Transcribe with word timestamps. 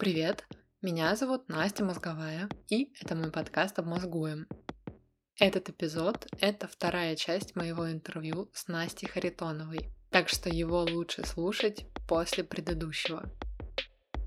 Привет, 0.00 0.46
меня 0.80 1.14
зовут 1.14 1.50
Настя 1.50 1.84
Мозговая, 1.84 2.48
и 2.68 2.90
это 3.02 3.14
мой 3.14 3.30
подкаст 3.30 3.78
«Обмозгуем». 3.78 4.48
Этот 5.38 5.68
эпизод— 5.68 6.26
это 6.40 6.66
вторая 6.68 7.16
часть 7.16 7.54
моего 7.54 7.92
интервью 7.92 8.48
с 8.54 8.66
Настей 8.66 9.08
Харитоновой, 9.08 9.90
так 10.08 10.30
что 10.30 10.48
его 10.48 10.80
лучше 10.84 11.26
слушать 11.26 11.84
после 12.08 12.44
предыдущего. 12.44 13.30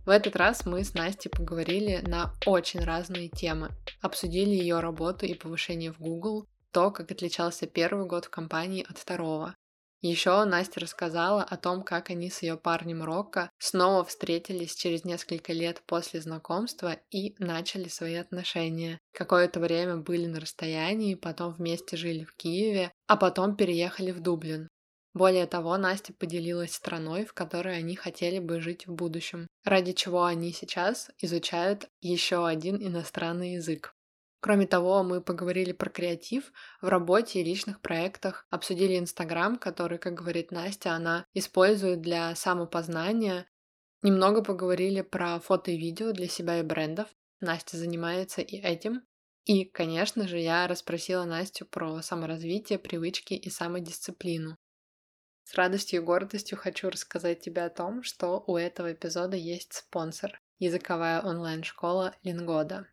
В 0.06 0.10
этот 0.10 0.36
раз 0.36 0.68
мы 0.68 0.84
с 0.84 0.94
Настей 0.94 1.32
поговорили 1.32 2.04
на 2.06 2.36
очень 2.46 2.82
разные 2.82 3.30
темы. 3.30 3.72
Обсудили 4.00 4.52
ее 4.52 4.80
работу 4.80 5.26
и 5.26 5.34
повышение 5.34 5.92
в 5.92 5.98
Google, 5.98 6.48
то, 6.72 6.92
как 6.92 7.10
отличался 7.10 7.66
первый 7.66 8.06
год 8.06 8.26
в 8.26 8.30
компании 8.30 8.86
от 8.88 9.00
второго, 9.00 9.56
еще 10.08 10.44
Настя 10.44 10.82
рассказала 10.82 11.44
о 11.44 11.56
том, 11.58 11.82
как 11.82 12.10
они 12.10 12.30
с 12.30 12.42
ее 12.42 12.58
парнем 12.58 13.04
Рокко 13.04 13.50
снова 13.58 14.04
встретились 14.04 14.76
через 14.76 15.06
несколько 15.06 15.54
лет 15.54 15.82
после 15.86 16.22
знакомства 16.22 16.98
и 17.10 17.36
начали 17.40 17.88
свои 17.88 18.16
отношения. 18.16 19.00
Какое-то 19.14 19.60
время 19.60 19.98
были 19.98 20.26
на 20.26 20.40
расстоянии, 20.40 21.16
потом 21.16 21.54
вместе 21.54 21.96
жили 21.96 22.26
в 22.26 22.36
Киеве, 22.36 22.92
а 23.08 23.16
потом 23.16 23.56
переехали 23.56 24.12
в 24.12 24.20
Дублин. 24.20 24.68
Более 25.14 25.46
того, 25.46 25.78
Настя 25.78 26.12
поделилась 26.12 26.74
страной, 26.74 27.26
в 27.26 27.34
которой 27.34 27.78
они 27.78 27.96
хотели 27.96 28.40
бы 28.40 28.60
жить 28.60 28.88
в 28.88 28.94
будущем, 28.94 29.48
ради 29.64 29.94
чего 29.94 30.26
они 30.26 30.52
сейчас 30.52 31.12
изучают 31.20 31.88
еще 32.02 32.48
один 32.48 32.76
иностранный 32.76 33.54
язык. 33.54 33.94
Кроме 34.44 34.68
того, 34.68 35.04
мы 35.04 35.22
поговорили 35.22 35.72
про 35.72 35.90
креатив 35.90 36.52
в 36.82 36.90
работе 36.90 37.40
и 37.40 37.46
личных 37.46 37.80
проектах, 37.80 38.46
обсудили 38.50 39.00
Инстаграм, 39.00 39.58
который, 39.58 39.98
как 39.98 40.16
говорит 40.16 40.52
Настя, 40.52 40.96
она 40.96 41.26
использует 41.34 42.02
для 42.02 42.36
самопознания. 42.36 43.50
Немного 44.02 44.44
поговорили 44.44 45.00
про 45.00 45.40
фото 45.40 45.72
и 45.72 45.78
видео 45.78 46.12
для 46.12 46.28
себя 46.28 46.60
и 46.60 46.62
брендов. 46.62 47.08
Настя 47.40 47.78
занимается 47.78 48.42
и 48.42 48.58
этим. 48.58 49.04
И, 49.46 49.64
конечно 49.64 50.28
же, 50.28 50.40
я 50.40 50.68
расспросила 50.68 51.24
Настю 51.24 51.66
про 51.66 52.02
саморазвитие, 52.02 52.80
привычки 52.80 53.36
и 53.36 53.50
самодисциплину. 53.50 54.58
С 55.46 55.56
радостью 55.56 56.02
и 56.02 56.04
гордостью 56.04 56.58
хочу 56.58 56.90
рассказать 56.90 57.40
тебе 57.40 57.64
о 57.64 57.70
том, 57.70 58.04
что 58.04 58.44
у 58.46 58.58
этого 58.58 58.92
эпизода 58.92 59.38
есть 59.38 59.72
спонсор– 59.72 60.38
языковая 60.60 61.22
онлайн-школа 61.22 62.14
Лингода. 62.24 62.93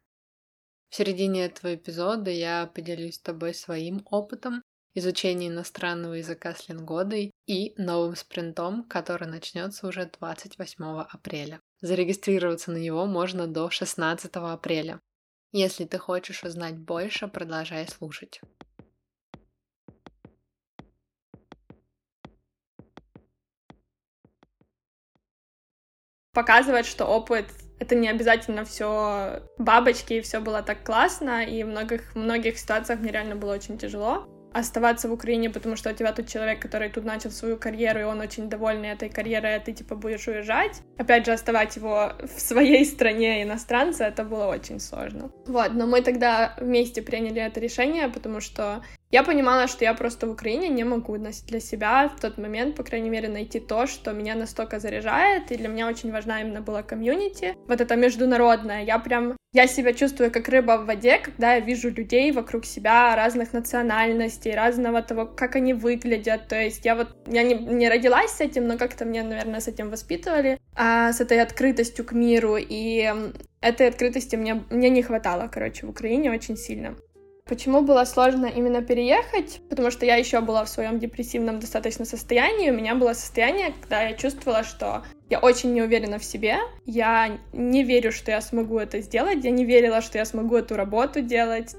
В 0.90 0.96
середине 0.96 1.44
этого 1.44 1.76
эпизода 1.76 2.32
я 2.32 2.66
поделюсь 2.66 3.14
с 3.14 3.20
тобой 3.20 3.54
своим 3.54 4.02
опытом 4.10 4.60
изучения 4.94 5.46
иностранного 5.46 6.14
языка 6.14 6.52
с 6.52 6.68
лингодой 6.68 7.30
и 7.46 7.74
новым 7.76 8.16
спринтом, 8.16 8.82
который 8.82 9.28
начнется 9.28 9.86
уже 9.86 10.10
28 10.18 10.84
апреля. 11.08 11.60
Зарегистрироваться 11.80 12.72
на 12.72 12.78
него 12.78 13.06
можно 13.06 13.46
до 13.46 13.70
16 13.70 14.32
апреля. 14.34 14.98
Если 15.52 15.84
ты 15.84 15.96
хочешь 15.96 16.42
узнать 16.42 16.76
больше, 16.76 17.28
продолжай 17.28 17.86
слушать. 17.86 18.40
Показывать, 26.32 26.86
что 26.86 27.06
опыт 27.06 27.46
это 27.80 27.94
не 27.94 28.08
обязательно 28.08 28.64
все 28.64 29.42
бабочки, 29.58 30.14
и 30.14 30.20
все 30.20 30.40
было 30.40 30.62
так 30.62 30.84
классно, 30.84 31.44
и 31.44 31.64
в 31.64 31.68
многих, 31.68 32.14
многих 32.14 32.58
ситуациях 32.58 33.00
мне 33.00 33.10
реально 33.10 33.36
было 33.36 33.54
очень 33.54 33.78
тяжело 33.78 34.28
оставаться 34.52 35.08
в 35.08 35.12
Украине, 35.12 35.50
потому 35.50 35.76
что 35.76 35.90
у 35.90 35.92
тебя 35.92 36.12
тут 36.12 36.28
человек, 36.28 36.60
который 36.60 36.88
тут 36.88 37.04
начал 37.04 37.30
свою 37.30 37.56
карьеру, 37.56 38.00
и 38.00 38.04
он 38.04 38.20
очень 38.20 38.48
довольный 38.48 38.88
этой 38.88 39.08
карьерой, 39.08 39.56
а 39.56 39.60
ты, 39.60 39.72
типа, 39.72 39.94
будешь 39.94 40.26
уезжать. 40.26 40.82
Опять 40.98 41.26
же, 41.26 41.32
оставать 41.32 41.76
его 41.76 42.12
в 42.22 42.40
своей 42.40 42.84
стране 42.84 43.42
иностранца, 43.42 44.04
это 44.04 44.24
было 44.24 44.46
очень 44.46 44.80
сложно. 44.80 45.30
Вот, 45.46 45.72
но 45.74 45.86
мы 45.86 46.02
тогда 46.02 46.56
вместе 46.58 47.02
приняли 47.02 47.40
это 47.40 47.60
решение, 47.60 48.08
потому 48.08 48.40
что 48.40 48.82
я 49.10 49.24
понимала, 49.24 49.66
что 49.66 49.84
я 49.84 49.94
просто 49.94 50.26
в 50.26 50.30
Украине 50.30 50.68
не 50.68 50.84
могу 50.84 51.16
для 51.18 51.60
себя 51.60 52.08
в 52.08 52.20
тот 52.20 52.38
момент, 52.38 52.76
по 52.76 52.84
крайней 52.84 53.10
мере, 53.10 53.28
найти 53.28 53.58
то, 53.58 53.86
что 53.86 54.12
меня 54.12 54.36
настолько 54.36 54.78
заряжает, 54.78 55.50
и 55.50 55.56
для 55.56 55.68
меня 55.68 55.88
очень 55.88 56.12
важна 56.12 56.40
именно 56.40 56.60
была 56.60 56.82
комьюнити, 56.82 57.56
вот 57.66 57.80
это 57.80 57.96
международное. 57.96 58.84
Я 58.84 58.98
прям, 59.00 59.36
я 59.52 59.66
себя 59.66 59.92
чувствую 59.94 60.30
как 60.30 60.48
рыба 60.48 60.78
в 60.78 60.86
воде, 60.86 61.18
когда 61.18 61.54
я 61.54 61.60
вижу 61.60 61.90
людей 61.90 62.30
вокруг 62.30 62.64
себя 62.64 63.16
разных 63.16 63.52
национальностей, 63.52 64.54
разного 64.54 65.02
того, 65.02 65.26
как 65.26 65.56
они 65.56 65.74
выглядят, 65.74 66.46
то 66.48 66.56
есть 66.56 66.84
я 66.84 66.94
вот, 66.94 67.08
я 67.26 67.42
не, 67.42 67.54
не 67.54 67.88
родилась 67.88 68.30
с 68.30 68.40
этим, 68.40 68.68
но 68.68 68.78
как-то 68.78 69.04
мне, 69.04 69.24
наверное, 69.24 69.60
с 69.60 69.66
этим 69.66 69.90
воспитывали, 69.90 70.58
а, 70.76 71.12
с 71.12 71.20
этой 71.20 71.40
открытостью 71.40 72.04
к 72.04 72.12
миру, 72.12 72.56
и 72.56 73.12
этой 73.60 73.88
открытости 73.88 74.36
мне, 74.36 74.62
мне 74.70 74.88
не 74.88 75.02
хватало, 75.02 75.48
короче, 75.52 75.86
в 75.86 75.90
Украине 75.90 76.30
очень 76.30 76.56
сильно. 76.56 76.96
Почему 77.50 77.82
было 77.82 78.04
сложно 78.04 78.46
именно 78.46 78.80
переехать? 78.80 79.60
Потому 79.68 79.90
что 79.90 80.06
я 80.06 80.14
еще 80.14 80.40
была 80.40 80.64
в 80.64 80.68
своем 80.68 81.00
депрессивном 81.00 81.58
достаточно 81.58 82.04
состоянии. 82.04 82.70
У 82.70 82.74
меня 82.74 82.94
было 82.94 83.12
состояние, 83.12 83.74
когда 83.80 84.02
я 84.02 84.12
чувствовала, 84.14 84.62
что 84.62 85.02
я 85.28 85.40
очень 85.40 85.72
не 85.72 85.82
уверена 85.82 86.20
в 86.20 86.24
себе, 86.24 86.58
я 86.86 87.40
не 87.52 87.82
верю, 87.82 88.12
что 88.12 88.30
я 88.30 88.40
смогу 88.40 88.78
это 88.78 89.00
сделать, 89.00 89.44
я 89.44 89.50
не 89.50 89.64
верила, 89.64 90.00
что 90.00 90.18
я 90.18 90.26
смогу 90.26 90.54
эту 90.54 90.76
работу 90.76 91.22
делать. 91.22 91.74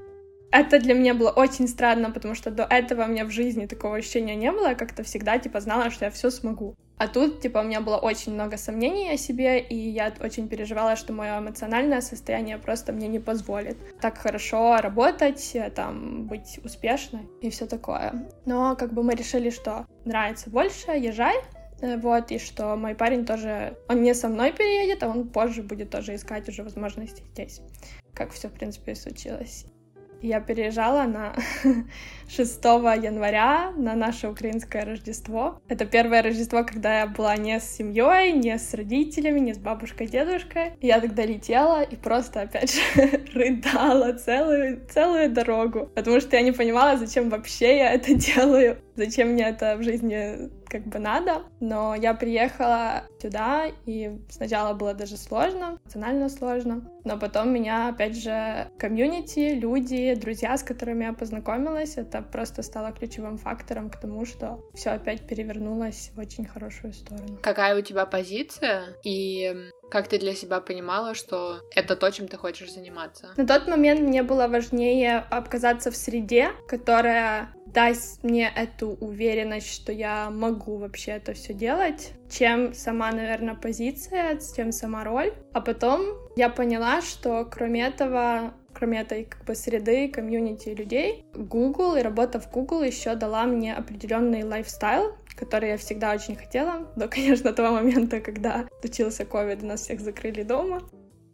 Это 0.52 0.78
для 0.78 0.92
меня 0.92 1.14
было 1.14 1.30
очень 1.30 1.66
странно, 1.66 2.10
потому 2.10 2.34
что 2.34 2.50
до 2.50 2.64
этого 2.64 3.04
у 3.04 3.08
меня 3.08 3.24
в 3.24 3.30
жизни 3.30 3.64
такого 3.64 3.96
ощущения 3.96 4.34
не 4.34 4.52
было, 4.52 4.68
я 4.68 4.74
как-то 4.74 5.02
всегда, 5.02 5.38
типа, 5.38 5.60
знала, 5.60 5.90
что 5.90 6.04
я 6.04 6.10
все 6.10 6.30
смогу. 6.30 6.74
А 6.98 7.08
тут, 7.08 7.40
типа, 7.40 7.60
у 7.60 7.62
меня 7.62 7.80
было 7.80 7.96
очень 7.96 8.34
много 8.34 8.58
сомнений 8.58 9.10
о 9.10 9.16
себе, 9.16 9.60
и 9.60 9.74
я 9.74 10.12
очень 10.20 10.48
переживала, 10.48 10.94
что 10.94 11.14
мое 11.14 11.38
эмоциональное 11.38 12.02
состояние 12.02 12.58
просто 12.58 12.92
мне 12.92 13.08
не 13.08 13.18
позволит 13.18 13.78
так 13.98 14.18
хорошо 14.18 14.76
работать, 14.76 15.56
там, 15.74 16.26
быть 16.26 16.60
успешной 16.62 17.22
и 17.40 17.48
все 17.48 17.66
такое. 17.66 18.28
Но, 18.44 18.76
как 18.76 18.92
бы, 18.92 19.02
мы 19.02 19.14
решили, 19.14 19.48
что 19.48 19.86
нравится 20.04 20.50
больше, 20.50 20.90
езжай, 20.90 21.36
э, 21.80 21.96
вот, 21.96 22.30
и 22.30 22.38
что 22.38 22.76
мой 22.76 22.94
парень 22.94 23.24
тоже, 23.24 23.74
он 23.88 24.02
не 24.02 24.14
со 24.14 24.28
мной 24.28 24.52
переедет, 24.52 25.02
а 25.02 25.08
он 25.08 25.28
позже 25.28 25.62
будет 25.62 25.88
тоже 25.88 26.14
искать 26.14 26.46
уже 26.50 26.62
возможности 26.62 27.24
здесь. 27.32 27.62
Как 28.12 28.32
все, 28.32 28.48
в 28.48 28.52
принципе, 28.52 28.92
и 28.92 28.94
случилось. 28.94 29.64
Я 30.22 30.40
переезжала 30.40 31.02
на 31.02 31.34
6 32.28 32.64
января 32.64 33.72
на 33.76 33.96
наше 33.96 34.28
украинское 34.28 34.84
Рождество. 34.84 35.60
Это 35.68 35.84
первое 35.84 36.22
Рождество, 36.22 36.64
когда 36.64 37.00
я 37.00 37.06
была 37.08 37.36
не 37.36 37.58
с 37.58 37.64
семьей, 37.64 38.32
не 38.32 38.56
с 38.56 38.72
родителями, 38.72 39.40
не 39.40 39.52
с 39.52 39.58
бабушкой, 39.58 40.06
дедушкой. 40.06 40.74
Я 40.80 41.00
тогда 41.00 41.26
летела 41.26 41.82
и 41.82 41.96
просто, 41.96 42.42
опять 42.42 42.72
же, 42.72 42.80
рыдала 43.34 44.12
целую, 44.12 44.86
целую 44.88 45.28
дорогу, 45.30 45.90
потому 45.94 46.20
что 46.20 46.36
я 46.36 46.42
не 46.42 46.52
понимала, 46.52 46.96
зачем 46.96 47.28
вообще 47.28 47.78
я 47.78 47.92
это 47.92 48.14
делаю, 48.14 48.78
зачем 48.94 49.30
мне 49.30 49.48
это 49.48 49.76
в 49.76 49.82
жизни 49.82 50.50
как 50.72 50.86
бы 50.86 50.98
надо, 50.98 51.42
но 51.60 51.94
я 51.94 52.14
приехала 52.14 53.04
сюда, 53.20 53.66
и 53.84 54.18
сначала 54.30 54.72
было 54.72 54.94
даже 54.94 55.18
сложно, 55.18 55.78
эмоционально 55.84 56.30
сложно, 56.30 56.90
но 57.04 57.18
потом 57.18 57.52
меня, 57.52 57.90
опять 57.90 58.16
же, 58.16 58.68
комьюнити, 58.78 59.54
люди, 59.54 60.14
друзья, 60.14 60.56
с 60.56 60.62
которыми 60.62 61.04
я 61.04 61.12
познакомилась, 61.12 61.98
это 61.98 62.22
просто 62.22 62.62
стало 62.62 62.92
ключевым 62.92 63.36
фактором 63.36 63.90
к 63.90 64.00
тому, 64.00 64.24
что 64.24 64.64
все 64.72 64.90
опять 64.90 65.26
перевернулось 65.26 66.10
в 66.14 66.18
очень 66.18 66.46
хорошую 66.46 66.94
сторону. 66.94 67.38
Какая 67.42 67.78
у 67.78 67.82
тебя 67.82 68.06
позиция 68.06 68.96
и 69.04 69.54
как 69.90 70.08
ты 70.08 70.18
для 70.18 70.34
себя 70.34 70.60
понимала, 70.60 71.14
что 71.14 71.60
это 71.76 71.96
то, 71.96 72.10
чем 72.10 72.26
ты 72.26 72.38
хочешь 72.38 72.72
заниматься? 72.72 73.34
На 73.36 73.46
тот 73.46 73.68
момент 73.68 74.00
мне 74.00 74.22
было 74.22 74.48
важнее 74.48 75.18
оказаться 75.18 75.90
в 75.90 75.96
среде, 75.96 76.52
которая 76.66 77.54
даст 77.72 78.22
мне 78.22 78.50
эту 78.54 78.90
уверенность, 79.00 79.72
что 79.72 79.92
я 79.92 80.30
могу 80.30 80.76
вообще 80.76 81.12
это 81.12 81.32
все 81.32 81.54
делать, 81.54 82.12
чем 82.30 82.74
сама, 82.74 83.10
наверное, 83.12 83.54
позиция, 83.54 84.38
чем 84.54 84.72
сама 84.72 85.04
роль. 85.04 85.32
А 85.52 85.60
потом 85.60 86.02
я 86.36 86.48
поняла, 86.48 87.00
что 87.02 87.48
кроме 87.50 87.86
этого 87.86 88.54
кроме 88.74 89.02
этой 89.02 89.24
как 89.24 89.44
бы 89.44 89.54
среды, 89.54 90.08
комьюнити 90.08 90.70
людей, 90.70 91.24
Google 91.34 91.96
и 91.96 92.02
работа 92.02 92.40
в 92.40 92.50
Google 92.50 92.82
еще 92.82 93.14
дала 93.14 93.44
мне 93.44 93.74
определенный 93.74 94.44
лайфстайл, 94.44 95.14
который 95.36 95.70
я 95.70 95.76
всегда 95.76 96.12
очень 96.12 96.36
хотела, 96.36 96.88
до, 96.96 97.06
конечно, 97.14 97.52
того 97.52 97.76
момента, 97.76 98.20
когда 98.20 98.66
случился 98.80 99.24
ковид, 99.24 99.62
нас 99.62 99.82
всех 99.82 100.00
закрыли 100.00 100.42
дома. 100.42 100.80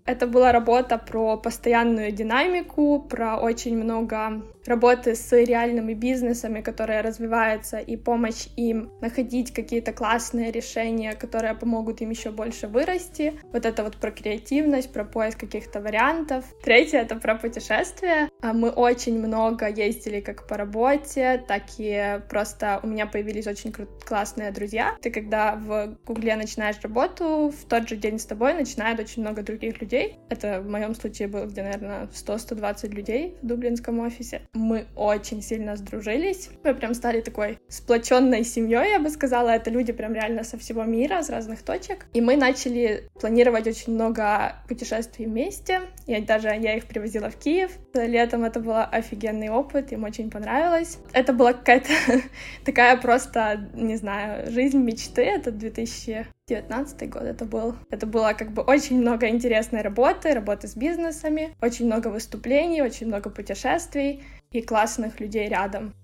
Это 0.05 0.27
была 0.27 0.53
работа 0.53 0.97
про 0.97 1.37
постоянную 1.37 2.13
динамику, 2.13 3.07
про 3.11 3.39
очень 3.39 3.77
много 3.77 4.43
работы 4.69 5.15
с 5.15 5.33
реальными 5.33 5.95
бизнесами, 5.95 6.61
которые 6.61 7.01
развиваются, 7.01 7.79
и 7.79 7.97
помощь 7.97 8.49
им 8.57 8.93
находить 9.01 9.53
какие-то 9.53 9.93
классные 9.93 10.53
решения, 10.53 11.15
которые 11.15 11.55
помогут 11.55 12.01
им 12.01 12.11
еще 12.11 12.31
больше 12.31 12.69
вырасти. 12.69 13.33
Вот 13.53 13.67
это 13.67 13.83
вот 13.83 13.97
про 13.97 14.11
креативность, 14.11 14.93
про 14.93 15.05
поиск 15.05 15.41
каких-то 15.41 15.81
вариантов. 15.81 16.45
Третье— 16.63 16.99
это 17.01 17.17
про 17.17 17.35
путешествия. 17.35 18.29
А 18.41 18.53
мы 18.53 18.71
очень 18.71 19.19
много 19.19 19.69
ездили 19.69 20.21
как 20.21 20.47
по 20.47 20.57
работе, 20.57 21.43
так 21.49 21.63
и 21.79 22.21
просто 22.29 22.81
у 22.83 22.87
меня 22.87 23.07
появились 23.07 23.47
очень 23.47 23.73
классные 24.07 24.53
друзья. 24.53 24.97
Ты 25.01 25.11
когда 25.11 25.57
в 25.57 25.97
Гугле 26.07 26.37
начинаешь 26.37 26.77
работу, 26.83 27.51
в 27.51 27.69
тот 27.69 27.89
же 27.89 27.97
день 27.97 28.19
с 28.19 28.27
тобой 28.27 28.55
начинает 28.55 29.01
очень 29.01 29.23
много 29.23 29.43
других 29.43 29.81
людей. 29.81 30.19
Это 30.29 30.61
в 30.61 30.69
моем 30.69 30.95
случае 30.95 31.29
было 31.29 31.47
где, 31.47 31.63
наверное, 31.63 32.07
100-120 32.13 32.95
людей 32.95 33.37
в 33.43 33.47
дублинском 33.47 33.99
офисе. 34.01 34.43
Мы 34.59 34.87
очень 34.97 35.41
сильно 35.41 35.77
сдружились. 35.77 36.51
Мы 36.65 36.75
прям 36.75 36.93
стали 36.93 37.21
такой 37.21 37.61
сплоченной 37.69 38.43
семьей, 38.43 38.91
я 38.91 38.99
бы 38.99 39.09
сказала. 39.09 39.51
Это 39.51 39.71
люди 39.71 39.93
прям 39.93 40.15
реально 40.15 40.43
со 40.43 40.59
всего 40.59 40.83
мира, 40.83 41.23
с 41.23 41.31
разных 41.31 41.63
точек. 41.63 42.07
И 42.13 42.21
мы 42.21 42.37
начали 42.37 43.09
планировать 43.21 43.69
очень 43.69 43.95
много 43.95 44.57
путешествий 44.67 45.27
вместе. 45.27 45.83
Я 46.09 46.21
даже 46.23 46.49
я 46.49 46.77
их 46.77 46.87
привозила 46.87 47.31
в 47.31 47.37
Киев. 47.37 47.71
Летом 47.95 48.45
это 48.45 48.59
был 48.59 48.75
офигенный 48.77 49.49
опыт, 49.49 49.93
им 49.93 50.03
очень 50.03 50.29
понравилось. 50.29 50.99
Это 51.13 51.33
была 51.33 51.53
какая-то 51.53 51.93
такая 52.65 52.97
просто, 52.97 53.71
не 53.75 53.95
знаю, 53.95 54.51
жизнь 54.51 54.79
мечты. 54.79 55.23
Это 55.23 55.53
2000 55.53 56.27
19 56.49 57.11
год 57.11 57.23
это 57.23 57.45
был. 57.45 57.77
Это 57.91 58.07
было 58.07 58.33
как 58.33 58.53
бы 58.53 58.63
очень 58.63 59.01
много 59.01 59.29
интересной 59.29 59.83
работы, 59.83 60.33
работы 60.33 60.67
с 60.67 60.75
бизнесами, 60.75 61.55
очень 61.61 61.87
много 61.87 62.09
выступлений, 62.09 62.83
очень 62.83 63.07
много 63.07 63.31
путешествий 63.31 64.25
и 64.51 64.63
классных 64.63 65.21
людей 65.21 65.49
рядом. 65.49 65.95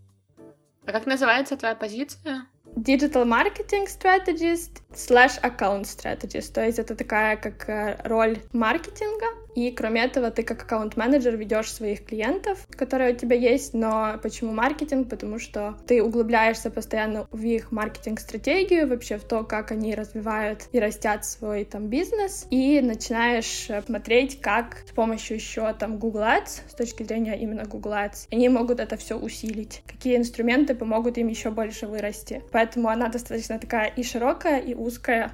А 0.87 0.93
как 0.93 1.06
называется 1.06 1.56
твоя 1.56 1.75
позиция? 1.75 2.46
Digital 2.76 3.25
Marketing 3.25 3.87
Strategist 3.87 4.82
slash 4.93 5.41
Account 5.43 5.85
Strategist. 5.85 6.52
То 6.52 6.64
есть 6.64 6.79
это 6.79 6.94
такая 6.94 7.37
как 7.37 7.69
э, 7.69 8.00
роль 8.05 8.38
маркетинга, 8.52 9.26
и 9.55 9.71
кроме 9.71 10.05
этого, 10.05 10.31
ты 10.31 10.43
как 10.43 10.62
аккаунт-менеджер 10.62 11.37
ведешь 11.37 11.73
своих 11.73 12.05
клиентов, 12.05 12.67
которые 12.71 13.15
у 13.15 13.17
тебя 13.17 13.37
есть. 13.37 13.75
Но 13.75 14.19
почему 14.23 14.53
маркетинг? 14.53 15.09
Потому 15.09 15.39
что 15.39 15.77
ты 15.87 16.03
углубляешься 16.03 16.71
постоянно 16.71 17.27
в 17.31 17.43
их 17.43 17.73
маркетинг-стратегию, 17.73 18.89
вообще 18.89 19.19
в 19.19 19.25
то, 19.25 19.45
как 19.45 19.71
они 19.71 19.95
развивают 19.95 20.69
и 20.73 20.81
растят 20.81 21.25
свой 21.25 21.65
там 21.65 21.89
бизнес, 21.89 22.47
и 22.51 22.81
начинаешь 22.81 23.69
смотреть, 23.87 24.41
как 24.41 24.85
с 24.89 24.93
помощью 24.93 25.37
еще 25.37 25.73
там 25.75 25.99
Google 25.99 26.23
Ads, 26.23 26.62
с 26.69 26.75
точки 26.75 27.03
зрения 27.03 27.39
именно 27.41 27.65
Google 27.65 27.93
Ads, 27.93 28.29
они 28.31 28.49
могут 28.49 28.81
это 28.81 28.97
все 28.97 29.17
усилить. 29.17 29.83
Какие 29.87 30.17
инструменты 30.17 30.75
помогут 30.75 31.19
им 31.19 31.29
еще 31.29 31.50
больше 31.50 31.87
вырасти. 31.87 32.43
Поэтому 32.50 32.89
она 32.89 33.09
достаточно 33.09 33.59
такая 33.59 33.89
и 33.89 34.03
широкая, 34.03 34.59
и 34.59 34.75
узкая 34.75 35.33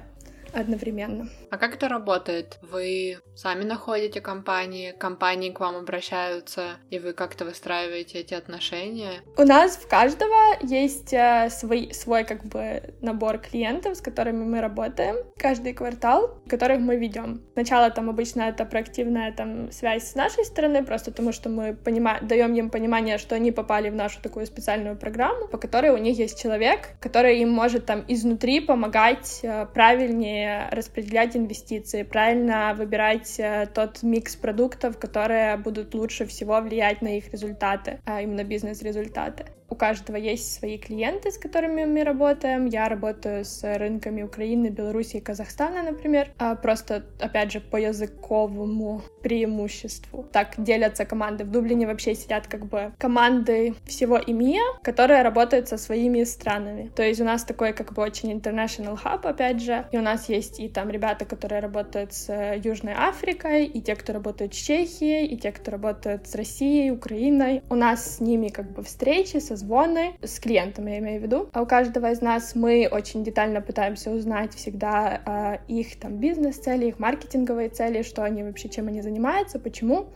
одновременно. 0.53 1.29
А 1.51 1.57
как 1.57 1.73
это 1.75 1.89
работает? 1.89 2.57
Вы 2.61 3.17
сами 3.35 3.65
находите 3.65 4.21
компании, 4.21 4.93
компании 4.97 5.51
к 5.51 5.59
вам 5.59 5.75
обращаются, 5.75 6.77
и 6.89 6.97
вы 6.97 7.11
как-то 7.11 7.43
выстраиваете 7.43 8.19
эти 8.19 8.33
отношения? 8.33 9.21
У 9.35 9.41
нас 9.41 9.75
в 9.75 9.85
каждого 9.85 10.55
есть 10.61 11.11
э, 11.11 11.49
свой, 11.49 11.93
свой 11.93 12.23
как 12.23 12.45
бы 12.45 12.93
набор 13.01 13.37
клиентов, 13.39 13.97
с 13.97 14.01
которыми 14.01 14.45
мы 14.45 14.61
работаем 14.61 15.17
каждый 15.37 15.73
квартал, 15.73 16.41
которых 16.47 16.79
мы 16.79 16.95
ведем. 16.95 17.41
Сначала 17.51 17.89
там 17.89 18.09
обычно 18.09 18.43
это 18.43 18.63
проактивная 18.63 19.33
там 19.33 19.73
связь 19.73 20.09
с 20.09 20.15
нашей 20.15 20.45
стороны, 20.45 20.85
просто 20.85 21.11
потому 21.11 21.33
что 21.33 21.49
мы 21.49 21.73
понимаем, 21.73 22.25
даем 22.25 22.53
им 22.53 22.69
понимание, 22.69 23.17
что 23.17 23.35
они 23.35 23.51
попали 23.51 23.89
в 23.89 23.95
нашу 23.95 24.21
такую 24.21 24.45
специальную 24.45 24.95
программу, 24.95 25.49
по 25.49 25.57
которой 25.57 25.91
у 25.91 25.97
них 25.97 26.17
есть 26.17 26.41
человек, 26.41 26.91
который 27.01 27.39
им 27.39 27.49
может 27.49 27.85
там 27.85 28.05
изнутри 28.07 28.61
помогать 28.61 29.41
э, 29.43 29.65
правильнее 29.73 30.69
распределять 30.71 31.35
инвестиции, 31.41 32.03
правильно 32.03 32.73
выбирать 32.75 33.39
э, 33.39 33.67
тот 33.73 34.03
микс 34.03 34.35
продуктов, 34.35 34.97
которые 34.97 35.57
будут 35.57 35.93
лучше 35.93 36.25
всего 36.25 36.59
влиять 36.61 37.01
на 37.01 37.17
их 37.17 37.31
результаты, 37.31 37.99
а 38.05 38.21
именно 38.21 38.43
бизнес-результаты. 38.43 39.45
У 39.71 39.75
каждого 39.75 40.17
есть 40.17 40.53
свои 40.53 40.77
клиенты, 40.77 41.31
с 41.31 41.37
которыми 41.37 41.85
мы 41.85 42.03
работаем. 42.03 42.65
Я 42.65 42.89
работаю 42.89 43.45
с 43.45 43.63
рынками 43.63 44.21
Украины, 44.21 44.67
Беларуси 44.67 45.15
и 45.15 45.21
Казахстана, 45.21 45.81
например. 45.81 46.27
А 46.37 46.55
просто, 46.55 47.05
опять 47.21 47.53
же, 47.53 47.61
по 47.61 47.77
языковому 47.77 49.01
преимуществу. 49.23 50.25
Так 50.33 50.55
делятся 50.57 51.05
команды. 51.05 51.45
В 51.45 51.51
Дублине 51.51 51.87
вообще 51.87 52.15
сидят 52.15 52.47
как 52.47 52.65
бы 52.65 52.91
команды 52.97 53.73
всего 53.85 54.19
ИМИА, 54.19 54.81
которые 54.83 55.21
работают 55.21 55.69
со 55.69 55.77
своими 55.77 56.25
странами. 56.25 56.91
То 56.93 57.03
есть 57.03 57.21
у 57.21 57.23
нас 57.23 57.45
такой 57.45 57.71
как 57.71 57.93
бы 57.93 58.01
очень 58.01 58.29
international 58.33 58.99
hub, 59.01 59.25
опять 59.25 59.61
же. 59.61 59.85
И 59.93 59.97
у 59.97 60.01
нас 60.01 60.27
есть 60.27 60.59
и 60.59 60.67
там 60.67 60.89
ребята, 60.89 61.23
которые 61.23 61.61
работают 61.61 62.11
с 62.11 62.55
Южной 62.61 62.93
Африкой, 62.93 63.67
и 63.67 63.79
те, 63.79 63.95
кто 63.95 64.11
работают 64.11 64.53
с 64.53 64.57
Чехией, 64.57 65.27
и 65.27 65.37
те, 65.37 65.53
кто 65.53 65.71
работают 65.71 66.27
с 66.27 66.35
Россией, 66.35 66.91
Украиной. 66.91 67.63
У 67.69 67.75
нас 67.75 68.17
с 68.17 68.19
ними 68.19 68.49
как 68.49 68.69
бы 68.73 68.83
встречи, 68.83 69.37
со 69.37 69.60
созвоны 69.61 70.17
с 70.21 70.39
клиентом, 70.39 70.87
я 70.87 70.97
имею 70.99 71.19
в 71.19 71.23
виду. 71.23 71.49
А 71.53 71.61
у 71.61 71.65
каждого 71.65 72.11
из 72.11 72.21
нас 72.21 72.55
мы 72.55 72.87
очень 72.91 73.23
детально 73.23 73.61
пытаемся 73.61 74.11
узнать 74.11 74.53
всегда 74.53 75.21
э, 75.25 75.73
их 75.73 75.99
там 75.99 76.17
бизнес-цели, 76.17 76.87
их 76.87 76.99
маркетинговые 76.99 77.69
цели, 77.69 78.01
что 78.01 78.23
они 78.23 78.43
вообще, 78.43 78.69
чем 78.69 78.87
они 78.87 79.01
занимаются, 79.01 79.59
почему. 79.59 80.07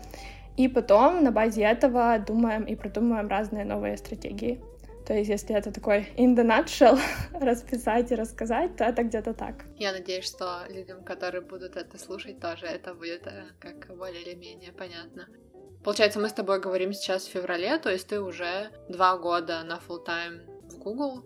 И 0.58 0.68
потом 0.68 1.24
на 1.24 1.32
базе 1.32 1.64
этого 1.64 2.18
думаем 2.20 2.64
и 2.64 2.76
продумываем 2.76 3.28
разные 3.28 3.66
новые 3.66 3.98
стратегии. 3.98 4.60
То 5.06 5.14
есть, 5.14 5.30
если 5.30 5.56
это 5.56 5.72
такой 5.72 6.08
in 6.18 6.36
the 6.36 6.44
nutshell 6.44 7.00
расписать 7.40 8.12
и 8.12 8.16
рассказать, 8.16 8.76
то 8.76 8.86
это 8.86 9.04
где-то 9.04 9.34
так. 9.34 9.66
Я 9.78 9.92
надеюсь, 9.92 10.26
что 10.26 10.64
людям, 10.70 11.04
которые 11.04 11.42
будут 11.42 11.76
это 11.76 11.98
слушать, 12.00 12.40
тоже 12.40 12.66
это 12.66 12.96
будет 12.96 13.28
э, 13.28 13.44
как 13.60 13.96
более 13.96 14.24
или 14.24 14.34
менее 14.34 14.72
понятно. 14.72 15.28
Получается, 15.86 16.20
мы 16.20 16.30
с 16.30 16.34
тобой 16.34 16.60
говорим 16.60 16.94
сейчас 16.94 17.26
в 17.26 17.30
феврале, 17.30 17.78
то 17.78 17.92
есть 17.92 18.08
ты 18.08 18.20
уже 18.20 18.72
два 18.90 19.18
года 19.18 19.62
на 19.64 19.80
full 19.88 20.04
тайм 20.04 20.42
в 20.68 20.80
Google. 20.80 21.24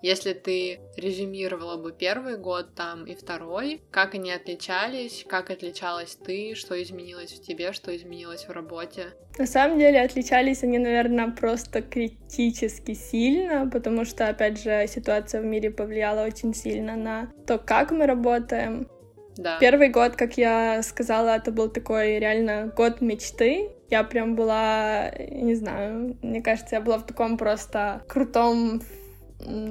Если 0.00 0.32
ты 0.32 0.80
резюмировала 0.96 1.76
бы 1.76 1.92
первый 1.92 2.38
год 2.38 2.74
там 2.74 3.04
и 3.04 3.14
второй, 3.14 3.82
как 3.90 4.14
они 4.14 4.32
отличались, 4.32 5.26
как 5.28 5.50
отличалась 5.50 6.14
ты, 6.14 6.54
что 6.54 6.82
изменилось 6.82 7.32
в 7.32 7.42
тебе, 7.42 7.72
что 7.72 7.94
изменилось 7.94 8.46
в 8.46 8.50
работе? 8.50 9.08
На 9.36 9.46
самом 9.46 9.78
деле 9.78 10.00
отличались 10.00 10.62
они, 10.62 10.78
наверное, 10.78 11.30
просто 11.30 11.82
критически 11.82 12.94
сильно, 12.94 13.68
потому 13.68 14.06
что, 14.06 14.28
опять 14.28 14.62
же, 14.62 14.86
ситуация 14.88 15.42
в 15.42 15.44
мире 15.44 15.70
повлияла 15.70 16.24
очень 16.24 16.54
сильно 16.54 16.96
на 16.96 17.30
то, 17.46 17.58
как 17.58 17.90
мы 17.90 18.06
работаем. 18.06 18.88
Да. 19.38 19.56
Первый 19.60 19.88
год, 19.88 20.16
как 20.16 20.36
я 20.36 20.82
сказала, 20.82 21.36
это 21.36 21.52
был 21.52 21.68
такой 21.70 22.18
реально 22.18 22.72
год 22.76 23.00
мечты. 23.00 23.70
Я 23.88 24.02
прям 24.02 24.34
была, 24.34 25.12
не 25.30 25.54
знаю, 25.54 26.18
мне 26.22 26.42
кажется, 26.42 26.74
я 26.74 26.80
была 26.82 26.98
в 26.98 27.06
таком 27.06 27.38
просто 27.38 28.02
крутом 28.08 28.82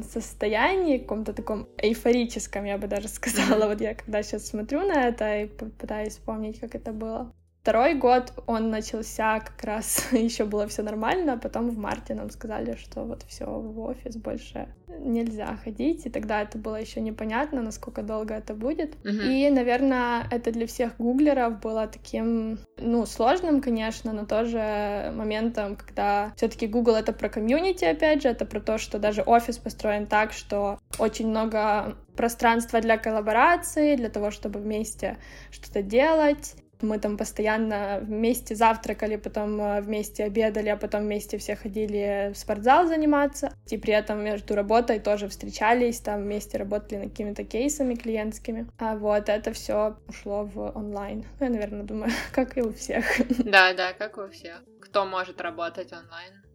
состоянии, 0.09 0.99
каком-то 0.99 1.33
таком 1.33 1.67
эйфорическом, 1.77 2.63
я 2.63 2.77
бы 2.77 2.87
даже 2.87 3.07
сказала. 3.09 3.67
Вот 3.67 3.81
я 3.81 3.93
когда 3.93 4.23
сейчас 4.23 4.47
смотрю 4.47 4.87
на 4.87 5.09
это 5.09 5.41
и 5.41 5.45
пытаюсь 5.47 6.13
вспомнить, 6.13 6.61
как 6.61 6.73
это 6.73 6.93
было. 6.93 7.33
Второй 7.67 7.95
год 7.95 8.31
он 8.45 8.69
начался 8.69 9.41
как 9.41 9.61
раз, 9.65 10.07
еще 10.13 10.45
было 10.45 10.67
все 10.67 10.83
нормально, 10.83 11.33
а 11.33 11.37
потом 11.37 11.69
в 11.69 11.77
марте 11.77 12.13
нам 12.15 12.29
сказали, 12.29 12.77
что 12.77 13.03
вот 13.03 13.23
все 13.23 13.43
в 13.45 13.77
офис 13.81 14.15
больше 14.15 14.69
нельзя 14.87 15.57
ходить, 15.61 16.05
и 16.05 16.09
тогда 16.09 16.41
это 16.43 16.57
было 16.57 16.77
еще 16.77 17.01
непонятно, 17.01 17.61
насколько 17.61 18.03
долго 18.03 18.35
это 18.35 18.53
будет. 18.53 18.95
Uh-huh. 19.03 19.21
И, 19.21 19.49
наверное, 19.49 20.25
это 20.31 20.53
для 20.53 20.65
всех 20.65 20.95
гуглеров 20.97 21.59
было 21.59 21.87
таким, 21.87 22.59
ну, 22.77 23.05
сложным, 23.05 23.59
конечно, 23.59 24.13
но 24.13 24.25
тоже 24.25 25.11
моментом, 25.13 25.75
когда 25.75 26.31
все-таки 26.37 26.67
Google 26.67 26.95
это 26.95 27.11
про 27.11 27.27
комьюнити, 27.27 27.83
опять 27.83 28.21
же, 28.21 28.29
это 28.29 28.45
про 28.45 28.61
то, 28.61 28.77
что 28.77 28.97
даже 28.97 29.23
офис 29.23 29.57
построен 29.57 30.07
так, 30.07 30.31
что 30.31 30.79
очень 30.99 31.27
много 31.27 31.97
пространства 32.15 32.79
для 32.79 32.97
коллаборации, 32.97 33.97
для 33.97 34.09
того, 34.09 34.31
чтобы 34.31 34.61
вместе 34.61 35.17
что-то 35.51 35.81
делать. 35.81 36.55
Мы 36.81 36.99
там 36.99 37.17
постоянно 37.17 37.99
вместе 38.01 38.55
завтракали, 38.55 39.15
потом 39.15 39.59
э, 39.59 39.81
вместе 39.81 40.23
обедали, 40.23 40.69
а 40.69 40.77
потом 40.77 41.01
вместе 41.01 41.37
все 41.37 41.55
ходили 41.55 42.31
в 42.33 42.37
спортзал 42.37 42.87
заниматься. 42.87 43.51
И 43.67 43.77
при 43.77 43.93
этом 43.93 44.23
между 44.23 44.55
работой 44.55 44.99
тоже 44.99 45.27
встречались, 45.27 45.99
там 45.99 46.21
вместе 46.21 46.57
работали 46.57 46.99
над 46.99 47.09
какими-то 47.11 47.43
кейсами 47.43 47.95
клиентскими. 47.95 48.67
А 48.77 48.95
вот 48.95 49.29
это 49.29 49.53
все 49.53 49.97
ушло 50.07 50.43
в 50.43 50.77
онлайн. 50.77 51.25
Ну, 51.39 51.45
я, 51.45 51.51
наверное, 51.51 51.83
думаю, 51.83 52.11
как 52.31 52.57
и 52.57 52.61
у 52.61 52.71
всех. 52.73 53.05
Да, 53.39 53.73
да, 53.73 53.93
как 53.93 54.17
у 54.17 54.27
всех. 54.29 54.61
Кто 54.81 55.05
может 55.05 55.41
работать 55.41 55.91
онлайн? 55.91 56.46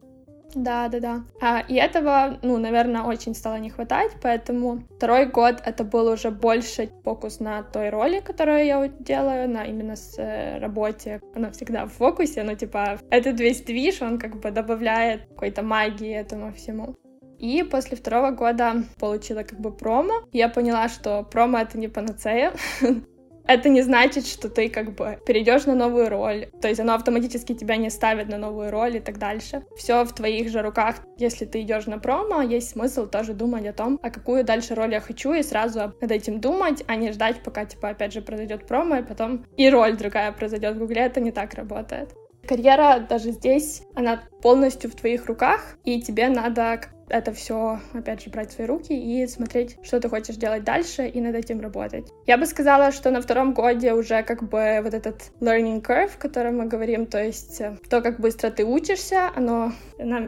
Да, 0.55 0.89
да, 0.89 1.01
да. 1.01 1.23
А, 1.41 1.61
и 1.61 1.75
этого, 1.75 2.39
ну, 2.43 2.59
наверное, 2.59 3.03
очень 3.03 3.35
стало 3.35 3.57
не 3.57 3.71
хватать, 3.71 4.13
поэтому 4.23 4.83
второй 4.97 5.27
год 5.27 5.63
это 5.65 5.85
был 5.85 6.09
уже 6.09 6.31
больше 6.31 6.91
фокус 7.05 7.41
на 7.41 7.63
той 7.63 7.91
роли, 7.91 8.21
которую 8.21 8.65
я 8.65 8.89
делаю, 8.89 9.49
на 9.49 9.65
именно 9.65 9.97
с 9.97 10.19
э, 10.19 10.59
работе. 10.59 11.21
Она 11.35 11.51
всегда 11.51 11.87
в 11.87 11.93
фокусе, 11.93 12.43
но 12.43 12.55
типа 12.55 12.99
этот 13.11 13.41
весь 13.41 13.63
движ, 13.63 14.03
он 14.03 14.19
как 14.19 14.41
бы 14.41 14.51
добавляет 14.51 15.27
какой-то 15.29 15.63
магии 15.63 16.13
этому 16.13 16.53
всему. 16.53 16.97
И 17.39 17.65
после 17.65 17.97
второго 17.97 18.31
года 18.31 18.85
получила 19.01 19.43
как 19.43 19.59
бы 19.59 19.73
промо. 19.73 20.23
Я 20.33 20.49
поняла, 20.49 20.89
что 20.89 21.25
промо— 21.25 21.59
это 21.63 21.77
не 21.77 21.89
панацея. 21.89 22.53
Это 23.47 23.69
не 23.69 23.83
значит, 23.83 24.27
что 24.27 24.49
ты 24.49 24.69
как 24.69 24.95
бы 24.95 25.19
перейдешь 25.27 25.67
на 25.67 25.75
новую 25.75 26.09
роль, 26.09 26.49
то 26.61 26.69
есть 26.69 26.81
оно 26.81 26.95
автоматически 26.95 27.55
тебя 27.55 27.77
не 27.77 27.91
ставит 27.91 28.29
на 28.29 28.39
новую 28.39 28.71
роль 28.71 28.97
и 28.97 29.01
так 29.01 29.19
дальше. 29.19 29.65
Все 29.77 30.05
в 30.05 30.13
твоих 30.13 30.49
же 30.49 30.63
руках. 30.63 30.97
Если 31.19 31.45
ты 31.45 31.63
идешь 31.63 31.87
на 31.87 31.99
промо, 31.99 32.43
есть 32.43 32.71
смысл 32.71 33.07
тоже 33.07 33.35
думать 33.35 33.67
о 33.67 33.73
том, 33.73 33.99
а 34.03 34.11
какую 34.11 34.45
дальше 34.45 34.75
роль 34.75 34.93
я 34.93 35.01
хочу, 35.01 35.33
и 35.33 35.43
сразу 35.43 35.93
над 36.01 36.11
этим 36.11 36.41
думать, 36.41 36.85
а 36.87 36.97
не 36.97 37.13
ждать, 37.13 37.43
пока, 37.43 37.65
типа, 37.65 37.91
опять 37.91 38.13
же, 38.13 38.23
произойдет 38.23 38.67
промо, 38.67 38.97
и 38.97 39.03
потом 39.03 39.45
и 39.57 39.69
роль 39.69 39.97
другая 39.97 40.33
произойдет. 40.33 40.77
В 40.77 40.79
Гугле 40.79 41.03
это 41.03 41.21
не 41.21 41.33
так 41.33 41.55
работает. 41.55 42.15
Карьера 42.47 43.07
даже 43.09 43.31
здесь, 43.31 43.83
она 43.95 44.23
полностью 44.43 44.91
в 44.91 44.95
твоих 44.95 45.27
руках, 45.27 45.77
и 45.85 46.03
тебе 46.03 46.29
надо 46.29 46.81
это 47.13 47.33
все, 47.33 47.79
опять 47.93 48.23
же, 48.23 48.31
брать 48.31 48.51
в 48.51 48.55
свои 48.55 48.67
руки 48.67 48.93
и 48.93 49.27
смотреть, 49.27 49.77
что 49.83 50.01
ты 50.01 50.09
хочешь 50.09 50.37
делать 50.37 50.65
дальше 50.65 51.07
и 51.07 51.21
над 51.21 51.35
этим 51.35 51.61
работать. 51.61 52.07
Я 52.27 52.39
бы 52.39 52.47
сказала, 52.47 52.91
что 52.91 53.11
на 53.11 53.21
втором 53.21 53.53
годе 53.53 53.93
уже 53.93 54.23
как 54.23 54.43
бы 54.43 54.81
вот 54.83 54.95
этот 54.95 55.31
learning 55.41 55.83
curve, 55.83 56.17
о 56.17 56.21
котором 56.21 56.59
мы 56.59 56.67
говорим, 56.67 57.07
то 57.07 57.23
есть 57.23 57.61
э, 57.61 57.77
то, 57.89 58.01
как 58.01 58.19
быстро 58.19 58.51
ты 58.51 58.65
учишься, 58.65 59.31
оно 59.37 59.73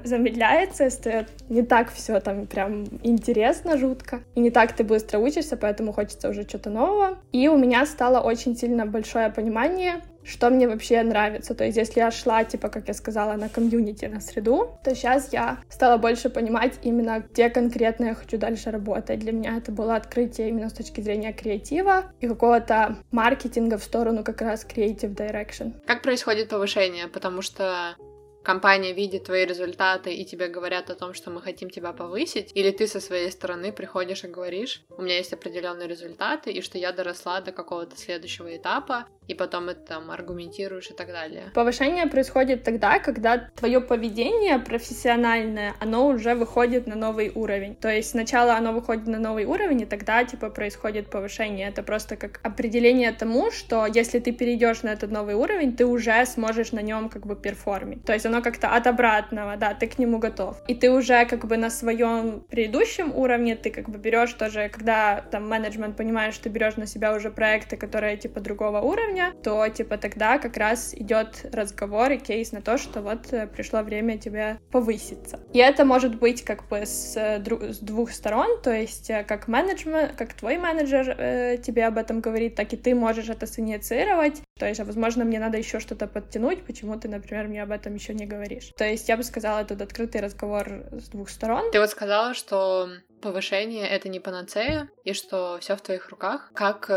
замедляется, 0.04 0.90
стоит 0.90 1.28
не 1.48 1.62
так 1.62 1.90
все 1.90 2.20
там 2.20 2.46
прям 2.46 2.84
интересно, 3.02 3.78
жутко. 3.78 4.20
И 4.34 4.40
не 4.40 4.50
так 4.50 4.72
ты 4.74 4.84
быстро 4.84 5.18
учишься, 5.18 5.56
поэтому 5.56 5.92
хочется 5.92 6.28
уже 6.28 6.42
что-то 6.42 6.70
нового. 6.70 7.18
И 7.32 7.48
у 7.48 7.56
меня 7.56 7.86
стало 7.86 8.20
очень 8.20 8.56
сильно 8.56 8.86
большое 8.86 9.30
понимание 9.30 10.02
что 10.24 10.50
мне 10.50 10.68
вообще 10.68 11.02
нравится. 11.02 11.54
То 11.54 11.64
есть, 11.64 11.76
если 11.76 12.00
я 12.00 12.10
шла, 12.10 12.44
типа, 12.44 12.68
как 12.68 12.88
я 12.88 12.94
сказала, 12.94 13.34
на 13.34 13.48
комьюнити, 13.48 14.06
на 14.06 14.20
среду, 14.20 14.78
то 14.82 14.94
сейчас 14.94 15.32
я 15.32 15.58
стала 15.68 15.98
больше 15.98 16.30
понимать 16.30 16.74
именно, 16.82 17.24
где 17.30 17.50
конкретно 17.50 18.06
я 18.06 18.14
хочу 18.14 18.38
дальше 18.38 18.70
работать. 18.70 19.18
Для 19.20 19.32
меня 19.32 19.56
это 19.56 19.72
было 19.72 19.96
открытие 19.96 20.48
именно 20.48 20.68
с 20.68 20.72
точки 20.72 21.00
зрения 21.00 21.32
креатива 21.32 22.04
и 22.20 22.28
какого-то 22.28 22.96
маркетинга 23.10 23.78
в 23.78 23.84
сторону 23.84 24.24
как 24.24 24.40
раз 24.40 24.66
creative 24.66 25.14
direction. 25.14 25.74
Как 25.86 26.02
происходит 26.02 26.48
повышение? 26.48 27.08
Потому 27.08 27.42
что 27.42 27.96
компания 28.44 28.92
видит 28.92 29.24
твои 29.24 29.44
результаты 29.44 30.14
и 30.14 30.24
тебе 30.24 30.48
говорят 30.48 30.90
о 30.90 30.94
том, 30.94 31.14
что 31.14 31.30
мы 31.30 31.40
хотим 31.40 31.70
тебя 31.70 31.92
повысить, 31.92 32.52
или 32.54 32.70
ты 32.70 32.86
со 32.86 33.00
своей 33.00 33.30
стороны 33.30 33.72
приходишь 33.72 34.24
и 34.24 34.28
говоришь, 34.28 34.82
у 34.96 35.02
меня 35.02 35.16
есть 35.16 35.32
определенные 35.32 35.88
результаты, 35.88 36.52
и 36.52 36.60
что 36.60 36.78
я 36.78 36.92
доросла 36.92 37.40
до 37.40 37.52
какого-то 37.52 37.96
следующего 37.96 38.56
этапа, 38.56 39.06
и 39.26 39.34
потом 39.34 39.68
это 39.70 39.80
там 39.80 40.10
аргументируешь 40.10 40.90
и 40.90 40.94
так 40.94 41.08
далее. 41.08 41.50
Повышение 41.54 42.06
происходит 42.06 42.62
тогда, 42.62 42.98
когда 42.98 43.38
твое 43.56 43.80
поведение 43.80 44.58
профессиональное, 44.58 45.74
оно 45.80 46.06
уже 46.08 46.34
выходит 46.34 46.86
на 46.86 46.94
новый 46.94 47.32
уровень. 47.34 47.74
То 47.76 47.88
есть 47.88 48.10
сначала 48.10 48.54
оно 48.54 48.72
выходит 48.72 49.06
на 49.06 49.18
новый 49.18 49.46
уровень, 49.46 49.82
и 49.82 49.86
тогда 49.86 50.24
типа 50.24 50.50
происходит 50.50 51.10
повышение. 51.10 51.68
Это 51.68 51.82
просто 51.82 52.16
как 52.16 52.40
определение 52.42 53.12
тому, 53.12 53.50
что 53.50 53.86
если 53.86 54.18
ты 54.18 54.32
перейдешь 54.32 54.82
на 54.82 54.90
этот 54.90 55.10
новый 55.10 55.34
уровень, 55.34 55.76
ты 55.76 55.86
уже 55.86 56.26
сможешь 56.26 56.72
на 56.72 56.80
нем 56.80 57.08
как 57.08 57.26
бы 57.26 57.34
перформить. 57.36 58.04
То 58.04 58.12
есть 58.12 58.26
оно 58.26 58.33
как-то 58.42 58.68
от 58.68 58.86
обратного, 58.86 59.56
да, 59.56 59.74
ты 59.74 59.86
к 59.86 59.98
нему 59.98 60.18
готов. 60.18 60.62
И 60.68 60.74
ты 60.74 60.90
уже 60.90 61.24
как 61.26 61.46
бы 61.46 61.56
на 61.56 61.70
своем 61.70 62.40
предыдущем 62.40 63.14
уровне, 63.14 63.56
ты 63.56 63.70
как 63.70 63.88
бы 63.88 63.98
берешь 63.98 64.32
тоже, 64.32 64.68
когда 64.68 65.20
там 65.30 65.48
менеджмент 65.48 65.96
понимает, 65.96 66.34
что 66.34 66.44
ты 66.44 66.48
берешь 66.48 66.76
на 66.76 66.86
себя 66.86 67.14
уже 67.14 67.30
проекты, 67.30 67.76
которые 67.76 68.16
типа 68.16 68.40
другого 68.40 68.80
уровня, 68.80 68.94
уровня, 68.94 69.32
то 69.42 69.68
типа 69.68 69.98
тогда 69.98 70.38
как 70.38 70.56
раз 70.56 70.94
идет 70.94 71.46
разговор 71.52 72.12
и 72.12 72.18
кейс 72.18 72.52
на 72.52 72.62
то, 72.62 72.78
что 72.78 73.02
вот 73.02 73.32
э, 73.32 73.46
пришло 73.46 73.82
время 73.82 74.18
тебе 74.18 74.58
повыситься. 74.70 75.40
И 75.52 75.58
это 75.58 75.84
может 75.84 76.18
быть 76.18 76.42
как 76.42 76.68
бы 76.68 76.86
с, 76.86 77.16
э, 77.16 77.42
с 77.72 77.78
двух 77.78 78.10
сторон, 78.10 78.62
то 78.62 78.72
есть 78.72 79.10
э, 79.10 79.24
как 79.24 79.48
менеджмент, 79.48 80.12
как 80.16 80.34
твой 80.34 80.58
менеджер 80.58 81.14
э, 81.18 81.58
тебе 81.58 81.86
об 81.86 81.98
этом 81.98 82.20
говорит, 82.20 82.54
так 82.54 82.72
и 82.72 82.76
ты 82.76 82.94
можешь 82.94 83.28
это 83.28 83.46
синициировать. 83.46 84.42
То 84.58 84.66
есть, 84.66 84.80
а 84.80 84.84
возможно, 84.84 85.24
мне 85.24 85.40
надо 85.40 85.58
еще 85.58 85.80
что-то 85.80 86.06
подтянуть, 86.06 86.62
почему 86.62 86.98
ты, 86.98 87.08
например, 87.08 87.48
мне 87.48 87.62
об 87.62 87.72
этом 87.72 87.94
еще 87.94 88.14
не 88.14 88.23
говоришь. 88.26 88.72
То 88.76 88.84
есть 88.84 89.08
я 89.08 89.16
бы 89.16 89.22
сказала, 89.22 89.64
тут 89.64 89.80
открытый 89.80 90.20
разговор 90.20 90.84
с 90.92 91.08
двух 91.08 91.28
сторон. 91.28 91.70
Ты 91.70 91.80
вот 91.80 91.90
сказала, 91.90 92.34
что 92.34 92.88
повышение 93.22 93.88
это 93.88 94.08
не 94.08 94.20
панацея, 94.20 94.88
и 95.04 95.12
что 95.12 95.58
все 95.60 95.76
в 95.76 95.80
твоих 95.80 96.08
руках. 96.10 96.50
Как 96.54 96.90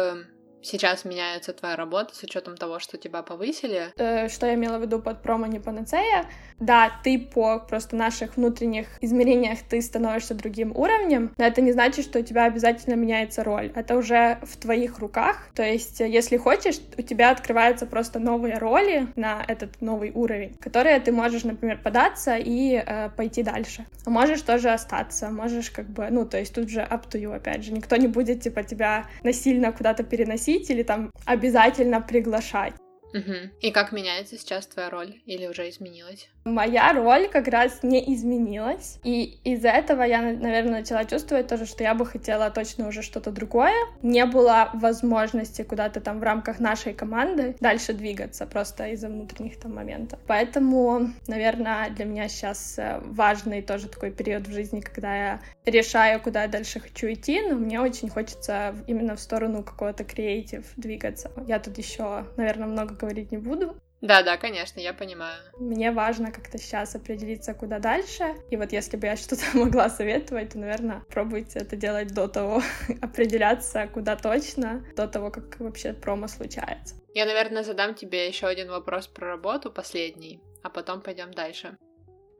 сейчас 0.62 1.06
меняется 1.06 1.54
твоя 1.54 1.76
работа 1.76 2.16
с 2.16 2.24
учетом 2.24 2.58
того, 2.58 2.80
что 2.80 2.98
тебя 2.98 3.22
повысили? 3.22 3.92
Э, 3.98 4.28
что 4.28 4.48
я 4.48 4.56
имела 4.56 4.78
в 4.78 4.82
виду 4.82 5.00
под 5.00 5.22
промо 5.22 5.48
не 5.48 5.60
панацея? 5.60 6.26
Да, 6.60 6.92
ты 7.04 7.20
по 7.20 7.60
просто 7.60 7.96
наших 7.96 8.38
внутренних 8.38 8.88
измерениях 9.02 9.60
ты 9.70 9.82
становишься 9.82 10.34
другим 10.34 10.76
уровнем, 10.76 11.34
но 11.38 11.46
это 11.46 11.62
не 11.62 11.72
значит, 11.72 12.06
что 12.06 12.20
у 12.20 12.22
тебя 12.24 12.46
обязательно 12.46 12.96
меняется 12.96 13.44
роль. 13.44 13.72
Это 13.76 13.96
уже 13.96 14.40
в 14.42 14.58
твоих 14.58 15.00
руках. 15.00 15.50
То 15.54 15.64
есть, 15.64 16.00
если 16.00 16.38
хочешь, 16.38 16.80
у 16.98 17.02
тебя 17.02 17.32
открываются 17.32 17.86
просто 17.86 18.20
новые 18.20 18.58
роли 18.58 19.08
на 19.16 19.44
этот 19.48 19.82
новый 19.82 20.12
уровень, 20.12 20.56
которые 20.60 21.00
ты 21.00 21.12
можешь, 21.12 21.44
например, 21.44 21.80
податься 21.84 22.38
и 22.38 22.74
э, 22.74 23.10
пойти 23.16 23.44
дальше. 23.44 23.86
А 24.06 24.10
можешь 24.10 24.42
тоже 24.42 24.70
остаться, 24.70 25.30
можешь 25.30 25.70
как 25.70 25.88
бы, 25.88 26.08
ну, 26.10 26.26
то 26.26 26.38
есть 26.38 26.54
тут 26.54 26.70
же 26.70 26.80
up 26.80 27.04
to 27.10 27.22
you, 27.22 27.36
опять 27.36 27.64
же. 27.64 27.72
Никто 27.72 27.96
не 27.96 28.08
будет, 28.08 28.42
типа, 28.42 28.64
тебя 28.64 29.06
насильно 29.24 29.72
куда-то 29.72 30.04
переносить 30.04 30.47
или 30.48 30.84
там 30.84 31.12
обязательно 31.26 32.02
приглашать. 32.02 32.74
Угу. 33.18 33.34
И 33.62 33.72
как 33.72 33.92
меняется 33.92 34.38
сейчас 34.38 34.68
твоя 34.68 34.90
роль? 34.90 35.16
Или 35.26 35.48
уже 35.48 35.70
изменилась? 35.70 36.30
Моя 36.46 36.94
роль 36.94 37.28
как 37.28 37.48
раз 37.48 37.84
не 37.84 38.14
изменилась. 38.14 39.00
И 39.04 39.40
из-за 39.44 39.70
этого 39.70 40.04
я, 40.04 40.22
наверное, 40.22 40.80
начала 40.80 41.04
чувствовать 41.04 41.48
тоже, 41.48 41.66
что 41.66 41.84
я 41.84 41.94
бы 41.94 42.06
хотела 42.06 42.50
точно 42.52 42.88
уже 42.88 43.02
что-то 43.02 43.32
другое. 43.32 43.74
Не 44.02 44.26
было 44.26 44.70
возможности 44.74 45.64
куда-то 45.64 46.00
там 46.00 46.20
в 46.20 46.24
рамках 46.24 46.60
нашей 46.60 46.94
команды 46.94 47.56
дальше 47.60 47.94
двигаться, 47.94 48.46
просто 48.46 48.88
из-за 48.90 49.10
внутренних 49.10 49.60
там 49.60 49.76
моментов. 49.76 50.20
Поэтому, 50.28 51.10
наверное, 51.28 51.90
для 51.90 52.06
меня 52.06 52.30
сейчас 52.30 52.80
э, 52.80 53.00
важный 53.04 53.62
тоже 53.62 53.90
такой 53.90 54.12
период 54.12 54.48
в 54.48 54.54
жизни, 54.54 54.80
когда 54.80 55.16
я 55.16 55.42
решаю, 55.66 56.22
куда 56.22 56.44
я 56.44 56.48
дальше 56.48 56.80
хочу 56.80 57.12
идти, 57.12 57.42
но 57.42 57.56
мне 57.56 57.82
очень 57.82 58.10
хочется 58.10 58.76
именно 58.88 59.16
в 59.16 59.20
сторону 59.20 59.64
какого-то 59.64 60.04
креатив 60.04 60.66
двигаться. 60.78 61.32
Я 61.46 61.60
тут 61.60 61.78
еще, 61.78 62.26
наверное, 62.38 62.68
много 62.68 62.96
говорить 63.08 63.32
не 63.32 63.38
буду. 63.38 63.76
Да, 64.02 64.22
да, 64.22 64.38
конечно, 64.38 64.80
я 64.80 64.94
понимаю. 64.94 65.42
Мне 65.60 65.92
важно 65.92 66.32
как-то 66.32 66.58
сейчас 66.58 66.96
определиться, 66.96 67.54
куда 67.54 67.80
дальше. 67.80 68.36
И 68.52 68.58
вот 68.58 68.72
если 68.72 68.98
бы 68.98 69.08
я 69.08 69.16
что-то 69.16 69.44
могла 69.58 69.90
советовать, 69.90 70.54
то, 70.54 70.60
наверное, 70.60 71.04
пробуйте 71.10 71.60
это 71.60 71.76
делать 71.76 72.14
до 72.14 72.28
того, 72.28 72.62
определяться, 73.02 73.88
куда 73.88 74.16
точно, 74.16 74.86
до 74.96 75.08
того, 75.08 75.32
как 75.32 75.60
вообще 75.60 75.94
промо 75.94 76.28
случается. 76.28 76.96
Я, 77.16 77.26
наверное, 77.26 77.64
задам 77.64 77.96
тебе 77.96 78.28
еще 78.28 78.48
один 78.48 78.70
вопрос 78.70 79.08
про 79.08 79.28
работу, 79.28 79.72
последний, 79.72 80.42
а 80.64 80.70
потом 80.70 81.02
пойдем 81.02 81.32
дальше. 81.32 81.78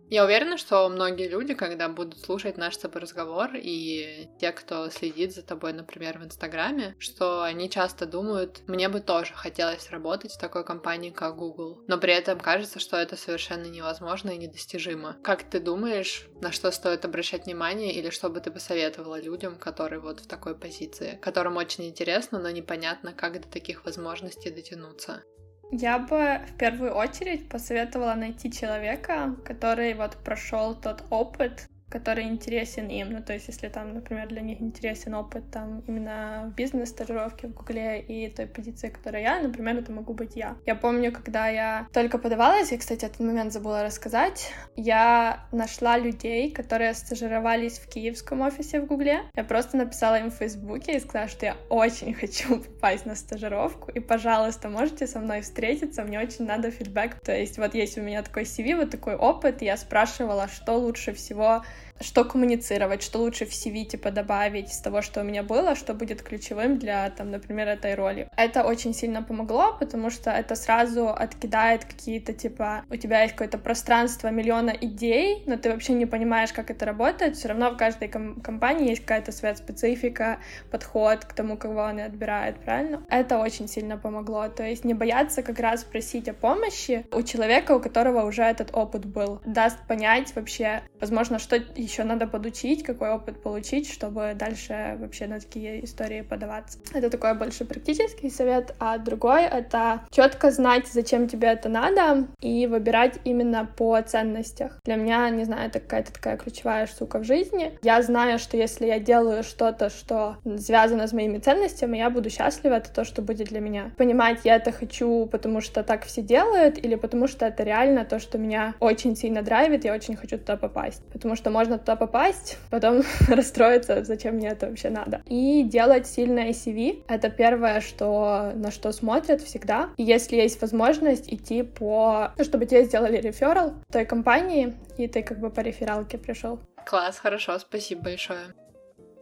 Я 0.10 0.24
уверена, 0.24 0.58
что 0.58 0.88
многие 0.88 1.28
люди, 1.28 1.54
когда 1.54 1.90
будут 1.90 2.22
слушать 2.22 2.58
наш 2.58 2.76
с 2.76 2.78
тобой 2.78 3.02
разговор, 3.02 3.52
и 3.56 4.30
те, 4.40 4.54
кто 4.54 4.90
следит 4.90 5.34
за 5.34 5.42
тобой, 5.42 5.74
например, 5.74 6.18
в 6.18 6.24
Инстаграме, 6.24 6.96
что 6.98 7.44
они 7.44 7.70
часто 7.70 8.06
думают, 8.06 8.62
мне 8.68 8.88
бы 8.88 9.02
тоже 9.02 9.34
хотелось 9.34 9.90
работать 9.90 10.32
в 10.32 10.40
такой 10.40 10.64
компании, 10.64 11.10
как 11.10 11.36
Google. 11.36 11.84
Но 11.88 11.98
при 11.98 12.14
этом 12.14 12.40
кажется, 12.40 12.80
что 12.80 12.96
это 12.96 13.18
совершенно 13.18 13.66
невозможно 13.66 14.30
и 14.30 14.38
недостижимо. 14.38 15.18
Как 15.24 15.44
ты 15.44 15.60
думаешь, 15.60 16.30
на 16.42 16.54
что 16.54 16.72
стоит 16.72 17.04
обращать 17.04 17.46
внимание, 17.46 17.94
или 17.94 18.10
что 18.10 18.30
бы 18.30 18.40
ты 18.40 18.50
посоветовала 18.50 19.20
людям, 19.20 19.58
которые 19.58 20.00
вот 20.00 20.22
в 20.22 20.28
такой 20.28 20.58
позиции, 20.58 21.20
которым 21.22 21.58
очень 21.58 21.86
интересно, 21.86 22.40
но 22.40 22.50
непонятно, 22.50 23.12
как 23.12 23.42
до 23.42 23.48
таких 23.50 23.84
возможностей 23.84 24.52
дотянуться? 24.52 25.24
Я 25.72 26.00
бы 26.00 26.40
в 26.48 26.58
первую 26.58 26.94
очередь 26.94 27.50
посоветовала 27.50 28.14
найти 28.14 28.52
человека, 28.52 29.36
который 29.44 29.94
вот 29.94 30.16
прошел 30.24 30.76
тот 30.76 31.04
опыт 31.10 31.68
который 31.90 32.26
интересен 32.26 32.88
им. 32.88 33.12
Ну, 33.12 33.22
то 33.22 33.34
есть, 33.34 33.48
если 33.48 33.70
там, 33.70 33.94
например, 33.94 34.28
для 34.28 34.42
них 34.42 34.62
интересен 34.62 35.14
опыт 35.14 35.50
там 35.52 35.84
именно 35.88 36.52
в 36.52 36.56
бизнес-стажировке 36.56 37.48
в 37.48 37.54
Гугле 37.54 38.02
и 38.02 38.30
той 38.30 38.46
позиции, 38.46 38.90
которая 38.90 39.22
я, 39.22 39.42
например, 39.42 39.78
это 39.78 39.92
могу 39.92 40.14
быть 40.14 40.36
я. 40.36 40.58
Я 40.66 40.76
помню, 40.76 41.12
когда 41.12 41.48
я 41.48 41.88
только 41.94 42.18
подавалась, 42.18 42.72
я, 42.72 42.78
кстати, 42.78 43.06
этот 43.06 43.20
момент 43.22 43.54
забыла 43.54 43.84
рассказать, 43.84 44.52
я 44.76 45.48
нашла 45.52 45.98
людей, 45.98 46.52
которые 46.52 46.94
стажировались 46.94 47.80
в 47.80 47.88
киевском 47.88 48.42
офисе 48.42 48.82
в 48.82 48.86
Гугле. 48.86 49.22
Я 49.36 49.44
просто 49.44 49.78
написала 49.78 50.20
им 50.20 50.30
в 50.30 50.36
Фейсбуке 50.36 50.98
и 50.98 51.00
сказала, 51.00 51.30
что 51.30 51.46
я 51.46 51.58
очень 51.70 52.14
хочу 52.20 52.60
попасть 52.60 53.06
на 53.06 53.16
стажировку, 53.16 53.92
и, 53.92 54.00
пожалуйста, 54.00 54.70
можете 54.70 55.08
со 55.08 55.20
мной 55.20 55.42
встретиться, 55.42 56.04
мне 56.04 56.20
очень 56.20 56.46
надо 56.46 56.70
фидбэк. 56.70 57.22
То 57.22 57.34
есть 57.34 57.58
вот 57.58 57.74
есть 57.74 57.98
у 57.98 58.02
меня 58.02 58.24
такой 58.24 58.44
CV, 58.44 58.76
вот 58.76 58.90
такой 58.90 59.16
опыт, 59.16 59.62
и 59.62 59.66
я 59.66 59.78
спрашивала, 59.78 60.48
что 60.48 60.74
лучше 60.74 61.14
всего 61.14 61.64
что 62.02 62.24
коммуницировать, 62.24 63.04
что 63.04 63.20
лучше 63.20 63.46
в 63.46 63.52
CV 63.52 63.86
типа 63.86 64.12
добавить 64.12 64.70
из 64.72 64.80
того, 64.80 65.02
что 65.02 65.22
у 65.22 65.24
меня 65.24 65.44
было, 65.44 65.76
что 65.76 65.94
будет 65.94 66.22
ключевым 66.22 66.78
для, 66.78 67.10
там, 67.10 67.32
например, 67.32 67.68
этой 67.68 67.96
роли. 67.96 68.30
Это 68.38 68.64
очень 68.64 68.94
сильно 68.94 69.24
помогло, 69.24 69.76
потому 69.80 70.10
что 70.10 70.32
это 70.32 70.56
сразу 70.56 71.10
откидает 71.10 71.86
какие-то, 71.86 72.34
типа, 72.34 72.84
у 72.90 72.96
тебя 72.96 73.22
есть 73.24 73.34
какое-то 73.34 73.58
пространство 73.58 74.30
миллиона 74.30 74.70
идей, 74.70 75.44
но 75.46 75.58
ты 75.58 75.72
вообще 75.72 75.94
не 75.94 76.06
понимаешь, 76.06 76.54
как 76.54 76.72
это 76.72 76.86
работает. 76.86 77.36
Все 77.36 77.50
равно 77.50 77.72
в 77.72 77.78
каждой 77.78 78.08
ком- 78.08 78.42
компании 78.42 78.90
есть 78.90 79.02
какая-то 79.02 79.32
своя 79.32 79.56
специфика, 79.56 80.40
подход 80.72 81.26
к 81.26 81.34
тому, 81.34 81.58
кого 81.58 81.86
они 81.86 82.02
отбирают, 82.02 82.60
правильно? 82.60 83.04
Это 83.10 83.40
очень 83.40 83.68
сильно 83.68 83.98
помогло. 83.98 84.48
То 84.50 84.64
есть 84.64 84.86
не 84.86 84.94
бояться 84.94 85.44
как 85.44 85.60
раз 85.60 85.84
просить 85.84 86.28
о 86.30 86.34
помощи 86.34 87.06
у 87.12 87.22
человека, 87.22 87.74
у 87.74 87.80
которого 87.80 88.26
уже 88.26 88.44
этот 88.44 88.76
опыт 88.76 89.06
был. 89.06 89.42
Даст 89.46 89.78
понять 89.88 90.36
вообще, 90.36 90.82
возможно, 91.00 91.40
что 91.40 91.58
еще 91.88 92.04
надо 92.04 92.28
подучить, 92.28 92.84
какой 92.84 93.10
опыт 93.10 93.42
получить, 93.42 93.90
чтобы 93.92 94.34
дальше 94.36 94.98
вообще 95.00 95.28
на 95.28 95.40
такие 95.40 95.84
истории 95.86 96.22
подаваться. 96.22 96.80
Это 96.94 97.10
такой 97.10 97.34
больше 97.34 97.66
практический 97.66 98.30
совет, 98.30 98.76
а 98.80 98.98
другой— 98.98 99.44
это 99.52 100.02
четко 100.12 100.52
знать, 100.52 100.88
зачем 100.88 101.28
тебе 101.28 101.48
это 101.48 101.70
надо, 101.70 102.28
и 102.42 102.68
выбирать 102.68 103.20
именно 103.24 103.66
по 103.66 104.02
ценностях. 104.02 104.80
Для 104.84 104.96
меня, 104.96 105.30
не 105.30 105.46
знаю, 105.46 105.70
это 105.70 105.80
какая-то 105.80 106.14
такая 106.14 106.38
ключевая 106.38 106.88
штука 106.88 107.20
в 107.20 107.24
жизни. 107.24 107.78
Я 107.82 108.02
знаю, 108.02 108.38
что 108.40 108.58
если 108.58 108.86
я 108.86 109.00
делаю 109.00 109.44
что-то, 109.44 109.90
что 109.90 110.38
связано 110.58 111.08
с 111.08 111.14
моими 111.14 111.38
ценностями, 111.38 111.98
я 111.98 112.10
буду 112.10 112.30
счастлива, 112.30 112.76
это 112.76 112.92
то, 112.92 113.06
что 113.06 113.22
будет 113.22 113.48
для 113.48 113.62
меня. 113.62 113.92
Понимать, 113.98 114.42
я 114.44 114.58
это 114.58 114.72
хочу, 114.72 115.26
потому 115.28 115.62
что 115.62 115.84
так 115.84 116.06
все 116.06 116.22
делают, 116.22 116.78
или 116.78 116.96
потому 116.96 117.28
что 117.28 117.46
это 117.46 117.64
реально 117.64 118.04
то, 118.06 118.20
что 118.20 118.38
меня 118.38 118.76
очень 118.80 119.16
сильно 119.16 119.42
драйвит, 119.42 119.86
я 119.86 119.94
очень 119.94 120.16
хочу 120.16 120.38
туда 120.38 120.58
попасть. 120.58 121.04
Потому 121.14 121.36
что 121.36 121.50
можно 121.50 121.77
туда 121.78 121.96
попасть, 121.96 122.58
потом 122.70 123.04
расстроиться, 123.28 124.04
зачем 124.04 124.36
мне 124.36 124.50
это 124.50 124.68
вообще 124.68 124.90
надо. 124.90 125.22
И 125.26 125.64
делать 125.64 126.08
сильное 126.08 126.50
CV— 126.50 127.04
это 127.08 127.30
первое, 127.30 127.82
что, 127.82 128.52
на 128.56 128.72
что 128.72 128.92
смотрят 128.92 129.42
всегда. 129.42 129.90
И 129.98 130.04
если 130.04 130.36
есть 130.36 130.62
возможность 130.62 131.32
идти 131.32 131.64
по... 131.64 132.32
Ну, 132.38 132.44
чтобы 132.44 132.66
тебе 132.66 132.86
сделали 132.86 133.18
реферал 133.18 133.74
той 133.92 134.06
компании, 134.06 134.76
и 134.98 135.08
ты 135.08 135.24
как 135.24 135.40
бы 135.40 135.50
по 135.50 135.62
рефералке 135.62 136.18
пришел. 136.18 136.60
Класс, 136.86 137.18
хорошо, 137.18 137.60
спасибо 137.60 138.04
большое. 138.04 138.54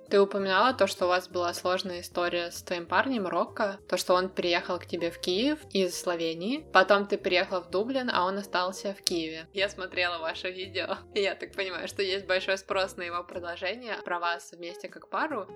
Ты 0.09 0.19
упоминала 0.21 0.73
то, 0.73 0.87
что 0.87 1.05
у 1.05 1.07
вас 1.07 1.27
была 1.27 1.53
сложная 1.53 2.01
история 2.01 2.51
с 2.51 2.61
твоим 2.61 2.85
парнем 2.85 3.27
Рокко, 3.27 3.79
то, 3.89 3.97
что 3.97 4.13
он 4.13 4.29
приехал 4.29 4.77
к 4.77 4.85
тебе 4.85 5.09
в 5.09 5.19
Киев 5.19 5.59
из 5.71 5.99
Словении, 5.99 6.65
потом 6.73 7.07
ты 7.07 7.17
приехала 7.17 7.61
в 7.61 7.71
Дублин, 7.71 8.11
а 8.13 8.25
он 8.25 8.37
остался 8.37 8.93
в 8.93 9.01
Киеве. 9.01 9.47
Я 9.53 9.67
смотрела 9.69 10.19
ваше 10.19 10.51
видео, 10.51 10.97
и 11.15 11.21
я 11.21 11.35
так 11.35 11.53
понимаю, 11.53 11.87
что 11.87 12.03
есть 12.03 12.27
большой 12.27 12.57
спрос 12.57 12.97
на 12.97 13.03
его 13.03 13.23
продолжение 13.23 13.95
про 14.03 14.19
вас 14.19 14.51
вместе 14.51 14.89
как 14.89 15.09
пару. 15.09 15.47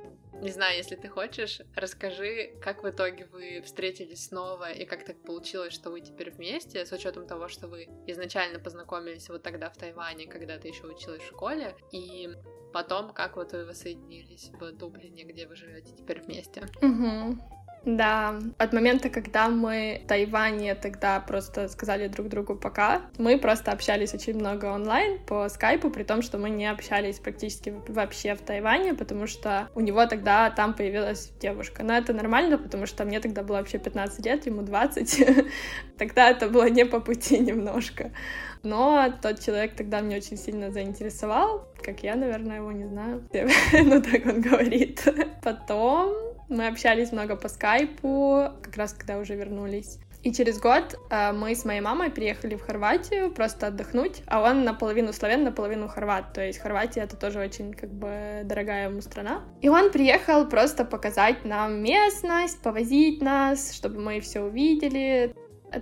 Не 0.41 0.51
знаю, 0.51 0.77
если 0.77 0.95
ты 0.95 1.09
хочешь, 1.09 1.61
расскажи, 1.75 2.53
как 2.61 2.83
в 2.83 2.89
итоге 2.89 3.25
вы 3.25 3.61
встретились 3.61 4.27
снова 4.27 4.71
и 4.71 4.85
как 4.85 5.03
так 5.03 5.21
получилось, 5.23 5.73
что 5.73 5.89
вы 5.89 6.01
теперь 6.01 6.31
вместе, 6.31 6.85
с 6.85 6.91
учетом 6.91 7.27
того, 7.27 7.49
что 7.49 7.67
вы 7.67 7.89
изначально 8.07 8.59
познакомились 8.59 9.29
вот 9.29 9.43
тогда 9.43 9.69
в 9.69 9.77
Тайване, 9.77 10.27
когда 10.27 10.57
ты 10.57 10.69
еще 10.69 10.85
училась 10.85 11.21
в 11.21 11.27
школе, 11.27 11.75
и 11.91 12.29
потом, 12.71 13.13
как 13.13 13.35
вот 13.35 13.51
вы 13.51 13.65
воссоединились 13.65 14.49
в 14.53 14.71
Дублине, 14.71 15.23
где 15.23 15.45
вы 15.45 15.55
живете 15.55 15.93
теперь 15.93 16.21
вместе. 16.21 16.63
Угу. 16.81 17.58
Да, 17.85 18.39
от 18.57 18.73
момента, 18.73 19.09
когда 19.09 19.49
мы 19.49 20.01
в 20.03 20.07
Тайване 20.07 20.75
тогда 20.75 21.19
просто 21.19 21.67
сказали 21.69 22.07
друг 22.07 22.27
другу 22.27 22.55
пока, 22.55 23.01
мы 23.17 23.37
просто 23.37 23.71
общались 23.71 24.13
очень 24.13 24.35
много 24.35 24.65
онлайн 24.65 25.19
по 25.25 25.47
скайпу, 25.49 25.89
при 25.89 26.03
том, 26.03 26.21
что 26.21 26.37
мы 26.37 26.49
не 26.49 26.65
общались 26.65 27.19
практически 27.19 27.73
вообще 27.87 28.35
в 28.35 28.41
Тайване, 28.41 28.93
потому 28.93 29.27
что 29.27 29.69
у 29.75 29.79
него 29.79 30.05
тогда 30.05 30.49
там 30.49 30.73
появилась 30.73 31.31
девушка. 31.39 31.83
Но 31.83 31.93
это 31.93 32.13
нормально, 32.13 32.57
потому 32.57 32.85
что 32.85 33.05
мне 33.05 33.19
тогда 33.19 33.43
было 33.43 33.57
вообще 33.57 33.77
15 33.77 34.25
лет, 34.25 34.45
ему 34.45 34.61
20. 34.61 35.27
Тогда 35.97 36.29
это 36.29 36.47
было 36.47 36.69
не 36.69 36.85
по 36.85 36.99
пути 36.99 37.39
немножко. 37.39 38.11
Но 38.63 39.13
тот 39.21 39.39
человек 39.39 39.75
тогда 39.75 40.01
мне 40.01 40.17
очень 40.17 40.37
сильно 40.37 40.71
заинтересовал, 40.71 41.67
как 41.81 42.03
я, 42.03 42.15
наверное, 42.15 42.57
его 42.57 42.71
не 42.71 42.85
знаю. 42.85 43.27
Ну, 43.73 44.01
так 44.01 44.25
он 44.25 44.41
говорит. 44.41 45.03
Потом 45.41 46.28
мы 46.49 46.67
общались 46.67 47.11
много 47.11 47.35
по 47.35 47.47
скайпу, 47.47 48.49
как 48.61 48.75
раз 48.75 48.93
когда 48.93 49.17
уже 49.17 49.35
вернулись. 49.35 49.99
И 50.21 50.33
через 50.33 50.59
год 50.59 50.99
э, 51.09 51.31
мы 51.31 51.55
с 51.55 51.63
моей 51.63 51.79
мамой 51.79 52.09
приехали 52.09 52.55
в 52.55 52.61
Хорватию 52.61 53.31
просто 53.31 53.67
отдохнуть, 53.67 54.21
а 54.27 54.41
он 54.41 54.65
наполовину 54.65 55.13
славян, 55.13 55.43
наполовину 55.45 55.87
хорват. 55.87 56.33
То 56.33 56.45
есть 56.45 56.59
Хорватия 56.59 57.01
это 57.01 57.15
тоже 57.15 57.39
очень 57.39 57.73
как 57.73 57.89
бы 57.89 58.41
дорогая 58.43 58.89
ему 58.89 58.99
страна. 59.01 59.43
И 59.61 59.69
он 59.69 59.91
приехал 59.91 60.45
просто 60.45 60.83
показать 60.83 61.45
нам 61.45 61.81
местность, 61.81 62.61
повозить 62.61 63.21
нас, 63.21 63.73
чтобы 63.73 64.01
мы 64.01 64.19
все 64.19 64.41
увидели. 64.41 65.33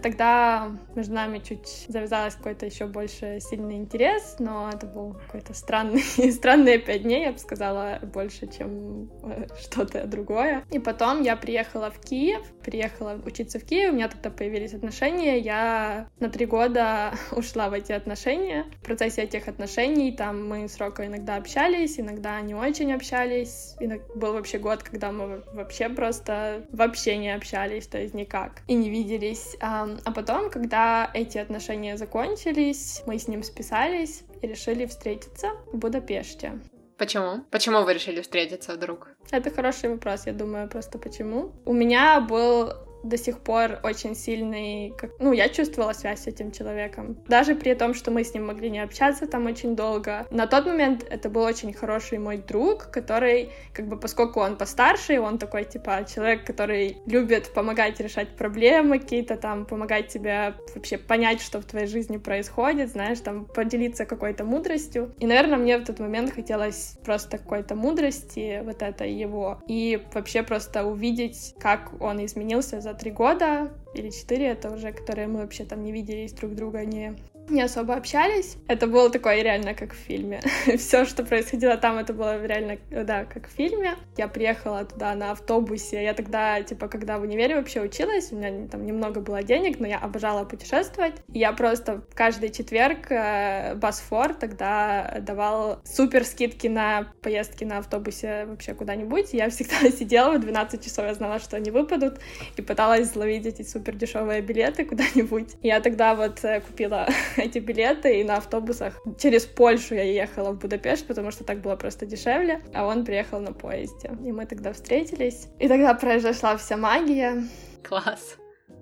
Тогда 0.01 0.71
между 0.95 1.13
нами 1.13 1.39
чуть 1.39 1.85
завязалось 1.87 2.35
какой-то 2.35 2.65
еще 2.65 2.87
больше 2.87 3.39
сильный 3.39 3.75
интерес, 3.75 4.35
но 4.39 4.69
это 4.73 4.85
был 4.85 5.13
какой-то 5.13 5.53
странный, 5.53 6.01
странные 6.31 6.79
пять 6.79 7.03
дней, 7.03 7.25
я 7.25 7.31
бы 7.31 7.39
сказала, 7.39 7.99
больше, 8.01 8.47
чем 8.47 9.09
э, 9.23 9.47
что-то 9.59 10.05
другое. 10.05 10.63
И 10.71 10.79
потом 10.79 11.21
я 11.21 11.35
приехала 11.35 11.91
в 11.91 11.99
Киев, 11.99 12.41
приехала 12.63 13.19
учиться 13.25 13.59
в 13.59 13.63
Киев, 13.63 13.91
у 13.91 13.95
меня 13.95 14.07
тогда 14.09 14.29
появились 14.29 14.73
отношения, 14.73 15.39
я 15.39 16.07
на 16.19 16.29
три 16.29 16.45
года 16.45 17.13
ушла 17.31 17.69
в 17.69 17.73
эти 17.73 17.91
отношения. 17.91 18.65
В 18.81 18.85
процессе 18.85 19.23
этих 19.23 19.47
отношений 19.47 20.11
там 20.11 20.47
мы 20.47 20.67
с 20.67 20.77
Роко 20.77 21.05
иногда 21.05 21.35
общались, 21.37 21.99
иногда 21.99 22.39
не 22.41 22.55
очень 22.55 22.93
общались. 22.93 23.75
И 23.79 23.87
был 24.15 24.33
вообще 24.33 24.57
год, 24.57 24.83
когда 24.83 25.11
мы 25.11 25.43
вообще 25.53 25.89
просто 25.89 26.65
вообще 26.71 27.17
не 27.17 27.33
общались, 27.33 27.87
то 27.87 27.97
есть 27.97 28.13
никак, 28.13 28.61
и 28.67 28.73
не 28.73 28.89
виделись. 28.89 29.55
А 29.61 29.76
а 30.05 30.11
потом, 30.11 30.49
когда 30.49 31.09
эти 31.13 31.37
отношения 31.37 31.97
закончились, 31.97 33.03
мы 33.05 33.17
с 33.19 33.27
ним 33.27 33.43
списались 33.43 34.23
и 34.41 34.47
решили 34.47 34.85
встретиться 34.85 35.51
в 35.71 35.77
Будапеште. 35.77 36.59
Почему? 36.97 37.43
Почему 37.51 37.83
вы 37.83 37.93
решили 37.93 38.21
встретиться 38.21 38.73
вдруг? 38.73 39.09
Это 39.29 39.51
хороший 39.51 39.89
вопрос, 39.89 40.25
я 40.25 40.33
думаю, 40.33 40.67
просто 40.67 40.97
почему. 40.97 41.51
У 41.65 41.73
меня 41.73 42.19
был 42.21 42.73
до 43.07 43.17
сих 43.17 43.39
пор 43.39 43.79
очень 43.83 44.15
сильный, 44.15 44.93
как, 44.97 45.11
ну, 45.19 45.33
я 45.33 45.49
чувствовала 45.49 45.93
связь 45.93 46.23
с 46.23 46.27
этим 46.27 46.51
человеком. 46.51 47.17
Даже 47.27 47.55
при 47.55 47.73
том, 47.73 47.93
что 47.93 48.11
мы 48.11 48.23
с 48.23 48.33
ним 48.33 48.47
могли 48.47 48.69
не 48.69 48.79
общаться 48.79 49.27
там 49.27 49.45
очень 49.45 49.75
долго. 49.75 50.25
На 50.31 50.47
тот 50.47 50.65
момент 50.65 51.05
это 51.09 51.29
был 51.29 51.43
очень 51.43 51.73
хороший 51.73 52.17
мой 52.19 52.37
друг, 52.37 52.89
который, 52.91 53.49
как 53.73 53.87
бы, 53.87 53.97
поскольку 53.97 54.39
он 54.39 54.57
постарше, 54.57 55.19
он 55.19 55.37
такой, 55.37 55.65
типа, 55.65 56.05
человек, 56.13 56.45
который 56.45 56.97
любит 57.05 57.53
помогать 57.53 57.99
решать 57.99 58.35
проблемы 58.35 58.99
какие-то 58.99 59.37
там, 59.37 59.65
помогать 59.65 60.07
тебе 60.07 60.55
вообще 60.75 60.97
понять, 60.97 61.41
что 61.41 61.61
в 61.61 61.65
твоей 61.65 61.87
жизни 61.87 62.17
происходит, 62.17 62.91
знаешь, 62.91 63.19
там, 63.19 63.45
поделиться 63.45 64.05
какой-то 64.05 64.43
мудростью. 64.43 65.13
И, 65.19 65.25
наверное, 65.25 65.57
мне 65.57 65.77
в 65.77 65.85
тот 65.85 65.99
момент 65.99 66.33
хотелось 66.33 66.97
просто 67.03 67.37
какой-то 67.37 67.75
мудрости, 67.75 68.61
вот 68.63 68.81
это 68.81 69.05
его, 69.05 69.61
и 69.67 70.01
вообще 70.13 70.43
просто 70.43 70.85
увидеть, 70.85 71.55
как 71.59 71.91
он 72.01 72.23
изменился 72.25 72.81
за 72.81 72.93
три 72.97 73.11
года 73.11 73.71
или 73.93 74.09
четыре, 74.09 74.47
это 74.47 74.71
уже, 74.71 74.91
которые 74.91 75.27
мы 75.27 75.39
вообще 75.39 75.63
там 75.65 75.83
не 75.83 75.91
виделись 75.91 76.33
друг 76.33 76.55
друга, 76.55 76.83
не 76.85 77.15
не 77.49 77.61
особо 77.61 77.95
общались. 77.95 78.57
Это 78.67 78.87
было 78.87 79.09
такое 79.09 79.41
реально 79.41 79.73
как 79.73 79.93
в 79.93 79.97
фильме. 79.97 80.41
Все, 80.77 81.05
что 81.05 81.23
происходило 81.23 81.77
там, 81.77 81.97
это 81.97 82.13
было 82.13 82.43
реально, 82.45 82.77
да, 82.89 83.25
как 83.25 83.47
в 83.47 83.51
фильме. 83.51 83.95
Я 84.17 84.27
приехала 84.27 84.85
туда 84.85 85.15
на 85.15 85.31
автобусе. 85.31 86.03
Я 86.03 86.13
тогда, 86.13 86.61
типа, 86.61 86.87
когда 86.87 87.17
в 87.17 87.21
универе 87.23 87.55
вообще 87.55 87.81
училась, 87.81 88.31
у 88.31 88.35
меня 88.35 88.67
там 88.67 88.85
немного 88.85 89.21
было 89.21 89.43
денег, 89.43 89.79
но 89.79 89.87
я 89.87 89.97
обожала 89.97 90.43
путешествовать. 90.45 91.15
Я 91.27 91.53
просто 91.53 92.03
каждый 92.13 92.49
четверг 92.49 93.11
э, 93.11 93.75
Басфор 93.75 94.33
тогда 94.33 95.17
давал 95.21 95.79
супер 95.83 96.23
скидки 96.25 96.67
на 96.67 97.13
поездки 97.21 97.63
на 97.63 97.79
автобусе 97.79 98.45
вообще 98.45 98.73
куда-нибудь. 98.73 99.33
Я 99.33 99.49
всегда 99.49 99.89
сидела 99.97 100.33
в 100.33 100.39
12 100.39 100.83
часов, 100.83 101.05
я 101.05 101.13
знала, 101.13 101.39
что 101.39 101.57
они 101.57 101.71
выпадут, 101.71 102.19
и 102.55 102.61
пыталась 102.61 103.15
ловить 103.15 103.45
эти 103.45 103.61
супер 103.61 103.95
дешевые 103.95 104.41
билеты 104.41 104.85
куда-нибудь. 104.85 105.55
Я 105.61 105.79
тогда 105.81 106.15
вот 106.15 106.43
э, 106.43 106.61
купила 106.61 107.07
эти 107.41 107.59
билеты, 107.59 108.19
и 108.19 108.23
на 108.23 108.37
автобусах 108.37 109.01
через 109.17 109.45
Польшу 109.45 109.95
я 109.95 110.03
ехала 110.03 110.51
в 110.51 110.59
Будапешт, 110.59 111.07
потому 111.07 111.31
что 111.31 111.43
так 111.43 111.61
было 111.61 111.75
просто 111.75 112.05
дешевле, 112.05 112.61
а 112.73 112.85
он 112.85 113.05
приехал 113.05 113.39
на 113.39 113.53
поезде. 113.53 114.11
И 114.25 114.31
мы 114.31 114.45
тогда 114.45 114.73
встретились, 114.73 115.47
и 115.59 115.67
тогда 115.67 115.93
произошла 115.93 116.57
вся 116.57 116.77
магия. 116.77 117.43
Класс 117.83 118.37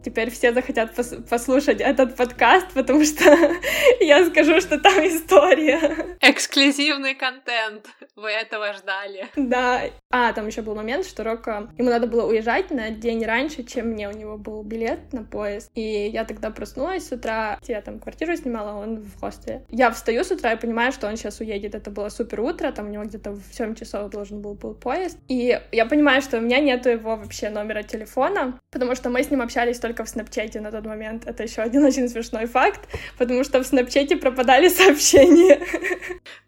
теперь 0.05 0.29
все 0.29 0.53
захотят 0.53 0.93
пос 0.95 1.15
послушать 1.29 1.81
этот 1.81 2.15
подкаст, 2.15 2.67
потому 2.73 3.03
что 3.03 3.23
я 3.99 4.23
скажу, 4.25 4.61
что 4.61 4.79
там 4.79 4.93
история. 5.07 6.15
Эксклюзивный 6.21 7.15
контент. 7.15 7.87
Вы 8.15 8.29
этого 8.29 8.73
ждали. 8.73 9.27
Да. 9.35 9.81
А, 10.11 10.31
там 10.33 10.47
еще 10.47 10.61
был 10.61 10.75
момент, 10.75 11.05
что 11.05 11.23
Рока... 11.23 11.69
Ему 11.77 11.89
надо 11.89 12.07
было 12.07 12.27
уезжать 12.27 12.71
на 12.71 12.91
день 12.91 13.25
раньше, 13.25 13.63
чем 13.63 13.87
мне. 13.87 14.07
У 14.07 14.11
него 14.11 14.37
был 14.37 14.61
билет 14.63 15.11
на 15.11 15.23
поезд. 15.23 15.71
И 15.73 15.81
я 15.81 16.23
тогда 16.23 16.51
проснулась 16.51 17.07
с 17.07 17.11
утра. 17.11 17.59
Я 17.67 17.81
там 17.81 17.99
квартиру 17.99 18.35
снимала, 18.37 18.79
он 18.79 18.97
в 18.97 19.19
хостеле. 19.19 19.65
Я 19.69 19.89
встаю 19.91 20.23
с 20.23 20.31
утра 20.31 20.53
и 20.53 20.59
понимаю, 20.59 20.91
что 20.91 21.07
он 21.07 21.17
сейчас 21.17 21.39
уедет. 21.39 21.73
Это 21.73 21.89
было 21.89 22.09
супер 22.09 22.41
утро, 22.41 22.71
там 22.71 22.87
у 22.87 22.89
него 22.89 23.03
где-то 23.03 23.31
в 23.31 23.43
7 23.51 23.75
часов 23.75 24.11
должен 24.11 24.41
был, 24.41 24.53
был 24.53 24.75
поезд. 24.75 25.17
И 25.27 25.59
я 25.71 25.85
понимаю, 25.85 26.21
что 26.21 26.37
у 26.37 26.41
меня 26.41 26.59
нету 26.59 26.89
его 26.89 27.15
вообще 27.15 27.49
номера 27.49 27.81
телефона, 27.83 28.59
потому 28.71 28.95
что 28.95 29.09
мы 29.09 29.23
с 29.23 29.31
ним 29.31 29.41
общались 29.41 29.79
только 29.79 29.94
в 30.03 30.09
Снапчате 30.09 30.59
на 30.59 30.71
тот 30.71 30.85
момент. 30.85 31.25
Это 31.25 31.43
еще 31.43 31.61
один 31.61 31.85
очень 31.85 32.09
смешной 32.09 32.45
факт, 32.45 32.81
потому 33.17 33.43
что 33.43 33.63
в 33.63 33.65
Снапчате 33.65 34.17
пропадали 34.17 34.67
сообщения. 34.69 35.59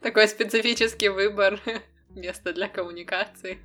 Такой 0.01 0.27
специфический 0.27 1.09
выбор 1.09 1.59
место 2.17 2.53
для 2.53 2.67
коммуникации. 2.67 3.57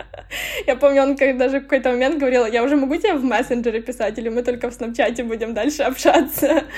Я 0.66 0.76
помню, 0.76 1.02
он 1.02 1.16
как 1.16 1.36
даже 1.36 1.58
в 1.58 1.62
какой-то 1.64 1.90
момент 1.90 2.18
говорил, 2.18 2.46
я 2.46 2.62
уже 2.62 2.76
могу 2.76 2.96
тебе 2.96 3.14
в 3.14 3.24
мессенджере 3.24 3.82
писать, 3.82 4.18
или 4.18 4.28
мы 4.28 4.42
только 4.42 4.70
в 4.70 4.74
снапчате 4.74 5.24
будем 5.24 5.54
дальше 5.54 5.82
общаться. 5.82 6.64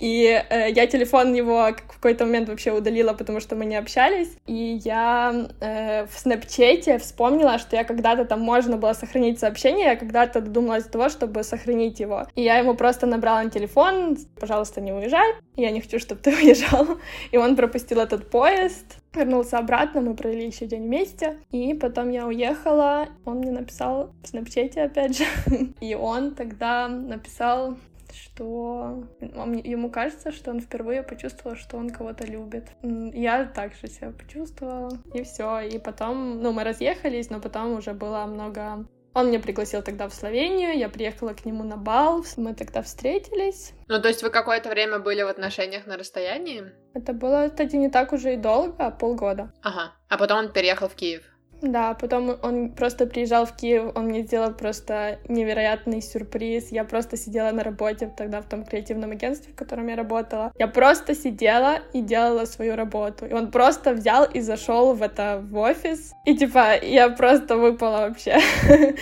И 0.00 0.42
э, 0.48 0.70
я 0.70 0.86
телефон 0.86 1.34
его 1.34 1.68
в 1.68 1.92
какой-то 1.92 2.24
момент 2.24 2.48
вообще 2.48 2.72
удалила, 2.72 3.12
потому 3.12 3.38
что 3.38 3.54
мы 3.54 3.66
не 3.66 3.76
общались. 3.76 4.34
И 4.46 4.80
я 4.82 5.48
э, 5.60 6.06
в 6.06 6.18
снапчате 6.18 6.98
вспомнила, 6.98 7.58
что 7.58 7.76
я 7.76 7.84
когда-то 7.84 8.24
там 8.24 8.40
можно 8.40 8.78
было 8.78 8.94
сохранить 8.94 9.38
сообщение, 9.38 9.88
я 9.88 9.96
когда-то 9.96 10.40
додумалась 10.40 10.84
до 10.84 10.92
того, 10.92 11.08
чтобы 11.10 11.42
сохранить 11.42 12.00
его. 12.00 12.26
И 12.34 12.42
я 12.42 12.56
ему 12.56 12.74
просто 12.74 13.06
набрала 13.06 13.42
на 13.42 13.50
телефон, 13.50 14.16
пожалуйста, 14.40 14.80
не 14.80 14.92
уезжай, 14.92 15.34
я 15.56 15.70
не 15.70 15.82
хочу, 15.82 15.98
чтобы 15.98 16.22
ты 16.22 16.30
уезжал. 16.34 16.98
И 17.30 17.36
он 17.36 17.54
пропустил 17.54 18.00
этот 18.00 18.30
поезд, 18.30 18.96
вернулся 19.14 19.58
обратно, 19.58 20.00
мы 20.00 20.14
провели 20.14 20.46
еще 20.46 20.66
день 20.66 20.84
вместе, 20.84 21.38
и 21.50 21.74
потом 21.74 22.10
я 22.10 22.26
уехала, 22.26 23.08
он 23.24 23.38
мне 23.38 23.50
написал 23.50 24.12
в 24.22 24.28
снапчате 24.28 24.82
опять 24.82 25.18
же, 25.18 25.24
и 25.80 25.94
он 25.94 26.34
тогда 26.34 26.88
написал 26.88 27.76
что 28.12 29.04
ему 29.20 29.90
кажется, 29.90 30.32
что 30.32 30.50
он 30.50 30.60
впервые 30.60 31.02
почувствовал, 31.02 31.56
что 31.56 31.76
он 31.76 31.90
кого-то 31.90 32.26
любит. 32.26 32.72
Я 32.82 33.44
также 33.44 33.86
себя 33.86 34.10
почувствовала, 34.10 34.90
и 35.14 35.22
все. 35.22 35.60
И 35.60 35.78
потом, 35.78 36.42
ну, 36.42 36.52
мы 36.52 36.64
разъехались, 36.64 37.30
но 37.30 37.40
потом 37.40 37.76
уже 37.78 37.92
было 37.92 38.26
много 38.26 38.86
он 39.14 39.28
меня 39.28 39.40
пригласил 39.40 39.82
тогда 39.82 40.08
в 40.08 40.14
Словению, 40.14 40.76
я 40.78 40.88
приехала 40.88 41.34
к 41.34 41.44
нему 41.44 41.64
на 41.64 41.76
бал, 41.76 42.24
мы 42.36 42.54
тогда 42.54 42.82
встретились. 42.82 43.72
Ну, 43.88 44.00
то 44.00 44.08
есть 44.08 44.22
вы 44.22 44.30
какое-то 44.30 44.68
время 44.68 44.98
были 44.98 45.22
в 45.22 45.28
отношениях 45.28 45.86
на 45.86 45.96
расстоянии? 45.96 46.72
Это 46.94 47.12
было, 47.12 47.48
кстати, 47.48 47.76
не 47.76 47.90
так 47.90 48.12
уже 48.12 48.34
и 48.34 48.36
долго, 48.36 48.74
а 48.78 48.90
полгода. 48.90 49.52
Ага, 49.62 49.92
а 50.08 50.16
потом 50.16 50.38
он 50.38 50.52
переехал 50.52 50.88
в 50.88 50.94
Киев? 50.94 51.22
Да, 51.62 51.94
потом 51.94 52.36
он 52.42 52.70
просто 52.70 53.06
приезжал 53.06 53.44
в 53.44 53.54
Киев, 53.54 53.92
он 53.94 54.06
мне 54.06 54.22
сделал 54.22 54.52
просто 54.52 55.18
невероятный 55.28 56.00
сюрприз. 56.00 56.72
Я 56.72 56.84
просто 56.84 57.16
сидела 57.16 57.50
на 57.50 57.62
работе 57.62 58.12
тогда 58.16 58.40
в 58.40 58.48
том 58.48 58.64
креативном 58.64 59.10
агентстве, 59.10 59.52
в 59.52 59.56
котором 59.56 59.88
я 59.88 59.96
работала. 59.96 60.52
Я 60.58 60.68
просто 60.68 61.14
сидела 61.14 61.80
и 61.92 62.00
делала 62.00 62.46
свою 62.46 62.76
работу. 62.76 63.26
И 63.26 63.32
он 63.32 63.50
просто 63.50 63.92
взял 63.92 64.24
и 64.24 64.40
зашел 64.40 64.94
в 64.94 65.02
это 65.02 65.42
в 65.42 65.56
офис. 65.58 66.12
И 66.24 66.36
типа 66.36 66.82
я 66.82 67.10
просто 67.10 67.56
выпала 67.56 68.08
вообще. 68.08 68.38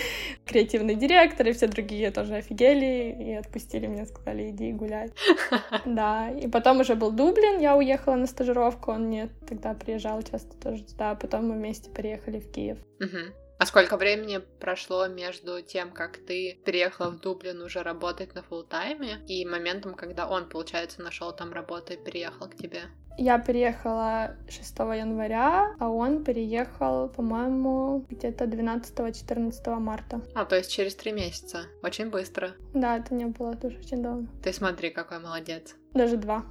Креативный 0.45 0.95
директор 0.95 1.47
и 1.47 1.53
все 1.53 1.67
другие 1.67 2.11
тоже 2.11 2.37
офигели 2.37 3.15
и 3.21 3.35
отпустили 3.35 3.87
меня, 3.87 4.07
сказали, 4.07 4.51
иди 4.51 4.73
гулять. 4.73 5.13
Да, 5.85 6.31
и 6.31 6.49
потом 6.49 6.81
уже 6.81 6.95
был 6.95 7.11
Дублин, 7.11 7.61
я 7.61 7.77
уехала 7.77 8.15
на 8.15 8.27
стажировку, 8.27 8.93
он 8.93 9.07
мне 9.07 9.29
тогда 9.47 9.75
приезжал 9.75 10.23
часто 10.23 10.57
тоже 10.57 10.85
туда, 10.85 11.15
потом 11.15 11.49
мы 11.49 11.55
вместе 11.55 11.91
переехали 11.91 12.41
в 12.41 12.48
Киев. 12.53 12.79
Угу. 13.01 13.35
А 13.59 13.67
сколько 13.67 13.97
времени 13.97 14.41
прошло 14.61 15.09
между 15.09 15.61
тем, 15.63 15.91
как 15.91 16.19
ты 16.19 16.61
переехала 16.65 17.11
в 17.11 17.21
Дублин 17.21 17.61
уже 17.61 17.83
работать 17.83 18.35
на 18.35 18.43
фул 18.43 18.63
тайме 18.63 19.19
и 19.27 19.45
моментом, 19.45 19.95
когда 19.95 20.29
он, 20.29 20.49
получается, 20.49 21.03
нашел 21.03 21.33
там 21.33 21.53
работу 21.53 21.93
и 21.95 21.97
переехал 21.97 22.49
к 22.49 22.55
тебе? 22.55 22.83
Я 23.21 23.41
переехала 23.41 24.37
6 24.49 24.79
января, 24.79 25.75
а 25.81 25.91
он 25.91 26.23
переехал, 26.23 27.09
по-моему, 27.09 28.07
где-то 28.09 28.45
12-14 28.45 29.75
марта. 29.81 30.23
А, 30.37 30.45
то 30.45 30.55
есть 30.55 30.71
через 30.71 30.95
три 30.95 31.11
месяца. 31.11 31.63
Очень 31.83 32.11
быстро. 32.11 32.53
Да, 32.75 32.97
это 32.97 33.13
не 33.13 33.25
было 33.25 33.57
тоже 33.57 33.79
очень 33.79 34.05
долго. 34.05 34.29
Ты 34.41 34.53
смотри, 34.53 34.91
какой 34.91 35.19
молодец. 35.19 35.75
Даже 35.95 36.17
два. 36.17 36.45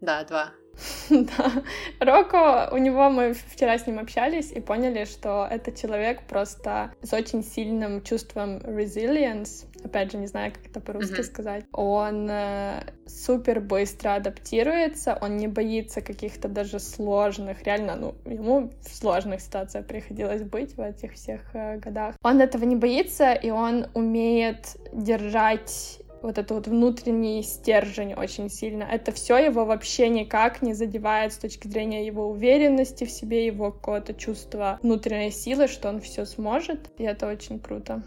Да, 0.00 0.24
два. 0.24 0.50
Да. 1.10 1.62
Роко, 2.00 2.68
у 2.72 2.78
него 2.78 3.10
мы 3.10 3.34
вчера 3.34 3.78
с 3.78 3.86
ним 3.86 3.98
общались 3.98 4.52
и 4.52 4.60
поняли, 4.60 5.04
что 5.04 5.46
это 5.50 5.72
человек 5.72 6.22
просто 6.22 6.92
с 7.02 7.12
очень 7.12 7.42
сильным 7.42 8.02
чувством 8.02 8.58
resilience. 8.58 9.66
Опять 9.84 10.12
же, 10.12 10.18
не 10.18 10.26
знаю, 10.26 10.52
как 10.52 10.66
это 10.66 10.80
по-русски 10.80 11.20
mm-hmm. 11.20 11.22
сказать. 11.22 11.64
Он 11.72 12.28
э, 12.30 12.82
супер 13.06 13.60
быстро 13.60 14.14
адаптируется, 14.14 15.16
он 15.20 15.36
не 15.36 15.46
боится 15.46 16.00
каких-то 16.00 16.48
даже 16.48 16.80
сложных, 16.80 17.62
реально, 17.62 17.96
ну, 17.96 18.14
ему 18.24 18.72
в 18.80 18.88
сложных 18.88 19.40
ситуациях 19.40 19.86
приходилось 19.86 20.42
быть 20.42 20.76
в 20.76 20.80
этих 20.80 21.14
всех 21.14 21.40
э, 21.54 21.78
годах. 21.78 22.16
Он 22.22 22.40
этого 22.40 22.64
не 22.64 22.76
боится, 22.76 23.32
и 23.32 23.50
он 23.50 23.86
умеет 23.94 24.76
держать 24.92 26.00
вот 26.22 26.38
этот 26.38 26.50
вот 26.50 26.66
внутренний 26.66 27.42
стержень 27.42 28.14
очень 28.14 28.50
сильно. 28.50 28.84
Это 28.84 29.12
все 29.12 29.36
его 29.36 29.64
вообще 29.64 30.08
никак 30.08 30.62
не 30.62 30.74
задевает 30.74 31.32
с 31.32 31.38
точки 31.38 31.68
зрения 31.68 32.06
его 32.06 32.28
уверенности 32.28 33.04
в 33.04 33.10
себе, 33.10 33.46
его 33.46 33.72
какого-то 33.72 34.14
чувства 34.14 34.78
внутренней 34.82 35.30
силы, 35.30 35.68
что 35.68 35.88
он 35.88 36.00
все 36.00 36.24
сможет. 36.24 36.90
И 36.98 37.04
это 37.04 37.26
очень 37.26 37.60
круто. 37.60 38.02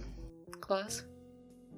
Класс. 0.60 1.06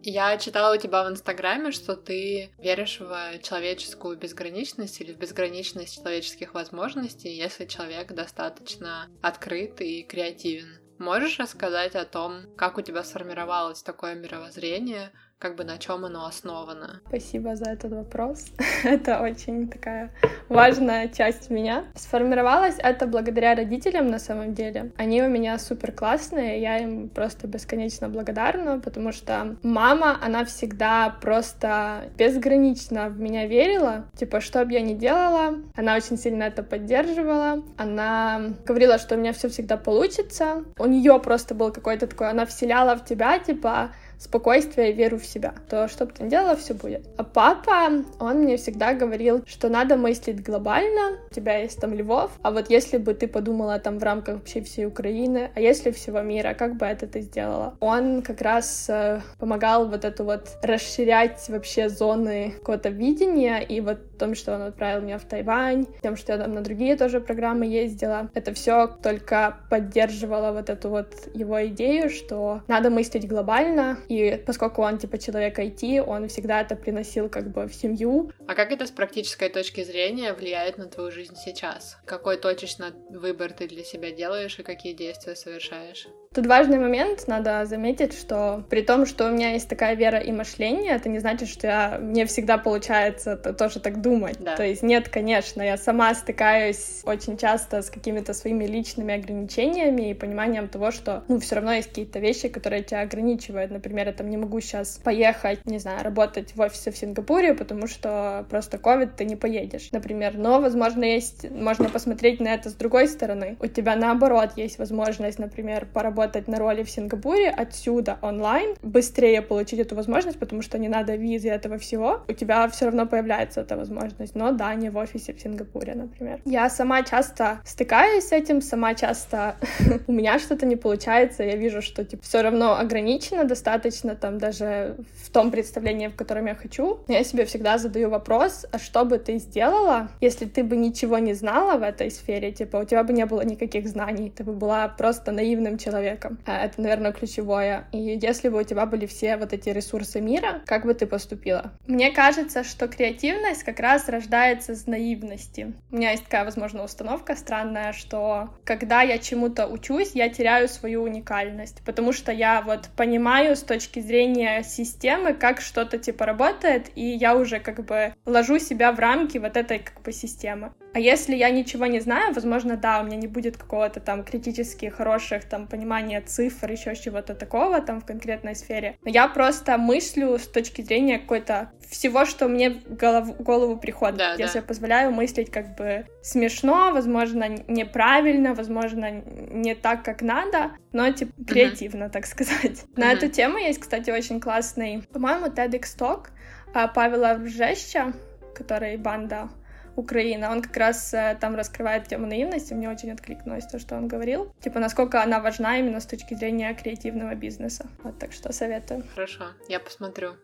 Я 0.05 0.37
читала 0.37 0.75
у 0.75 0.77
тебя 0.77 1.05
в 1.05 1.09
Инстаграме, 1.09 1.71
что 1.71 1.95
ты 1.95 2.51
веришь 2.57 2.99
в 2.99 3.39
человеческую 3.41 4.17
безграничность 4.17 4.99
или 4.99 5.13
в 5.13 5.17
безграничность 5.17 5.95
человеческих 5.95 6.53
возможностей, 6.53 7.33
если 7.33 7.65
человек 7.65 8.11
достаточно 8.11 9.07
открыт 9.21 9.79
и 9.79 10.03
креативен. 10.03 10.67
Можешь 10.99 11.39
рассказать 11.39 11.95
о 11.95 12.03
том, 12.03 12.53
как 12.57 12.77
у 12.77 12.81
тебя 12.81 13.03
сформировалось 13.03 13.81
такое 13.81 14.15
мировоззрение, 14.15 15.11
как 15.43 15.57
бы 15.57 15.65
на 15.65 15.77
чем 15.77 16.05
оно 16.05 16.25
основано? 16.25 17.01
Спасибо 17.09 17.57
за 17.57 17.71
этот 17.71 17.91
вопрос. 17.91 18.45
это 18.85 19.19
очень 19.19 19.67
такая 19.67 20.09
важная 20.47 21.09
часть 21.09 21.49
меня. 21.49 21.83
Сформировалась 21.95 22.75
это 22.77 23.07
благодаря 23.07 23.53
родителям 23.53 24.07
на 24.07 24.19
самом 24.19 24.53
деле. 24.53 24.93
Они 24.95 25.21
у 25.21 25.27
меня 25.27 25.59
супер 25.59 25.91
классные, 25.91 26.61
я 26.61 26.77
им 26.77 27.09
просто 27.09 27.47
бесконечно 27.47 28.07
благодарна, 28.07 28.79
потому 28.79 29.11
что 29.11 29.57
мама, 29.63 30.17
она 30.21 30.45
всегда 30.45 31.09
просто 31.09 32.09
безгранично 32.17 33.09
в 33.09 33.19
меня 33.19 33.45
верила. 33.45 34.05
Типа, 34.15 34.39
что 34.39 34.63
бы 34.63 34.71
я 34.71 34.79
ни 34.79 34.93
делала, 34.93 35.55
она 35.75 35.97
очень 35.97 36.17
сильно 36.17 36.43
это 36.43 36.63
поддерживала. 36.63 37.61
Она 37.75 38.53
говорила, 38.65 38.97
что 38.97 39.15
у 39.15 39.17
меня 39.17 39.33
все 39.33 39.49
всегда 39.49 39.75
получится. 39.75 40.63
У 40.79 40.85
нее 40.85 41.19
просто 41.19 41.53
был 41.53 41.73
какой-то 41.73 42.07
такой, 42.07 42.29
она 42.29 42.45
вселяла 42.45 42.95
в 42.95 43.03
тебя, 43.03 43.39
типа, 43.39 43.91
спокойствие 44.23 44.91
и 44.91 44.93
веру 44.93 45.17
в 45.17 45.25
себя. 45.25 45.53
То, 45.69 45.87
что 45.87 46.05
бы 46.05 46.11
ты 46.11 46.23
ни 46.23 46.29
делала, 46.29 46.55
все 46.55 46.73
будет. 46.73 47.07
А 47.17 47.23
папа, 47.23 48.03
он 48.19 48.37
мне 48.39 48.57
всегда 48.57 48.93
говорил, 48.93 49.43
что 49.45 49.69
надо 49.69 49.97
мыслить 49.97 50.43
глобально, 50.43 51.17
у 51.29 51.33
тебя 51.33 51.57
есть 51.57 51.79
там 51.79 51.93
Львов, 51.93 52.31
а 52.41 52.51
вот 52.51 52.69
если 52.69 52.97
бы 52.97 53.13
ты 53.13 53.27
подумала 53.27 53.79
там 53.79 53.99
в 53.99 54.03
рамках 54.03 54.35
вообще 54.35 54.61
всей 54.61 54.85
Украины, 54.85 55.51
а 55.55 55.59
если 55.59 55.91
всего 55.91 56.21
мира, 56.21 56.53
как 56.53 56.77
бы 56.77 56.85
это 56.85 57.07
ты 57.07 57.21
сделала? 57.21 57.75
Он 57.79 58.21
как 58.21 58.41
раз 58.41 58.89
э, 58.89 59.21
помогал 59.39 59.89
вот 59.89 60.05
эту 60.05 60.23
вот 60.23 60.47
расширять 60.61 61.49
вообще 61.49 61.89
зоны 61.89 62.53
какого-то 62.59 62.89
видения, 62.89 63.59
и 63.59 63.81
вот 63.81 63.99
том, 64.23 64.35
что 64.35 64.55
он 64.55 64.61
отправил 64.61 65.01
меня 65.01 65.17
в 65.17 65.25
Тайвань, 65.25 65.85
тем, 66.01 66.15
что 66.15 66.31
я 66.31 66.37
там 66.37 66.53
на 66.53 66.61
другие 66.61 66.95
тоже 66.95 67.19
программы 67.19 67.65
ездила, 67.65 68.29
это 68.33 68.53
все 68.53 68.87
только 68.87 69.57
поддерживало 69.69 70.53
вот 70.53 70.69
эту 70.69 70.89
вот 70.89 71.13
его 71.33 71.65
идею, 71.67 72.09
что 72.09 72.61
надо 72.69 72.89
мыслить 72.89 73.27
глобально, 73.27 73.97
и 74.13 74.37
поскольку 74.37 74.81
он, 74.81 74.97
типа, 74.97 75.17
человек 75.17 75.59
IT, 75.59 76.01
он 76.01 76.27
всегда 76.27 76.61
это 76.61 76.75
приносил 76.75 77.29
как 77.29 77.51
бы 77.51 77.67
в 77.67 77.73
семью. 77.73 78.31
А 78.47 78.55
как 78.55 78.71
это 78.71 78.85
с 78.85 78.91
практической 78.91 79.49
точки 79.49 79.83
зрения 79.83 80.33
влияет 80.33 80.77
на 80.77 80.85
твою 80.85 81.11
жизнь 81.11 81.35
сейчас? 81.35 81.97
Какой 82.05 82.37
точечно 82.37 82.93
выбор 83.09 83.51
ты 83.53 83.67
для 83.67 83.83
себя 83.83 84.11
делаешь 84.11 84.59
и 84.59 84.63
какие 84.63 84.93
действия 84.93 85.35
совершаешь? 85.35 86.07
Тут 86.33 86.47
важный 86.47 86.79
момент, 86.79 87.27
надо 87.27 87.65
заметить, 87.65 88.17
что 88.17 88.63
при 88.67 88.81
том, 88.81 89.05
что 89.05 89.27
у 89.27 89.31
меня 89.31 89.51
есть 89.51 89.69
такая 89.69 89.95
вера 89.95 90.17
и 90.17 90.31
мышление, 90.31 90.93
это 90.93 91.07
не 91.07 91.19
значит, 91.19 91.47
что 91.47 91.67
я, 91.67 91.99
мне 92.01 92.25
всегда 92.25 92.57
получается 92.57 93.35
тоже 93.37 93.79
так 93.79 94.01
думать. 94.01 94.37
Да. 94.39 94.55
То 94.55 94.63
есть 94.63 94.81
нет, 94.81 95.09
конечно, 95.09 95.61
я 95.61 95.77
сама 95.77 96.15
стыкаюсь 96.15 97.01
очень 97.03 97.37
часто 97.37 97.83
с 97.83 97.91
какими-то 97.91 98.33
своими 98.33 98.65
личными 98.65 99.13
ограничениями 99.13 100.09
и 100.09 100.13
пониманием 100.15 100.67
того, 100.67 100.89
что, 100.89 101.23
ну, 101.27 101.39
все 101.39 101.55
равно 101.55 101.73
есть 101.73 101.89
какие-то 101.89 102.17
вещи, 102.17 102.47
которые 102.47 102.81
тебя 102.81 103.01
ограничивают. 103.01 103.69
Например, 103.69 104.07
я 104.07 104.13
там 104.13 104.27
не 104.31 104.37
могу 104.37 104.59
сейчас 104.59 104.99
поехать, 105.03 105.63
не 105.65 105.77
знаю, 105.77 106.03
работать 106.03 106.55
в 106.55 106.61
офисе 106.61 106.89
в 106.89 106.97
Сингапуре, 106.97 107.53
потому 107.53 107.85
что 107.85 108.47
просто 108.49 108.79
ковид, 108.79 109.15
ты 109.17 109.25
не 109.25 109.35
поедешь, 109.35 109.91
например. 109.91 110.35
Но, 110.35 110.59
возможно, 110.59 111.03
есть, 111.03 111.49
можно 111.51 111.89
посмотреть 111.89 112.39
на 112.39 112.55
это 112.55 112.71
с 112.71 112.73
другой 112.73 113.07
стороны. 113.07 113.55
У 113.59 113.67
тебя, 113.67 113.95
наоборот, 113.95 114.53
есть 114.55 114.79
возможность, 114.79 115.37
например, 115.37 115.85
поработать 115.85 116.22
работать 116.23 116.47
на 116.47 116.59
роли 116.59 116.83
в 116.83 116.89
Сингапуре 116.89 117.49
отсюда 117.49 118.17
онлайн, 118.21 118.75
быстрее 118.81 119.41
получить 119.41 119.79
эту 119.79 119.95
возможность, 119.95 120.39
потому 120.39 120.61
что 120.61 120.77
не 120.77 120.87
надо 120.87 121.15
визы 121.15 121.49
этого 121.49 121.77
всего, 121.77 122.21
у 122.27 122.33
тебя 122.33 122.67
все 122.69 122.85
равно 122.85 123.05
появляется 123.05 123.61
эта 123.61 123.75
возможность, 123.75 124.35
но 124.35 124.51
да, 124.51 124.73
не 124.75 124.89
в 124.89 124.97
офисе 124.97 125.33
в 125.33 125.41
Сингапуре, 125.41 125.95
например. 125.95 126.39
Я 126.45 126.69
сама 126.69 127.03
часто 127.03 127.59
стыкаюсь 127.65 128.27
с 128.27 128.31
этим, 128.31 128.61
сама 128.61 128.93
часто 128.93 129.55
у 130.07 130.11
меня 130.11 130.39
что-то 130.39 130.65
не 130.65 130.75
получается, 130.75 131.43
я 131.43 131.55
вижу, 131.55 131.81
что 131.81 132.05
типа 132.05 132.23
все 132.23 132.41
равно 132.41 132.77
ограничено 132.77 133.43
достаточно 133.43 134.15
там 134.15 134.37
даже 134.37 134.95
в 135.23 135.29
том 135.29 135.51
представлении, 135.51 136.07
в 136.07 136.15
котором 136.15 136.47
я 136.47 136.55
хочу. 136.55 136.99
Я 137.07 137.23
себе 137.23 137.43
всегда 137.45 137.77
задаю 137.77 138.09
вопрос, 138.09 138.65
а 138.71 138.79
что 138.79 139.03
бы 139.03 139.17
ты 139.17 139.39
сделала, 139.39 140.07
если 140.21 140.45
ты 140.45 140.63
бы 140.63 140.77
ничего 140.77 141.17
не 141.17 141.33
знала 141.33 141.77
в 141.77 141.83
этой 141.83 142.09
сфере, 142.11 142.51
типа 142.51 142.77
у 142.77 142.85
тебя 142.85 143.03
бы 143.03 143.13
не 143.13 143.25
было 143.25 143.41
никаких 143.41 143.87
знаний, 143.87 144.31
ты 144.35 144.43
бы 144.43 144.53
была 144.53 144.87
просто 144.87 145.31
наивным 145.33 145.77
человеком, 145.77 146.12
человеком. 146.13 146.39
А, 146.45 146.65
это, 146.65 146.81
наверное, 146.81 147.11
ключевое. 147.11 147.87
И 147.91 147.97
если 147.97 148.49
бы 148.49 148.59
у 148.59 148.63
тебя 148.63 148.85
были 148.85 149.05
все 149.05 149.37
вот 149.37 149.53
эти 149.53 149.69
ресурсы 149.69 150.21
мира, 150.21 150.61
как 150.65 150.85
бы 150.85 150.93
ты 150.93 151.05
поступила? 151.05 151.71
Мне 151.87 152.11
кажется, 152.11 152.63
что 152.63 152.87
креативность 152.87 153.63
как 153.63 153.79
раз 153.79 154.09
рождается 154.09 154.75
с 154.75 154.87
наивности. 154.87 155.73
У 155.91 155.97
меня 155.97 156.11
есть 156.11 156.25
такая, 156.25 156.45
возможно, 156.45 156.83
установка 156.83 157.35
странная, 157.35 157.93
что 157.93 158.49
когда 158.63 159.01
я 159.01 159.17
чему-то 159.17 159.67
учусь, 159.67 160.11
я 160.13 160.29
теряю 160.29 160.67
свою 160.67 161.03
уникальность, 161.03 161.81
потому 161.85 162.13
что 162.13 162.31
я 162.31 162.61
вот 162.61 162.89
понимаю 162.95 163.55
с 163.55 163.63
точки 163.63 163.99
зрения 163.99 164.63
системы, 164.63 165.33
как 165.33 165.61
что-то 165.61 165.97
типа 165.97 166.25
работает, 166.25 166.91
и 166.95 167.05
я 167.05 167.35
уже 167.35 167.59
как 167.59 167.85
бы 167.85 168.13
ложу 168.25 168.59
себя 168.59 168.91
в 168.91 168.99
рамки 168.99 169.37
вот 169.37 169.57
этой 169.57 169.79
как 169.79 170.01
бы 170.01 170.11
системы. 170.11 170.73
А 170.93 170.99
если 170.99 171.35
я 171.35 171.49
ничего 171.49 171.87
не 171.87 171.99
знаю, 171.99 172.33
возможно, 172.33 172.77
да, 172.77 173.01
у 173.01 173.03
меня 173.03 173.17
не 173.17 173.27
будет 173.27 173.57
какого-то 173.57 173.99
там 173.99 174.23
критически 174.23 174.89
хороших 174.89 175.45
там 175.45 175.67
понимания 175.67 176.21
цифр, 176.21 176.71
еще 176.71 176.95
чего-то 176.95 177.33
такого 177.33 177.81
там 177.81 177.99
в 177.99 178.05
конкретной 178.05 178.55
сфере. 178.55 178.97
Но 179.03 179.09
я 179.09 179.27
просто 179.27 179.77
мыслю 179.79 180.37
с 180.37 180.47
точки 180.47 180.83
зрения 180.83 181.17
какой-то 181.17 181.71
всего, 181.89 182.25
что 182.25 182.47
мне 182.47 182.69
в 182.69 182.95
голову, 182.95 183.33
голову 183.33 183.77
приходит. 183.77 184.17
Да, 184.17 184.31
я 184.33 184.45
да. 184.45 184.47
себе 184.47 184.61
позволяю 184.61 185.11
мыслить 185.11 185.49
как 185.49 185.75
бы 185.75 186.05
смешно, 186.21 186.91
возможно, 186.93 187.49
неправильно, 187.67 188.53
возможно, 188.53 189.09
не 189.11 189.73
так, 189.73 190.03
как 190.03 190.21
надо, 190.21 190.73
но 190.91 191.11
типа 191.11 191.33
креативно, 191.43 192.03
uh-huh. 192.05 192.11
так 192.11 192.27
сказать. 192.27 192.83
Uh-huh. 192.83 192.87
На 192.97 193.11
эту 193.13 193.29
тему 193.29 193.57
есть, 193.57 193.79
кстати, 193.79 194.11
очень 194.11 194.39
классный, 194.39 195.03
по-моему, 195.11 195.47
TEDx 195.47 195.97
Talk 195.97 196.27
а, 196.73 196.87
Павела 196.87 197.33
Ржеща, 197.33 198.13
который 198.55 198.97
банда 198.97 199.49
Украина. 199.95 200.51
Он 200.51 200.61
как 200.61 200.75
раз 200.77 201.13
э, 201.13 201.37
там 201.39 201.55
раскрывает 201.55 202.07
тему 202.07 202.25
наивности, 202.27 202.73
мне 202.73 202.89
очень 202.89 203.11
откликнулось 203.11 203.65
то, 203.65 203.79
что 203.79 203.95
он 203.95 204.07
говорил. 204.07 204.53
Типа, 204.61 204.79
насколько 204.79 205.21
она 205.21 205.39
важна 205.39 205.79
именно 205.79 205.99
с 205.99 206.05
точки 206.05 206.33
зрения 206.33 206.73
креативного 206.73 207.35
бизнеса. 207.35 207.87
Вот 208.03 208.17
так 208.19 208.31
что 208.33 208.51
советую. 208.53 209.03
Хорошо, 209.13 209.45
я 209.67 209.79
посмотрю. 209.79 210.35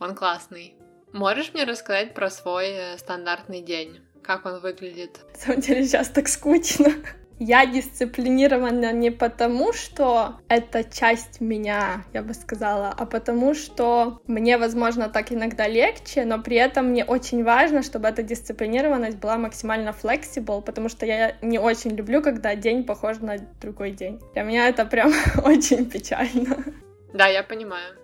Он 0.00 0.14
классный. 0.14 0.74
Можешь 1.12 1.52
мне 1.52 1.64
рассказать 1.64 2.14
про 2.14 2.30
свой 2.30 2.70
э, 2.70 2.98
стандартный 2.98 3.62
день? 3.62 4.00
Как 4.22 4.46
он 4.46 4.60
выглядит? 4.60 5.20
На 5.34 5.38
самом 5.38 5.60
деле 5.60 5.84
сейчас 5.84 6.08
так 6.08 6.28
скучно. 6.28 6.92
Я 7.38 7.66
дисциплинирована 7.66 8.92
не 8.92 9.10
потому, 9.10 9.72
что 9.72 10.36
это 10.48 10.84
часть 10.84 11.40
меня, 11.40 12.04
я 12.12 12.22
бы 12.22 12.34
сказала, 12.34 12.94
а 12.96 13.06
потому 13.06 13.54
что 13.54 14.20
мне, 14.26 14.58
возможно, 14.58 15.08
так 15.08 15.32
иногда 15.32 15.66
легче, 15.66 16.24
но 16.24 16.40
при 16.40 16.56
этом 16.56 16.86
мне 16.86 17.04
очень 17.04 17.44
важно, 17.44 17.82
чтобы 17.82 18.08
эта 18.08 18.22
дисциплинированность 18.22 19.18
была 19.18 19.38
максимально 19.38 19.90
flexible, 19.90 20.62
потому 20.62 20.88
что 20.88 21.06
я 21.06 21.36
не 21.42 21.58
очень 21.58 21.96
люблю, 21.96 22.22
когда 22.22 22.54
день 22.54 22.84
похож 22.84 23.18
на 23.18 23.38
другой 23.60 23.90
день. 23.92 24.20
Для 24.34 24.42
меня 24.42 24.68
это 24.68 24.84
прям 24.84 25.12
очень 25.44 25.88
печально. 25.88 26.64
Да, 27.12 27.26
я 27.26 27.42
понимаю 27.42 28.01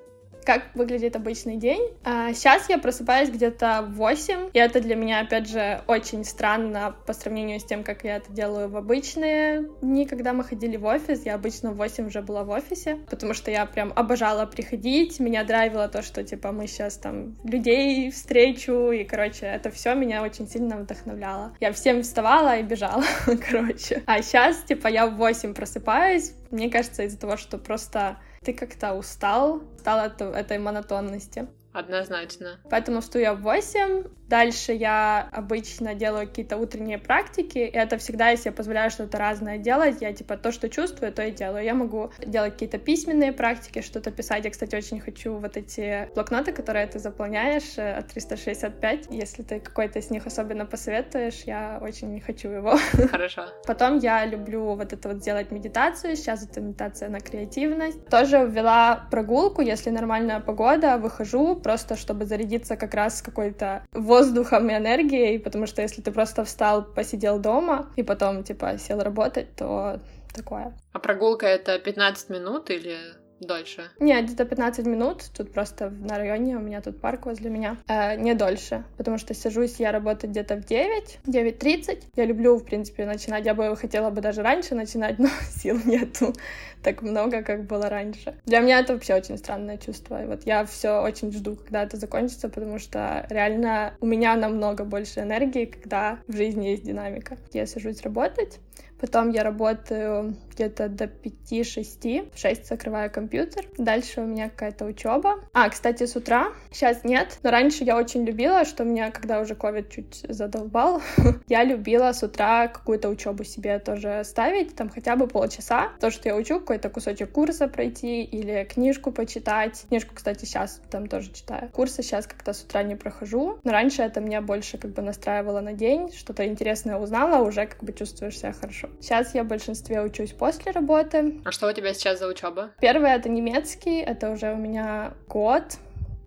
как 0.49 0.75
выглядит 0.75 1.15
обычный 1.15 1.59
день. 1.59 1.93
А 2.05 2.33
сейчас 2.33 2.71
я 2.71 2.79
просыпаюсь 2.79 3.29
где-то 3.29 3.85
в 3.87 3.97
8, 3.97 4.49
и 4.55 4.59
это 4.59 4.81
для 4.81 4.97
меня, 4.97 5.21
опять 5.21 5.47
же, 5.47 5.83
очень 5.87 6.25
странно 6.25 6.97
по 7.07 7.13
сравнению 7.13 7.61
с 7.61 7.65
тем, 7.65 7.85
как 7.85 8.03
я 8.05 8.17
это 8.17 8.33
делаю 8.33 8.71
в 8.71 8.77
обычные 8.79 9.69
дни, 9.83 10.07
когда 10.07 10.33
мы 10.33 10.45
ходили 10.45 10.79
в 10.79 10.87
офис. 10.87 11.27
Я 11.27 11.35
обычно 11.35 11.73
в 11.73 11.77
8 11.77 12.07
уже 12.07 12.23
была 12.23 12.45
в 12.45 12.49
офисе, 12.49 12.97
потому 13.11 13.35
что 13.35 13.51
я 13.51 13.67
прям 13.67 13.93
обожала 13.95 14.47
приходить, 14.47 15.21
меня 15.21 15.45
драйвило 15.45 15.87
то, 15.87 16.01
что, 16.01 16.25
типа, 16.25 16.51
мы 16.51 16.67
сейчас 16.67 16.97
там 16.97 17.37
людей 17.45 18.11
встречу, 18.11 18.91
и, 18.91 19.05
короче, 19.05 19.45
это 19.45 19.71
все 19.71 19.95
меня 19.95 20.23
очень 20.23 20.49
сильно 20.49 20.79
вдохновляло. 20.79 21.53
Я 21.61 21.75
всем 21.75 22.03
вставала 22.03 22.57
и 22.57 22.63
бежала, 22.63 23.05
короче. 23.51 24.03
А 24.07 24.23
сейчас, 24.23 24.57
типа, 24.63 24.89
я 24.89 25.09
в 25.09 25.17
8 25.17 25.53
просыпаюсь, 25.53 26.33
мне 26.51 26.71
кажется, 26.71 27.03
из-за 27.03 27.19
того, 27.19 27.37
что 27.37 27.59
просто 27.59 28.17
ты 28.49 28.55
как-то 28.55 28.95
устал, 28.95 29.61
устал 29.77 29.99
от 30.07 30.23
этой 30.23 30.59
монотонности. 30.59 31.49
Однозначно. 31.79 32.59
Поэтому 32.69 33.01
встаю 33.01 33.25
я 33.25 33.35
в 33.35 33.43
8, 33.43 34.05
Дальше 34.29 34.73
я 34.73 35.27
обычно 35.33 35.95
делаю 35.95 36.29
какие-то 36.29 36.59
утренние 36.59 36.99
практики, 36.99 37.59
и 37.59 37.71
это 37.71 37.97
всегда, 37.97 38.29
если 38.29 38.51
я 38.51 38.53
позволяю 38.53 38.91
что-то 38.91 39.17
разное 39.17 39.57
делать, 39.57 40.03
я 40.03 40.13
типа 40.13 40.37
то, 40.37 40.53
что 40.53 40.69
чувствую, 40.69 41.13
то 41.13 41.23
и 41.23 41.31
делаю. 41.31 41.65
Я 41.65 41.75
могу 41.75 42.13
делать 42.19 42.53
какие-то 42.53 42.79
письменные 42.79 43.33
практики, 43.33 43.81
что-то 43.81 44.11
писать. 44.11 44.45
Я, 44.45 44.51
кстати, 44.51 44.77
очень 44.77 45.01
хочу 45.01 45.39
вот 45.39 45.57
эти 45.57 46.11
блокноты, 46.15 46.53
которые 46.53 46.87
ты 46.87 46.99
заполняешь 46.99 47.79
э, 47.79 47.95
от 47.95 48.09
365. 48.09 49.07
Если 49.11 49.43
ты 49.43 49.61
какой-то 49.61 49.99
из 49.99 50.11
них 50.11 50.27
особенно 50.27 50.67
посоветуешь, 50.67 51.45
я 51.47 51.79
очень 51.81 52.21
хочу 52.21 52.51
его. 52.51 52.79
Хорошо. 53.11 53.47
Потом 53.67 53.99
я 53.99 54.27
люблю 54.27 54.75
вот 54.75 54.93
это 54.93 55.09
вот 55.09 55.23
сделать 55.23 55.51
медитацию. 55.51 56.17
Сейчас 56.17 56.45
это 56.45 56.61
медитация 56.61 57.09
на 57.09 57.21
креативность. 57.21 58.05
Тоже 58.09 58.45
ввела 58.47 59.09
прогулку, 59.11 59.63
если 59.63 59.89
нормальная 59.89 60.41
погода, 60.41 60.99
выхожу 60.99 61.57
просто, 61.69 61.97
чтобы 61.97 62.25
зарядиться 62.25 62.77
как 62.77 62.95
раз 62.95 63.21
какой-то 63.21 63.83
воздухом 63.93 64.71
и 64.71 64.75
энергией, 64.75 65.39
потому 65.39 65.67
что 65.67 65.83
если 65.83 66.01
ты 66.01 66.11
просто 66.11 66.43
встал, 66.43 66.83
посидел 66.83 67.39
дома 67.39 67.93
и 67.97 68.03
потом, 68.03 68.43
типа, 68.43 68.79
сел 68.79 69.01
работать, 69.01 69.55
то 69.55 70.01
такое. 70.35 70.73
А 70.93 70.99
прогулка— 70.99 71.47
это 71.59 71.79
15 71.79 72.31
минут 72.31 72.71
или 72.71 72.97
Дольше? 73.41 73.91
Не, 74.01 74.21
где-то 74.23 74.45
15 74.45 74.87
минут. 74.87 75.25
Тут 75.37 75.53
просто 75.53 75.91
на 75.91 76.19
районе 76.19 76.57
у 76.57 76.61
меня 76.61 76.81
тут 76.81 77.01
парк 77.01 77.27
возле 77.27 77.51
меня. 77.51 77.77
Э, 77.87 78.17
не 78.17 78.35
дольше, 78.35 78.85
потому 78.97 79.19
что 79.19 79.35
сажусь 79.35 79.77
я 79.79 79.93
работать 79.93 80.31
где-то 80.31 80.57
в 80.57 80.65
9, 80.65 81.21
9.30. 81.27 82.03
Я 82.17 82.25
люблю, 82.25 82.57
в 82.57 82.65
принципе, 82.65 83.07
начинать. 83.07 83.47
Я 83.47 83.55
бы 83.55 83.77
хотела 83.77 84.11
бы 84.11 84.21
даже 84.21 84.43
раньше 84.43 84.75
начинать, 84.75 85.19
но 85.19 85.29
сил 85.51 85.79
нету 85.85 86.35
так 86.83 87.03
много, 87.03 87.43
как 87.43 87.67
было 87.67 87.89
раньше. 87.89 88.35
Для 88.45 88.61
меня 88.61 88.81
это 88.81 88.95
вообще 88.95 89.15
очень 89.15 89.39
странное 89.39 89.79
чувство. 89.79 90.23
И 90.23 90.27
вот 90.27 90.45
я 90.47 90.65
все 90.65 91.01
очень 91.01 91.33
жду, 91.33 91.57
когда 91.57 91.83
это 91.83 91.97
закончится, 91.97 92.49
потому 92.49 92.79
что 92.79 93.27
реально 93.31 93.95
у 94.01 94.07
меня 94.07 94.37
намного 94.37 94.85
больше 94.85 95.21
энергии, 95.21 95.65
когда 95.65 96.19
в 96.27 96.37
жизни 96.37 96.69
есть 96.69 96.85
динамика. 96.85 97.37
Я 97.53 97.67
сажусь 97.67 98.03
работать, 98.03 98.59
Потом 99.01 99.31
я 99.31 99.43
работаю 99.43 100.37
где-то 100.59 100.89
до 100.89 101.05
5-6. 101.05 102.35
В 102.35 102.39
6 102.39 102.67
закрываю 102.67 103.11
компьютер. 103.11 103.65
Дальше 103.79 104.21
у 104.21 104.25
меня 104.25 104.51
какая-то 104.51 104.87
учеба. 104.87 105.37
А, 105.53 105.69
кстати, 105.71 106.05
с 106.05 106.17
утра. 106.17 106.49
Сейчас 106.73 107.05
нет. 107.05 107.39
Но 107.43 107.51
раньше 107.51 107.85
я 107.85 107.97
очень 107.97 108.25
любила, 108.25 108.65
что 108.65 108.85
меня, 108.85 109.11
когда 109.11 109.41
уже 109.41 109.55
ковид 109.55 109.91
чуть 109.91 110.27
задолбал, 110.29 111.01
я 111.49 111.63
любила 111.63 112.13
с 112.13 112.23
утра 112.23 112.67
какую-то 112.67 113.09
учебу 113.09 113.45
себе 113.45 113.79
тоже 113.79 114.23
ставить. 114.25 114.75
Там 114.75 114.89
хотя 114.89 115.15
бы 115.15 115.29
полчаса. 115.29 115.91
То, 116.01 116.11
что 116.11 116.29
я 116.29 116.37
учу, 116.37 116.59
какой-то 116.59 116.91
кусочек 116.91 117.31
курса 117.31 117.69
пройти 117.69 118.25
или 118.25 118.65
книжку 118.65 119.13
почитать. 119.13 119.85
Книжку, 119.89 120.15
кстати, 120.15 120.45
сейчас 120.45 120.81
там 120.91 121.07
тоже 121.07 121.33
читаю. 121.33 121.71
Курсы 121.71 122.03
сейчас 122.03 122.27
как-то 122.27 122.53
с 122.53 122.63
утра 122.63 122.83
не 122.83 122.97
прохожу. 122.97 123.61
Но 123.63 123.71
раньше 123.71 124.03
это 124.03 124.21
меня 124.21 124.43
больше 124.43 124.77
как 124.79 124.91
бы 124.93 125.03
настраивало 125.03 125.61
на 125.61 125.73
день. 125.73 126.13
Что-то 126.13 126.47
интересное 126.47 126.97
узнала, 126.97 127.47
уже 127.47 127.67
как 127.67 127.85
бы 127.85 127.93
чувствуешь 127.93 128.39
себя 128.39 128.53
хорошо. 128.89 129.01
Сейчас 129.01 129.35
я 129.35 129.45
в 129.45 129.47
большинстве 129.47 130.03
учусь 130.03 130.33
после 130.33 130.73
работы. 130.73 131.41
А 131.45 131.53
что 131.53 131.69
у 131.69 131.73
тебя 131.73 131.95
сейчас 131.95 132.19
за 132.19 132.29
учеба? 132.29 132.71
Первое— 132.81 133.17
это 133.17 133.29
немецкий, 133.29 134.01
это 134.01 134.31
уже 134.31 134.53
у 134.53 134.57
меня 134.57 135.15
год, 135.29 135.79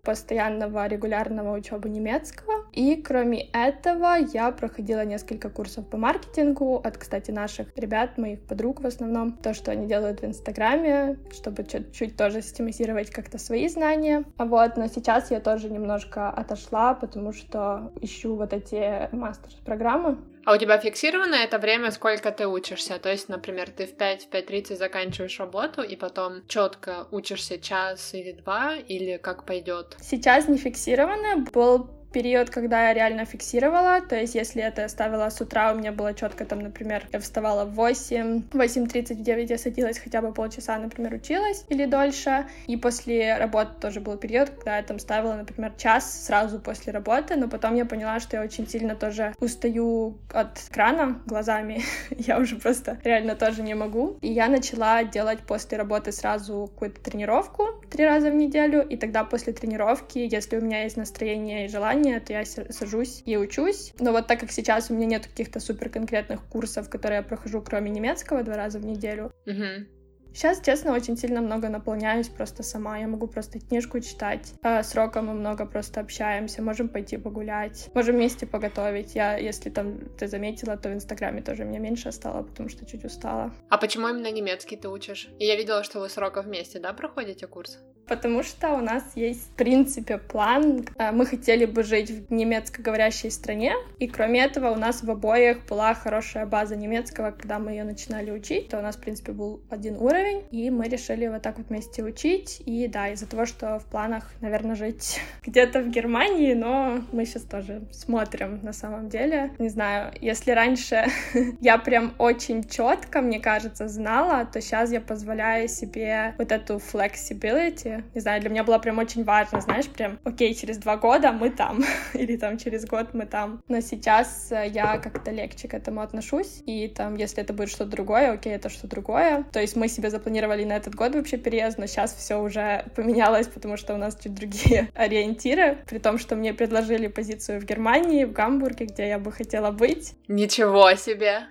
постоянного 0.04 0.88
регулярного 0.88 1.56
учебы 1.56 1.90
немецкого. 1.90 2.66
И 2.72 2.96
кроме 2.96 3.50
этого 3.52 4.16
я 4.34 4.52
проходила 4.52 5.06
несколько 5.06 5.50
курсов 5.50 5.88
по 5.88 5.98
маркетингу 5.98 6.78
от, 6.84 6.98
кстати, 6.98 7.32
наших 7.32 7.68
ребят, 7.76 8.18
моих 8.18 8.42
подруг 8.42 8.82
в 8.82 8.88
основном. 8.88 9.34
То, 9.34 9.54
что 9.54 9.72
они 9.72 9.88
делают 9.88 10.22
в 10.22 10.26
Инстаграме, 10.26 11.20
чтобы 11.32 11.64
чуть-чуть 11.64 12.18
тоже 12.18 12.42
систематизировать 12.42 13.12
как-то 13.12 13.38
свои 13.38 13.68
знания. 13.68 14.24
А 14.38 14.46
вот, 14.46 14.78
но 14.78 14.88
сейчас 14.88 15.32
я 15.32 15.40
тоже 15.40 15.70
немножко 15.70 16.30
отошла, 16.30 16.94
потому 16.94 17.32
что 17.34 17.92
ищу 18.02 18.36
вот 18.36 18.54
эти 18.54 19.14
мастер-программы. 19.16 20.18
А 20.46 20.54
у 20.54 20.58
тебя 20.58 20.78
фиксировано 20.78 21.36
это 21.36 21.60
время, 21.60 21.92
сколько 21.92 22.32
ты 22.32 22.48
учишься? 22.48 22.98
То 23.00 23.10
есть, 23.10 23.30
например, 23.30 23.70
ты 23.70 23.86
в 23.86 23.96
5, 23.96 24.26
в 24.26 24.30
5.30 24.30 24.76
заканчиваешь 24.76 25.40
работу, 25.40 25.84
и 25.84 25.96
потом 25.96 26.46
четко 26.48 27.08
учишься 27.12 27.60
час 27.60 28.14
или 28.14 28.32
два, 28.32 28.76
или 28.76 29.18
как 29.18 29.46
пойдет? 29.46 29.96
Сейчас 30.02 30.48
не 30.48 30.58
фиксировано. 30.58 31.46
Был 31.54 32.01
период, 32.12 32.50
когда 32.50 32.88
я 32.88 32.94
реально 32.94 33.26
фиксировала, 33.26 34.02
то 34.02 34.16
есть 34.16 34.36
если 34.36 34.62
это 34.62 34.82
я 34.82 34.90
ставила 34.90 35.30
с 35.30 35.40
утра, 35.42 35.72
у 35.72 35.78
меня 35.78 35.92
было 35.92 36.14
четко 36.14 36.46
там, 36.46 36.60
например, 36.60 37.06
я 37.12 37.20
вставала 37.20 37.66
в 37.66 37.74
8, 37.74 38.44
8.30, 38.52 39.16
в 39.16 39.22
9 39.22 39.50
я 39.50 39.58
садилась 39.58 40.00
хотя 40.00 40.22
бы 40.22 40.34
полчаса, 40.34 40.78
например, 40.78 41.14
училась 41.14 41.66
или 41.70 41.86
дольше, 41.86 42.46
и 42.68 42.78
после 42.78 43.38
работы 43.38 43.72
тоже 43.80 44.00
был 44.00 44.18
период, 44.18 44.50
когда 44.50 44.78
я 44.78 44.84
там 44.84 45.00
ставила, 45.00 45.34
например, 45.34 45.74
час 45.78 46.26
сразу 46.26 46.60
после 46.60 46.92
работы, 46.92 47.36
но 47.36 47.48
потом 47.48 47.76
я 47.76 47.86
поняла, 47.86 48.20
что 48.20 48.38
я 48.38 48.44
очень 48.44 48.68
сильно 48.68 48.96
тоже 48.96 49.34
устаю 49.40 50.18
от 50.34 50.60
экрана 50.70 51.22
глазами, 51.26 51.82
я 52.12 52.40
уже 52.40 52.56
просто 52.58 53.00
реально 53.04 53.36
тоже 53.36 53.62
не 53.62 53.74
могу, 53.74 54.18
и 54.22 54.32
я 54.32 54.48
начала 54.48 55.04
делать 55.04 55.40
после 55.48 55.78
работы 55.78 56.12
сразу 56.12 56.70
какую-то 56.74 57.02
тренировку 57.02 57.68
три 57.90 58.06
раза 58.06 58.32
в 58.32 58.36
неделю, 58.36 58.86
и 58.88 58.98
тогда 58.98 59.24
после 59.24 59.54
тренировки, 59.54 60.20
если 60.20 60.58
у 60.58 60.62
меня 60.62 60.84
есть 60.84 60.98
настроение 60.98 61.66
и 61.66 61.70
желание, 61.70 62.01
желание, 62.02 62.20
то 62.20 62.34
я 62.34 62.46
сажусь 62.46 63.24
и 63.26 63.38
учусь. 63.38 63.94
Но 64.00 64.12
вот 64.12 64.28
так 64.28 64.40
как 64.40 64.52
сейчас 64.52 64.90
у 64.90 64.94
меня 64.94 65.06
нет 65.06 65.28
каких-то 65.28 65.60
супер 65.60 65.90
конкретных 65.90 66.44
курсов, 66.46 66.90
которые 66.90 67.18
я 67.18 67.24
прохожу, 67.24 67.62
кроме 67.62 67.92
немецкого, 67.92 68.44
два 68.44 68.56
раза 68.56 68.80
в 68.80 68.86
неделю, 68.86 69.32
угу. 69.46 69.86
Сейчас, 70.34 70.62
честно, 70.62 70.94
очень 70.94 71.18
сильно 71.18 71.42
много 71.42 71.70
наполняюсь 71.70 72.30
просто 72.30 72.64
сама. 72.64 72.98
Я 72.98 73.08
могу 73.08 73.28
просто 73.28 73.60
книжку 73.60 74.00
читать. 74.00 74.54
А 74.64 74.82
с 74.82 74.96
Роком 74.96 75.28
мы 75.28 75.34
много 75.34 75.66
просто 75.66 76.00
общаемся. 76.00 76.62
Можем 76.62 76.90
пойти 76.90 77.18
погулять. 77.18 77.90
Можем 77.94 78.16
вместе 78.16 78.46
поготовить. 78.46 79.16
Я, 79.16 79.38
если 79.38 79.70
там 79.70 80.00
ты 80.18 80.28
заметила, 80.28 80.78
то 80.78 80.90
в 80.90 80.94
Инстаграме 80.94 81.42
тоже 81.42 81.66
мне 81.66 81.80
меньше 81.80 82.12
стало, 82.12 82.44
потому 82.44 82.70
что 82.70 82.86
чуть 82.86 83.04
устала. 83.04 83.54
А 83.70 83.78
почему 83.78 84.08
именно 84.08 84.32
немецкий 84.32 84.78
ты 84.78 84.88
учишь? 84.88 85.30
И 85.40 85.46
я 85.46 85.56
видела, 85.56 85.84
что 85.84 86.00
вы 86.00 86.10
с 86.10 86.18
Роком 86.18 86.46
вместе, 86.46 86.80
да, 86.80 86.94
проходите 86.94 87.48
курс? 87.48 87.80
Потому 88.08 88.44
что 88.44 88.74
у 88.74 88.82
нас 88.82 89.04
есть, 89.16 89.52
в 89.52 89.56
принципе, 89.56 90.18
план. 90.18 90.86
А, 90.98 91.14
мы 91.14 91.26
хотели 91.26 91.64
бы 91.64 91.84
жить 91.84 92.10
в 92.10 92.34
немецкоговорящей 92.34 93.32
стране, 93.32 93.74
и 94.00 94.08
кроме 94.08 94.44
этого 94.44 94.72
у 94.72 94.76
нас 94.76 95.02
в 95.02 95.10
обоих 95.10 95.66
была 95.68 95.94
хорошая 95.94 96.46
база 96.46 96.76
немецкого, 96.76 97.32
когда 97.32 97.58
мы 97.58 97.72
ее 97.72 97.86
начинали 97.86 98.32
учить. 98.32 98.68
То 98.68 98.80
у 98.80 98.82
нас, 98.82 98.98
в 98.98 99.00
принципе, 99.02 99.32
был 99.32 99.62
один 99.70 99.96
уровень, 99.96 100.21
и 100.52 100.70
мы 100.70 100.88
решили 100.88 101.28
вот 101.28 101.42
так 101.42 101.58
вот 101.58 101.68
вместе 101.70 102.04
учить. 102.04 102.62
И 102.66 102.88
да, 102.88 103.10
из-за 103.10 103.28
того, 103.28 103.46
что 103.46 103.80
в 103.80 103.86
планах, 103.86 104.32
наверное, 104.42 104.76
жить 104.76 105.20
где-то 105.46 105.82
в 105.82 105.90
Германии, 105.90 106.54
но 106.54 107.02
мы 107.12 107.26
сейчас 107.26 107.44
тоже 107.44 107.84
смотрим 107.92 108.60
на 108.64 108.74
самом 108.74 109.10
деле. 109.10 109.52
Не 109.60 109.70
знаю, 109.70 110.14
если 110.22 110.52
раньше 110.52 111.06
я 111.62 111.78
прям 111.78 112.14
очень 112.18 112.64
четко, 112.68 113.22
мне 113.22 113.40
кажется, 113.40 113.88
знала, 113.88 114.46
то 114.46 114.62
сейчас 114.62 114.92
я 114.92 115.02
позволяю 115.02 115.68
себе 115.68 116.36
вот 116.38 116.52
эту 116.52 116.76
flexibility, 116.76 118.04
не 118.14 118.22
знаю, 118.22 118.42
для 118.42 118.50
меня 118.50 118.64
было 118.64 118.80
прям 118.80 119.00
очень 119.00 119.24
важно, 119.24 119.62
знаешь, 119.62 119.88
прям, 119.88 120.20
окей, 120.24 120.54
через 120.54 120.78
два 120.78 120.98
года 120.98 121.32
мы 121.32 121.50
там, 121.50 121.84
или 122.14 122.38
там 122.38 122.58
через 122.58 122.86
год 122.86 123.14
мы 123.14 123.26
там. 123.26 123.62
Но 123.68 123.82
сейчас 123.82 124.52
э, 124.52 124.68
я 124.68 124.98
как-то 124.98 125.32
легче 125.32 125.68
к 125.68 125.74
этому 125.74 126.02
отношусь, 126.02 126.62
и 126.66 126.88
там, 126.88 127.16
если 127.16 127.42
это 127.42 127.54
будет 127.54 127.70
что-то 127.70 127.92
другое, 127.92 128.34
окей, 128.34 128.54
это 128.54 128.70
что-то 128.70 128.88
другое. 128.88 129.44
То 129.52 129.60
есть 129.60 129.76
мы 129.76 129.88
себе 129.88 130.10
запланировали 130.12 130.64
на 130.64 130.74
этот 130.74 130.94
год 130.96 131.16
вообще 131.16 131.38
переезд, 131.38 131.78
но 131.78 131.88
сейчас 131.88 132.14
все 132.14 132.36
уже 132.36 132.86
поменялось, 132.96 133.48
потому 133.48 133.78
что 133.78 133.94
у 133.94 133.98
нас 133.98 134.18
чуть 134.22 134.36
другие 134.36 134.90
ориентиры, 134.96 135.80
при 135.88 135.98
том, 135.98 136.18
что 136.18 136.36
мне 136.36 136.54
предложили 136.54 137.08
позицию 137.08 137.60
в 137.62 137.66
Германии, 137.66 138.26
в 138.26 138.34
Гамбурге, 138.34 138.86
где 138.86 139.08
я 139.08 139.20
бы 139.20 139.32
хотела 139.32 139.72
быть. 139.72 140.14
Ничего 140.28 140.94
себе! 140.96 141.48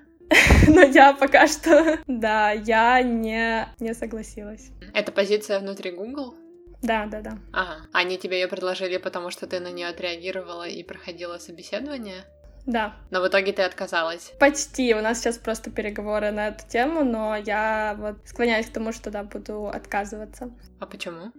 но 0.69 0.83
я 0.83 1.13
пока 1.13 1.49
что, 1.49 1.99
да, 2.07 2.53
я 2.53 3.03
не, 3.03 3.67
не 3.81 3.95
согласилась. 3.95 4.71
Это 4.95 5.13
позиция 5.13 5.59
внутри 5.59 5.91
Google? 5.91 6.35
Да, 6.83 7.07
да, 7.07 7.21
да. 7.21 7.39
Ага. 7.53 7.87
Они 7.93 8.17
тебе 8.17 8.41
ее 8.41 8.49
предложили, 8.49 8.97
потому 8.97 9.31
что 9.31 9.47
ты 9.47 9.61
на 9.61 9.71
нее 9.71 9.89
отреагировала 9.89 10.67
и 10.67 10.83
проходила 10.83 11.39
собеседование? 11.39 12.25
Да. 12.67 12.97
Но 13.11 13.21
в 13.21 13.29
итоге 13.29 13.53
ты 13.53 13.63
отказалась? 13.63 14.33
Почти. 14.39 14.95
У 14.95 15.01
нас 15.01 15.21
сейчас 15.21 15.39
просто 15.39 15.71
переговоры 15.71 16.31
на 16.31 16.49
эту 16.49 16.67
тему, 16.69 17.05
но 17.05 17.37
я 17.37 17.97
вот 17.99 18.17
склоняюсь 18.27 18.67
к 18.67 18.73
тому, 18.73 18.93
что 18.93 19.11
да, 19.11 19.23
буду 19.23 19.69
отказываться. 19.69 20.51
А 20.79 20.87
почему? 20.87 21.33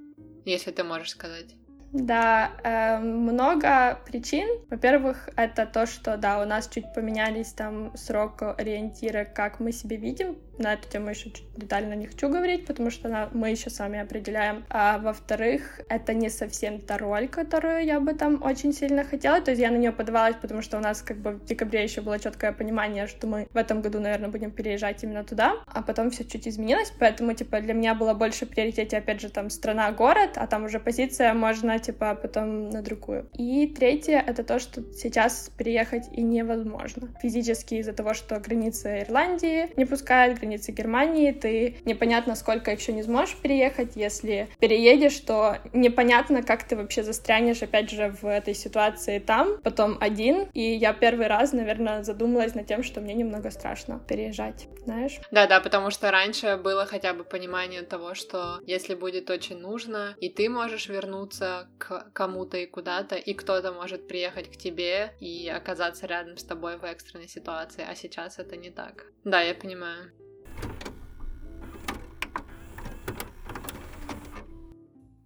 Если 0.46 0.72
ты 0.72 0.84
можешь 0.84 1.12
сказать. 1.12 1.56
Да, 1.93 2.51
э, 2.63 2.99
много 2.99 3.99
причин. 4.06 4.47
Во-первых, 4.69 5.30
это 5.36 5.65
то, 5.65 5.86
что, 5.86 6.15
да, 6.15 6.41
у 6.41 6.45
нас 6.45 6.69
чуть 6.69 6.93
поменялись 6.93 7.51
там 7.51 7.95
срок 7.97 8.41
ориентира, 8.58 9.25
как 9.25 9.60
мы 9.60 9.73
себе 9.73 9.97
видим 9.97 10.38
на 10.62 10.73
эту 10.73 10.88
тему 10.89 11.10
еще 11.10 11.32
чуть 11.32 11.43
детально 11.56 11.93
не 11.93 12.08
хочу 12.08 12.30
говорить, 12.30 12.65
потому 12.65 12.91
что 12.91 13.08
она, 13.08 13.30
мы 13.34 13.49
еще 13.49 13.69
сами 13.69 13.99
определяем. 13.99 14.63
А 14.69 14.99
во-вторых, 14.99 15.82
это 15.89 16.13
не 16.13 16.30
совсем 16.30 16.80
та 16.80 16.97
роль, 16.97 17.27
которую 17.27 17.84
я 17.86 17.99
бы 17.99 18.13
там 18.13 18.41
очень 18.43 18.73
сильно 18.73 19.04
хотела. 19.04 19.41
То 19.41 19.51
есть 19.51 19.62
я 19.62 19.71
на 19.71 19.77
нее 19.77 19.91
подавалась, 19.91 20.36
потому 20.41 20.62
что 20.62 20.77
у 20.77 20.82
нас 20.82 21.01
как 21.01 21.17
бы 21.17 21.32
в 21.32 21.45
декабре 21.45 21.84
еще 21.84 22.01
было 22.01 22.19
четкое 22.19 22.51
понимание, 22.51 23.08
что 23.08 23.27
мы 23.27 23.47
в 23.51 23.58
этом 23.58 23.82
году, 23.82 23.99
наверное, 23.99 24.30
будем 24.30 24.51
переезжать 24.51 25.04
именно 25.04 25.23
туда. 25.23 25.56
А 25.65 25.82
потом 25.82 26.12
все 26.12 26.23
чуть 26.23 26.47
изменилось, 26.47 26.93
поэтому, 26.99 27.34
типа, 27.34 27.62
для 27.62 27.73
меня 27.73 27.95
было 27.95 28.13
больше 28.13 28.45
приоритете, 28.45 28.97
опять 28.97 29.21
же, 29.21 29.30
там 29.30 29.49
страна-город, 29.49 30.32
а 30.36 30.47
там 30.47 30.65
уже 30.65 30.80
позиция 30.80 31.34
можно, 31.34 31.80
типа, 31.82 32.15
потом 32.15 32.70
на 32.70 32.82
другую. 32.82 33.30
И 33.38 33.67
третье— 33.67 34.24
это 34.28 34.44
то, 34.44 34.60
что 34.60 34.82
сейчас 34.94 35.52
переехать 35.58 36.08
и 36.12 36.22
невозможно. 36.22 37.10
Физически 37.22 37.76
из-за 37.76 37.94
того, 37.94 38.13
что 38.13 38.39
границы 38.39 39.04
Ирландии 39.06 39.72
не 39.78 39.86
пускают, 39.86 40.39
границы 40.39 40.72
Германии, 40.72 41.32
ты 41.32 41.78
непонятно 41.86 42.36
сколько 42.36 42.72
еще 42.72 42.94
не 42.94 43.04
сможешь 43.04 43.36
переехать, 43.38 43.96
если 43.96 44.48
переедешь, 44.60 45.20
то 45.20 45.58
непонятно, 45.74 46.44
как 46.44 46.63
ты 46.63 46.76
вообще 46.76 47.04
застрянешь, 47.04 47.62
опять 47.62 47.89
же, 47.89 48.15
в 48.22 48.26
этой 48.26 48.54
ситуации 48.54 49.20
там, 49.20 49.60
потом 49.63 49.98
один, 50.00 50.48
и 50.54 50.62
я 50.62 50.94
первый 50.94 51.28
раз, 51.28 51.54
наверное, 51.54 52.04
задумалась 52.04 52.56
над 52.56 52.67
тем, 52.67 52.84
что 52.84 53.02
мне 53.02 53.13
немного 53.13 53.52
страшно 53.52 54.00
переезжать, 54.08 54.67
знаешь? 54.86 55.20
Да-да, 55.32 55.60
потому 55.60 55.89
что 55.89 56.12
раньше 56.12 56.58
было 56.58 56.86
хотя 56.86 57.13
бы 57.13 57.24
понимание 57.24 57.82
того, 57.82 58.13
что 58.13 58.60
если 58.65 58.96
будет 58.96 59.30
очень 59.30 59.58
нужно, 59.58 60.15
и 60.20 60.30
ты 60.30 60.50
можешь 60.50 60.89
вернуться 60.89 61.67
к 61.78 62.12
кому-то 62.14 62.58
и 62.58 62.66
куда-то, 62.66 63.16
и 63.16 63.34
кто-то 63.34 63.72
может 63.72 64.08
приехать 64.08 64.52
к 64.52 64.58
тебе 64.58 65.14
и 65.20 65.50
оказаться 65.50 66.06
рядом 66.06 66.38
с 66.38 66.44
тобой 66.44 66.78
в 66.78 66.84
экстренной 66.84 67.28
ситуации, 67.28 67.86
а 67.88 67.96
сейчас 67.96 68.40
это 68.40 68.56
не 68.56 68.70
так. 68.70 69.06
Да, 69.24 69.42
я 69.42 69.54
понимаю. 69.54 70.12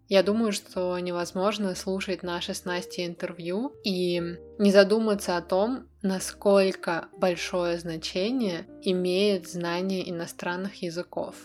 Я 0.07 0.21
думаю, 0.21 0.51
что 0.51 0.97
невозможно 0.99 1.73
слушать 1.73 2.21
наше 2.21 2.53
с 2.53 2.63
Настей 2.63 3.07
интервью 3.07 3.73
и 3.83 4.21
не 4.59 4.71
задуматься 4.71 5.35
о 5.35 5.41
том, 5.41 5.89
насколько 6.03 7.09
большое 7.17 7.79
значение 7.79 8.67
имеет 8.83 9.47
знание 9.47 10.07
иностранных 10.07 10.83
языков. 10.83 11.35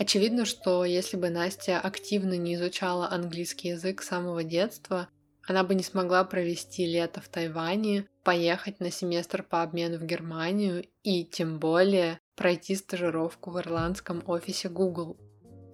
Очевидно, 0.00 0.46
что 0.46 0.86
если 0.86 1.18
бы 1.18 1.28
Настя 1.28 1.78
активно 1.78 2.32
не 2.32 2.54
изучала 2.54 3.10
английский 3.10 3.68
язык 3.68 4.00
с 4.00 4.08
самого 4.08 4.42
детства, 4.42 5.08
она 5.46 5.62
бы 5.62 5.74
не 5.74 5.82
смогла 5.82 6.24
провести 6.24 6.86
лето 6.86 7.20
в 7.20 7.28
Тайване, 7.28 8.06
поехать 8.24 8.80
на 8.80 8.90
семестр 8.90 9.42
по 9.42 9.62
обмену 9.62 9.98
в 9.98 10.06
Германию 10.06 10.86
и 11.02 11.26
тем 11.26 11.58
более 11.58 12.18
пройти 12.34 12.76
стажировку 12.76 13.50
в 13.50 13.60
ирландском 13.60 14.22
офисе 14.24 14.70
Google. 14.70 15.18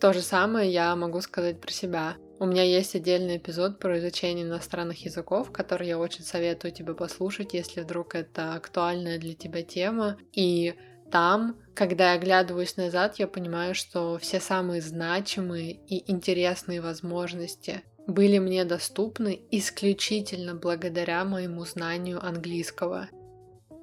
То 0.01 0.13
же 0.13 0.23
самое 0.23 0.73
я 0.73 0.97
могу 0.97 1.21
сказать 1.21 1.61
про 1.61 1.71
себя. 1.71 2.17
У 2.41 2.47
меня 2.47 2.65
есть 2.65 2.97
отдельный 2.97 3.37
эпизод 3.37 3.79
про 3.79 3.97
изучение 4.01 4.45
иностранных 4.45 5.05
языков, 5.05 5.53
который 5.53 5.87
я 5.87 5.99
очень 6.01 6.25
советую 6.25 6.73
тебе 6.73 6.95
послушать, 6.95 7.55
если 7.55 7.81
вдруг 7.81 8.17
это 8.17 8.55
актуальная 8.55 9.19
для 9.21 9.35
тебя 9.35 9.63
тема. 9.63 10.19
И 10.33 10.75
там, 11.13 11.61
когда 11.77 12.13
я 12.13 12.19
оглядываюсь 12.19 12.77
назад, 12.77 13.19
я 13.19 13.29
понимаю, 13.29 13.75
что 13.75 14.19
все 14.19 14.41
самые 14.41 14.81
значимые 14.81 15.73
и 15.73 16.11
интересные 16.11 16.81
возможности 16.81 17.83
были 18.07 18.39
мне 18.39 18.65
доступны 18.65 19.41
исключительно 19.51 20.55
благодаря 20.55 21.25
моему 21.25 21.65
знанию 21.65 22.25
английского. 22.25 23.09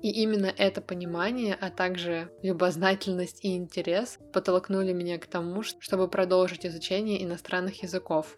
И 0.01 0.09
именно 0.09 0.47
это 0.57 0.81
понимание, 0.81 1.55
а 1.59 1.69
также 1.69 2.29
любознательность 2.41 3.45
и 3.45 3.55
интерес 3.55 4.17
подтолкнули 4.33 4.91
меня 4.91 5.17
к 5.19 5.27
тому, 5.27 5.63
чтобы 5.63 6.09
продолжить 6.09 6.65
изучение 6.65 7.23
иностранных 7.23 7.83
языков. 7.83 8.37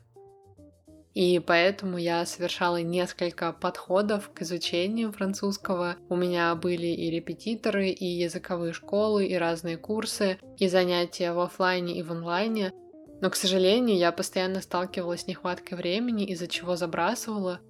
И 1.15 1.39
поэтому 1.39 1.97
я 1.97 2.25
совершала 2.25 2.81
несколько 2.81 3.53
подходов 3.53 4.29
к 4.33 4.41
изучению 4.41 5.13
французского. 5.13 5.95
У 6.09 6.17
меня 6.17 6.53
были 6.55 6.87
и 6.87 7.09
репетиторы, 7.09 7.87
и 7.87 8.05
языковые 8.05 8.73
школы, 8.73 9.25
и 9.25 9.35
разные 9.35 9.77
курсы, 9.77 10.37
и 10.57 10.67
занятия 10.67 11.31
в 11.31 11.39
офлайне 11.39 11.97
и 11.97 12.03
в 12.03 12.11
онлайне. 12.11 12.73
Но, 13.21 13.29
к 13.29 13.37
сожалению, 13.37 13.97
я 13.97 14.11
постоянно 14.11 14.59
сталкивалась 14.59 15.21
с 15.21 15.27
нехваткой 15.27 15.77
времени, 15.77 16.25
из-за 16.25 16.47
чего 16.47 16.75
забрасывала. 16.75 17.61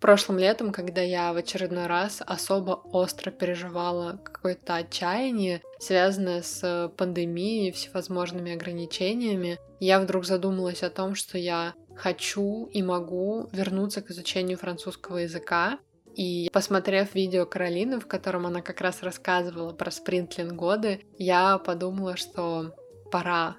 Прошлым 0.00 0.38
летом, 0.38 0.72
когда 0.72 1.00
я 1.00 1.32
в 1.32 1.36
очередной 1.36 1.86
раз 1.86 2.22
особо 2.26 2.72
остро 2.72 3.30
переживала 3.30 4.20
какое-то 4.22 4.74
отчаяние, 4.74 5.62
связанное 5.78 6.42
с 6.42 6.92
пандемией 6.96 7.68
и 7.68 7.72
всевозможными 7.72 8.52
ограничениями, 8.52 9.58
я 9.78 10.00
вдруг 10.00 10.26
задумалась 10.26 10.82
о 10.82 10.90
том, 10.90 11.14
что 11.14 11.38
я 11.38 11.74
хочу 11.96 12.66
и 12.66 12.82
могу 12.82 13.48
вернуться 13.52 14.02
к 14.02 14.10
изучению 14.10 14.58
французского 14.58 15.18
языка. 15.18 15.78
И 16.14 16.48
посмотрев 16.52 17.14
видео 17.14 17.44
Каролины, 17.44 17.98
в 17.98 18.06
котором 18.06 18.46
она 18.46 18.62
как 18.62 18.80
раз 18.80 19.02
рассказывала 19.02 19.72
про 19.72 19.90
спринтлин 19.90 20.56
годы, 20.56 21.00
я 21.18 21.58
подумала, 21.58 22.16
что 22.16 22.74
пора. 23.10 23.56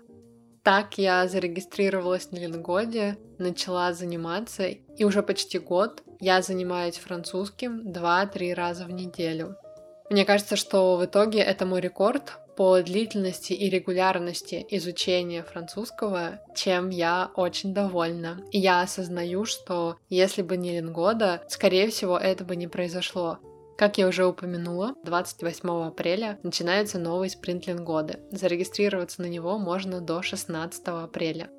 Так 0.64 0.98
я 0.98 1.28
зарегистрировалась 1.28 2.32
на 2.32 2.38
Лингоде, 2.38 3.18
начала 3.38 3.94
заниматься, 3.94 4.66
и 4.66 5.04
уже 5.04 5.22
почти 5.22 5.60
год 5.60 6.02
я 6.20 6.42
занимаюсь 6.42 6.98
французским 6.98 7.92
2-3 7.92 8.54
раза 8.54 8.86
в 8.86 8.92
неделю. 8.92 9.58
Мне 10.10 10.26
кажется, 10.26 10.56
что 10.56 10.98
в 10.98 11.06
итоге 11.06 11.40
это 11.40 11.66
мой 11.66 11.82
рекорд, 11.82 12.40
по 12.56 12.82
длительности 12.82 13.54
и 13.54 13.70
регулярности 13.70 14.66
изучения 14.70 15.44
французского, 15.44 16.40
чем 16.56 16.90
я 16.90 17.32
очень 17.36 17.74
довольна. 17.74 18.42
И 18.52 18.60
я 18.60 18.82
осознаю, 18.82 19.46
что 19.46 19.98
если 20.10 20.42
бы 20.42 20.58
не 20.58 20.72
Лингода, 20.80 21.44
скорее 21.50 21.90
всего, 21.90 22.18
это 22.18 22.44
бы 22.44 22.56
не 22.56 22.68
произошло. 22.68 23.40
Как 23.78 23.98
я 23.98 24.08
уже 24.08 24.26
упомянула, 24.26 24.96
28 25.04 25.88
апреля 25.88 26.40
начинается 26.44 26.98
новый 26.98 27.30
спринт 27.30 27.68
Лингоды. 27.68 28.20
Зарегистрироваться 28.32 29.22
на 29.22 29.26
него 29.26 29.58
можно 29.58 30.00
до 30.00 30.22
16 30.22 30.82
апреля. 30.88 31.50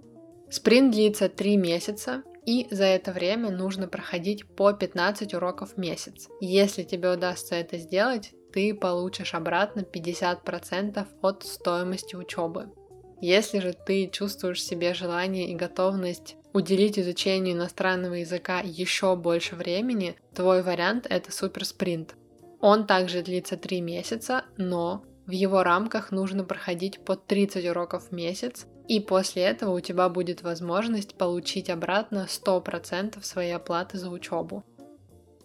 Спринт 0.49 0.93
длится 0.93 1.29
3 1.29 1.57
месяца, 1.59 2.23
и 2.47 2.69
за 2.71 2.85
это 2.85 3.13
время 3.13 3.51
нужно 3.51 3.89
проходить 3.89 4.47
по 4.47 4.73
15 4.73 5.35
уроков 5.35 5.73
в 5.75 5.77
месяц. 5.77 6.29
Если 6.41 6.85
тебе 6.85 7.13
удастся 7.13 7.57
это 7.57 7.77
сделать, 7.77 8.33
ты 8.57 8.73
получишь 8.73 9.35
обратно 9.35 9.81
50% 9.81 11.07
от 11.21 11.43
стоимости 11.45 12.17
учебы. 12.17 12.71
Если 13.21 13.59
же 13.59 13.75
ты 13.75 14.09
чувствуешь 14.09 14.65
себе 14.65 14.95
желание 14.95 15.51
и 15.51 15.55
готовность 15.55 16.37
уделить 16.55 16.99
изучению 16.99 17.53
иностранного 17.53 18.15
языка 18.15 18.61
еще 18.65 19.15
больше 19.15 19.57
времени, 19.57 20.17
твой 20.35 20.63
вариант 20.63 21.07
это 21.11 21.31
суперспринт. 21.31 22.15
Он 22.63 22.87
также 22.87 23.21
длится 23.21 23.59
3 23.59 23.83
месяца, 23.83 24.47
но 24.57 25.05
в 25.27 25.33
его 25.33 25.63
рамках 25.63 26.11
нужно 26.11 26.43
проходить 26.43 27.05
по 27.05 27.15
30 27.15 27.69
уроков 27.69 28.09
в 28.09 28.13
месяц, 28.13 28.65
и 28.89 29.01
после 29.01 29.43
этого 29.43 29.75
у 29.75 29.81
тебя 29.81 30.09
будет 30.09 30.41
возможность 30.41 31.17
получить 31.17 31.69
обратно 31.69 32.27
100% 32.27 33.23
своей 33.23 33.55
оплаты 33.55 33.99
за 33.99 34.09
учебу. 34.09 34.65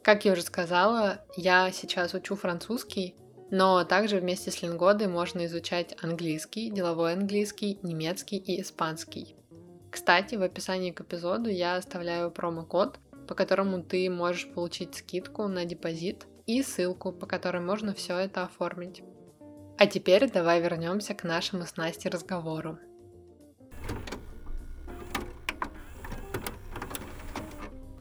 Как 0.03 0.25
я 0.25 0.33
уже 0.33 0.41
сказала, 0.41 1.21
я 1.35 1.71
сейчас 1.71 2.13
учу 2.15 2.35
французский, 2.35 3.15
но 3.51 3.83
также 3.83 4.19
вместе 4.19 4.49
с 4.49 4.61
лингодой 4.63 5.07
можно 5.07 5.45
изучать 5.45 5.95
английский, 6.01 6.71
деловой 6.71 7.13
английский, 7.13 7.77
немецкий 7.83 8.37
и 8.37 8.61
испанский. 8.61 9.35
Кстати, 9.91 10.35
в 10.35 10.41
описании 10.41 10.91
к 10.91 11.01
эпизоду 11.01 11.49
я 11.49 11.75
оставляю 11.75 12.31
промокод, 12.31 12.97
по 13.27 13.35
которому 13.35 13.83
ты 13.83 14.09
можешь 14.09 14.51
получить 14.51 14.95
скидку 14.95 15.47
на 15.47 15.65
депозит 15.65 16.25
и 16.47 16.63
ссылку, 16.63 17.11
по 17.11 17.27
которой 17.27 17.61
можно 17.61 17.93
все 17.93 18.17
это 18.17 18.43
оформить. 18.43 19.03
А 19.77 19.85
теперь 19.85 20.31
давай 20.31 20.61
вернемся 20.61 21.13
к 21.13 21.23
нашему 21.23 21.65
с 21.65 21.77
Настей 21.77 22.09
разговору. 22.09 22.79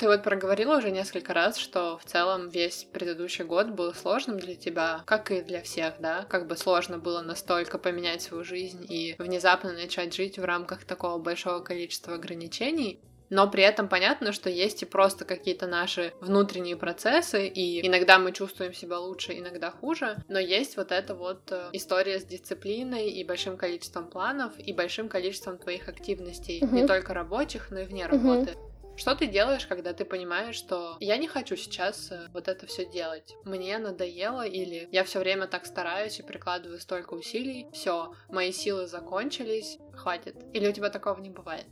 Ты 0.00 0.08
вот 0.08 0.22
проговорила 0.22 0.78
уже 0.78 0.90
несколько 0.90 1.34
раз, 1.34 1.58
что 1.58 1.98
в 1.98 2.06
целом 2.06 2.48
весь 2.48 2.84
предыдущий 2.90 3.44
год 3.44 3.68
был 3.68 3.92
сложным 3.92 4.38
для 4.38 4.54
тебя, 4.54 5.02
как 5.04 5.30
и 5.30 5.42
для 5.42 5.60
всех, 5.60 5.96
да? 5.98 6.24
Как 6.30 6.46
бы 6.46 6.56
сложно 6.56 6.96
было 6.96 7.20
настолько 7.20 7.76
поменять 7.76 8.22
свою 8.22 8.42
жизнь 8.42 8.86
и 8.88 9.14
внезапно 9.18 9.74
начать 9.74 10.14
жить 10.14 10.38
в 10.38 10.44
рамках 10.46 10.86
такого 10.86 11.18
большого 11.18 11.60
количества 11.60 12.14
ограничений. 12.14 12.98
Но 13.28 13.48
при 13.48 13.62
этом 13.62 13.90
понятно, 13.90 14.32
что 14.32 14.48
есть 14.48 14.82
и 14.82 14.86
просто 14.86 15.26
какие-то 15.26 15.66
наши 15.66 16.14
внутренние 16.22 16.78
процессы, 16.78 17.46
и 17.46 17.86
иногда 17.86 18.18
мы 18.18 18.32
чувствуем 18.32 18.72
себя 18.72 18.98
лучше, 18.98 19.38
иногда 19.38 19.70
хуже, 19.70 20.16
но 20.28 20.38
есть 20.38 20.78
вот 20.78 20.92
эта 20.92 21.14
вот 21.14 21.42
э, 21.52 21.68
история 21.74 22.18
с 22.18 22.24
дисциплиной 22.24 23.10
и 23.10 23.22
большим 23.22 23.58
количеством 23.58 24.08
планов, 24.08 24.54
и 24.58 24.72
большим 24.72 25.10
количеством 25.10 25.58
твоих 25.58 25.90
активностей, 25.90 26.64
угу. 26.64 26.74
не 26.74 26.86
только 26.86 27.12
рабочих, 27.12 27.70
но 27.70 27.80
и 27.80 27.84
вне 27.84 28.06
работы. 28.06 28.52
Угу. 28.52 28.69
Что 29.00 29.14
ты 29.14 29.26
делаешь, 29.26 29.66
когда 29.66 29.94
ты 29.94 30.04
понимаешь, 30.04 30.56
что 30.56 30.98
я 31.00 31.16
не 31.16 31.26
хочу 31.26 31.56
сейчас 31.56 32.12
э, 32.12 32.28
вот 32.34 32.48
это 32.48 32.66
все 32.66 32.84
делать? 32.84 33.34
Мне 33.46 33.78
надоело 33.78 34.46
или 34.46 34.90
я 34.92 35.04
все 35.04 35.20
время 35.20 35.46
так 35.46 35.64
стараюсь 35.64 36.18
и 36.18 36.22
прикладываю 36.22 36.78
столько 36.78 37.14
усилий, 37.14 37.66
все, 37.72 38.12
мои 38.28 38.52
силы 38.52 38.86
закончились, 38.86 39.78
хватит. 39.94 40.36
Или 40.52 40.68
у 40.68 40.72
тебя 40.72 40.90
такого 40.90 41.18
не 41.18 41.30
бывает? 41.30 41.66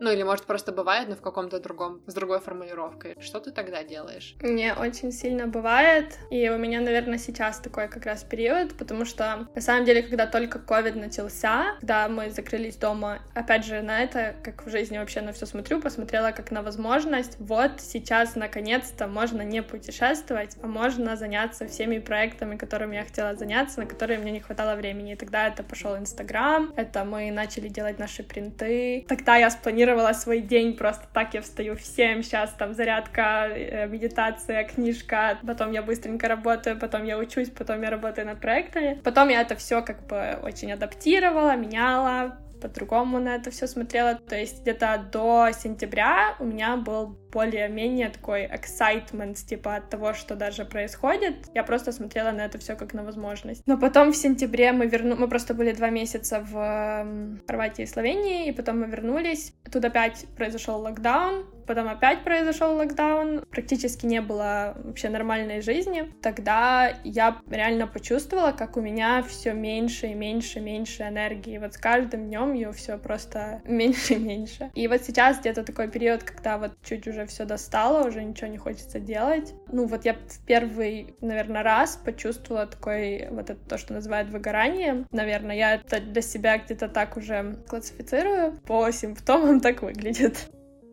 Ну 0.00 0.10
или 0.10 0.22
может 0.22 0.44
просто 0.44 0.72
бывает, 0.72 1.08
но 1.08 1.16
в 1.16 1.20
каком-то 1.20 1.60
другом, 1.60 2.00
с 2.06 2.14
другой 2.14 2.40
формулировкой. 2.40 3.16
Что 3.20 3.40
ты 3.40 3.50
тогда 3.50 3.82
делаешь? 3.82 4.36
Мне 4.40 4.74
очень 4.74 5.12
сильно 5.12 5.46
бывает, 5.46 6.18
и 6.30 6.48
у 6.48 6.56
меня, 6.56 6.80
наверное, 6.80 7.18
сейчас 7.18 7.58
такой 7.58 7.88
как 7.88 8.06
раз 8.06 8.22
период, 8.22 8.76
потому 8.76 9.04
что 9.04 9.48
на 9.54 9.60
самом 9.60 9.84
деле, 9.84 10.02
когда 10.02 10.26
только 10.26 10.58
ковид 10.58 10.94
начался, 10.96 11.76
когда 11.80 12.08
мы 12.08 12.30
закрылись 12.30 12.76
дома, 12.76 13.18
опять 13.34 13.64
же, 13.64 13.82
на 13.82 14.00
это, 14.00 14.36
как 14.44 14.64
в 14.64 14.70
жизни 14.70 14.98
вообще 14.98 15.20
на 15.20 15.32
все 15.32 15.46
смотрю, 15.46 15.80
посмотрела 15.80 16.30
как 16.30 16.50
на 16.50 16.62
возможность. 16.62 17.36
Вот 17.40 17.80
сейчас 17.80 18.36
наконец-то 18.36 19.08
можно 19.08 19.42
не 19.42 19.62
путешествовать, 19.62 20.56
а 20.62 20.66
можно 20.66 21.16
заняться 21.16 21.66
всеми 21.66 21.98
проектами, 21.98 22.56
которыми 22.56 22.96
я 22.96 23.04
хотела 23.04 23.34
заняться, 23.34 23.80
на 23.80 23.86
которые 23.86 24.18
мне 24.18 24.30
не 24.30 24.40
хватало 24.40 24.76
времени. 24.76 25.12
И 25.12 25.16
тогда 25.16 25.48
это 25.48 25.62
пошел 25.62 25.96
Инстаграм, 25.96 26.72
это 26.76 27.04
мы 27.04 27.30
начали 27.30 27.68
делать 27.68 27.98
наши 27.98 28.22
принты. 28.22 29.04
Тогда 29.08 29.36
я 29.36 29.50
спланировала 29.50 29.87
планировала 29.88 30.12
свой 30.12 30.40
день 30.40 30.76
просто 30.76 31.06
так, 31.12 31.34
я 31.34 31.40
встаю 31.40 31.74
в 31.74 31.80
7, 31.80 32.22
сейчас 32.22 32.50
там 32.58 32.74
зарядка, 32.74 33.48
э, 33.48 33.86
медитация, 33.86 34.64
книжка, 34.64 35.38
потом 35.46 35.72
я 35.72 35.82
быстренько 35.82 36.28
работаю, 36.28 36.78
потом 36.78 37.04
я 37.04 37.18
учусь, 37.18 37.50
потом 37.50 37.82
я 37.82 37.90
работаю 37.90 38.26
над 38.26 38.40
проектами. 38.40 39.00
Потом 39.04 39.28
я 39.28 39.40
это 39.40 39.54
все 39.56 39.82
как 39.82 40.06
бы 40.06 40.38
очень 40.42 40.72
адаптировала, 40.72 41.56
меняла, 41.56 42.38
по-другому 42.60 43.18
на 43.18 43.36
это 43.36 43.50
все 43.50 43.66
смотрела. 43.66 44.14
То 44.14 44.36
есть 44.36 44.62
где-то 44.62 45.08
до 45.12 45.50
сентября 45.52 46.36
у 46.38 46.44
меня 46.44 46.76
был 46.76 47.16
более-менее 47.32 48.08
такой 48.10 48.46
excitement, 48.46 49.34
типа, 49.34 49.76
от 49.76 49.90
того, 49.90 50.14
что 50.14 50.36
даже 50.36 50.64
происходит. 50.64 51.34
Я 51.54 51.64
просто 51.64 51.92
смотрела 51.92 52.30
на 52.30 52.44
это 52.44 52.58
все 52.58 52.76
как 52.76 52.94
на 52.94 53.04
возможность. 53.04 53.62
Но 53.66 53.78
потом 53.78 54.12
в 54.12 54.16
сентябре 54.16 54.72
мы 54.72 54.86
верну... 54.86 55.16
мы 55.16 55.28
просто 55.28 55.54
были 55.54 55.72
два 55.72 55.90
месяца 55.90 56.40
в 56.40 57.40
Хорватии 57.46 57.82
и 57.82 57.86
Словении, 57.86 58.48
и 58.48 58.52
потом 58.52 58.80
мы 58.80 58.86
вернулись. 58.86 59.52
Тут 59.70 59.84
опять 59.84 60.26
произошел 60.36 60.80
локдаун, 60.80 61.46
потом 61.66 61.88
опять 61.88 62.24
произошел 62.24 62.74
локдаун, 62.76 63.44
практически 63.50 64.06
не 64.06 64.20
было 64.20 64.76
вообще 64.82 65.10
нормальной 65.10 65.60
жизни. 65.60 66.10
Тогда 66.22 66.94
я 67.04 67.36
реально 67.50 67.86
почувствовала, 67.86 68.52
как 68.52 68.76
у 68.76 68.80
меня 68.80 69.22
все 69.22 69.52
меньше 69.52 70.08
и 70.08 70.14
меньше, 70.14 70.60
меньше 70.60 71.02
энергии. 71.02 71.58
Вот 71.58 71.74
с 71.74 71.76
каждым 71.76 72.26
днем 72.26 72.54
ее 72.54 72.72
все 72.72 72.96
просто 72.96 73.60
меньше 73.66 74.14
и 74.14 74.18
меньше. 74.18 74.70
И 74.74 74.88
вот 74.88 75.02
сейчас 75.02 75.40
где-то 75.40 75.62
такой 75.62 75.88
период, 75.88 76.22
когда 76.22 76.58
вот 76.58 76.72
чуть 76.82 77.06
уже 77.06 77.17
все 77.26 77.44
достало, 77.44 78.06
уже 78.06 78.22
ничего 78.22 78.48
не 78.48 78.58
хочется 78.58 79.00
делать. 79.00 79.54
Ну 79.70 79.86
вот 79.86 80.04
я 80.04 80.14
в 80.14 80.46
первый, 80.46 81.14
наверное, 81.20 81.62
раз 81.62 81.96
почувствовала 81.96 82.66
такой 82.66 83.28
вот 83.30 83.50
это 83.50 83.60
то, 83.68 83.78
что 83.78 83.94
называют 83.94 84.30
выгоранием. 84.30 85.06
Наверное, 85.10 85.56
я 85.56 85.74
это 85.74 86.00
для 86.00 86.22
себя 86.22 86.58
где-то 86.58 86.88
так 86.88 87.16
уже 87.16 87.56
классифицирую. 87.68 88.52
По 88.66 88.90
симптомам 88.90 89.60
так 89.60 89.82
выглядит. 89.82 90.48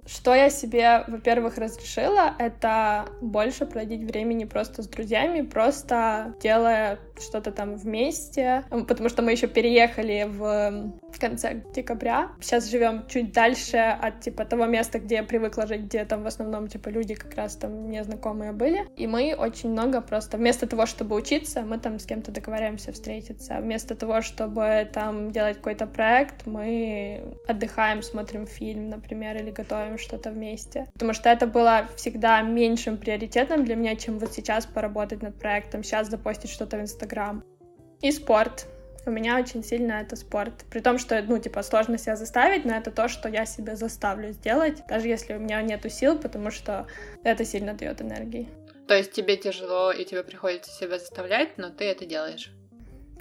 Что 0.08 0.36
я 0.36 0.52
себе, 0.52 1.04
во-первых, 1.08 1.58
разрешила, 1.58 2.36
это 2.38 3.08
больше 3.22 3.66
проводить 3.66 4.04
времени 4.04 4.46
просто 4.46 4.84
с 4.84 4.88
друзьями, 4.88 5.42
просто 5.42 6.36
делая 6.42 7.00
что-то 7.20 7.52
там 7.52 7.76
вместе, 7.76 8.64
потому 8.70 9.10
что 9.10 9.22
мы 9.22 9.32
еще 9.32 9.48
переехали 9.48 10.28
в, 10.28 10.94
конце 11.20 11.62
декабря. 11.74 12.30
Сейчас 12.40 12.70
живем 12.70 13.08
чуть 13.08 13.32
дальше 13.32 13.78
от 13.78 14.22
типа 14.22 14.46
того 14.46 14.66
места, 14.66 15.00
где 15.00 15.16
я 15.16 15.24
привыкла 15.24 15.66
жить, 15.66 15.82
где 15.82 16.06
там 16.06 16.24
в 16.24 16.28
основном 16.28 16.68
типа 16.68 16.90
люди 16.90 17.16
как 17.16 17.34
раз 17.36 17.56
там 17.56 17.90
незнакомые 17.90 18.52
были. 18.52 18.88
И 18.96 19.08
мы 19.08 19.36
очень 19.36 19.72
много 19.72 20.02
просто 20.02 20.38
вместо 20.38 20.68
того, 20.68 20.86
чтобы 20.86 21.16
учиться, 21.16 21.62
мы 21.62 21.78
там 21.80 22.00
с 22.00 22.06
кем-то 22.06 22.32
договариваемся 22.32 22.92
встретиться. 22.92 23.58
Вместо 23.62 23.96
того, 23.96 24.22
чтобы 24.22 24.88
там 24.94 25.32
делать 25.32 25.58
какой-то 25.58 25.88
проект, 25.88 26.46
мы 26.46 27.24
отдыхаем, 27.48 28.02
смотрим 28.04 28.46
фильм, 28.46 28.90
например, 28.90 29.38
или 29.38 29.52
готовим 29.52 29.98
что-то 29.98 30.32
вместе. 30.32 30.86
Потому 30.94 31.14
что 31.14 31.30
это 31.30 31.48
было 31.48 31.88
всегда 31.96 32.42
меньшим 32.42 32.98
приоритетом 32.98 33.66
для 33.66 33.76
меня, 33.76 33.96
чем 33.96 34.20
вот 34.20 34.34
сейчас 34.34 34.66
поработать 34.66 35.22
над 35.22 35.40
проектом, 35.40 35.84
сейчас 35.84 36.10
запостить 36.10 36.52
что-то 36.52 36.78
в 36.78 36.82
Инстаграм. 36.82 37.05
И 38.02 38.12
спорт. 38.12 38.68
У 39.06 39.12
меня 39.12 39.38
очень 39.38 39.64
сильно 39.64 39.94
это 39.94 40.16
спорт. 40.16 40.66
При 40.72 40.80
том, 40.80 40.98
что, 40.98 41.22
ну, 41.22 41.38
типа, 41.38 41.62
сложно 41.62 41.98
себя 41.98 42.16
заставить, 42.16 42.66
но 42.66 42.76
это 42.76 42.92
то, 42.92 43.08
что 43.08 43.30
я 43.30 43.46
себе 43.46 43.76
заставлю 43.76 44.32
сделать, 44.32 44.82
даже 44.88 45.08
если 45.08 45.36
у 45.36 45.40
меня 45.40 45.62
нету 45.62 45.90
сил, 45.90 46.18
потому 46.18 46.50
что 46.50 46.88
это 47.24 47.46
сильно 47.46 47.74
дает 47.74 48.02
энергии. 48.02 48.50
То 48.88 48.96
есть 48.96 49.12
тебе 49.12 49.38
тяжело, 49.38 49.92
и 49.92 50.06
тебе 50.06 50.24
приходится 50.24 50.72
себя 50.72 50.98
заставлять, 51.00 51.58
но 51.58 51.70
ты 51.70 51.86
это 51.86 52.06
делаешь? 52.06 52.52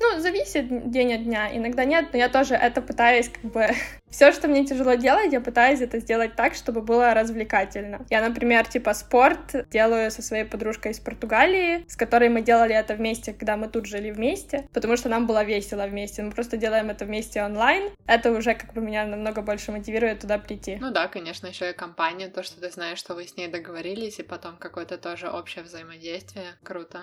Ну, 0.00 0.20
зависит 0.20 0.90
день 0.90 1.14
от 1.14 1.24
дня. 1.24 1.56
Иногда 1.56 1.84
нет, 1.84 2.08
но 2.12 2.18
я 2.18 2.28
тоже 2.28 2.54
это 2.54 2.82
пытаюсь 2.82 3.28
как 3.28 3.44
бы... 3.50 3.68
Все, 4.08 4.30
что 4.30 4.46
мне 4.46 4.64
тяжело 4.64 4.94
делать, 4.94 5.32
я 5.32 5.40
пытаюсь 5.40 5.80
это 5.80 5.98
сделать 5.98 6.36
так, 6.36 6.54
чтобы 6.54 6.82
было 6.82 7.14
развлекательно. 7.14 8.06
Я, 8.10 8.20
например, 8.20 8.64
типа 8.64 8.94
спорт 8.94 9.68
делаю 9.70 10.10
со 10.12 10.22
своей 10.22 10.44
подружкой 10.44 10.92
из 10.92 11.00
Португалии, 11.00 11.84
с 11.88 11.96
которой 11.96 12.28
мы 12.28 12.40
делали 12.40 12.74
это 12.76 12.94
вместе, 12.94 13.32
когда 13.32 13.56
мы 13.56 13.68
тут 13.68 13.86
жили 13.86 14.12
вместе, 14.12 14.68
потому 14.72 14.96
что 14.96 15.08
нам 15.08 15.26
было 15.26 15.42
весело 15.42 15.86
вместе. 15.86 16.22
Мы 16.22 16.30
просто 16.30 16.56
делаем 16.56 16.90
это 16.90 17.04
вместе 17.04 17.42
онлайн. 17.42 17.90
Это 18.06 18.30
уже 18.30 18.54
как 18.54 18.72
бы 18.72 18.80
меня 18.80 19.04
намного 19.04 19.42
больше 19.42 19.72
мотивирует 19.72 20.20
туда 20.20 20.38
прийти. 20.38 20.78
Ну 20.80 20.92
да, 20.92 21.08
конечно, 21.08 21.48
еще 21.48 21.70
и 21.70 21.72
компания, 21.72 22.28
то, 22.28 22.44
что 22.44 22.60
ты 22.60 22.70
знаешь, 22.70 22.98
что 22.98 23.14
вы 23.14 23.26
с 23.26 23.36
ней 23.36 23.48
договорились, 23.48 24.20
и 24.20 24.22
потом 24.22 24.56
какое-то 24.58 24.96
тоже 24.96 25.28
общее 25.28 25.64
взаимодействие. 25.64 26.54
Круто. 26.62 27.00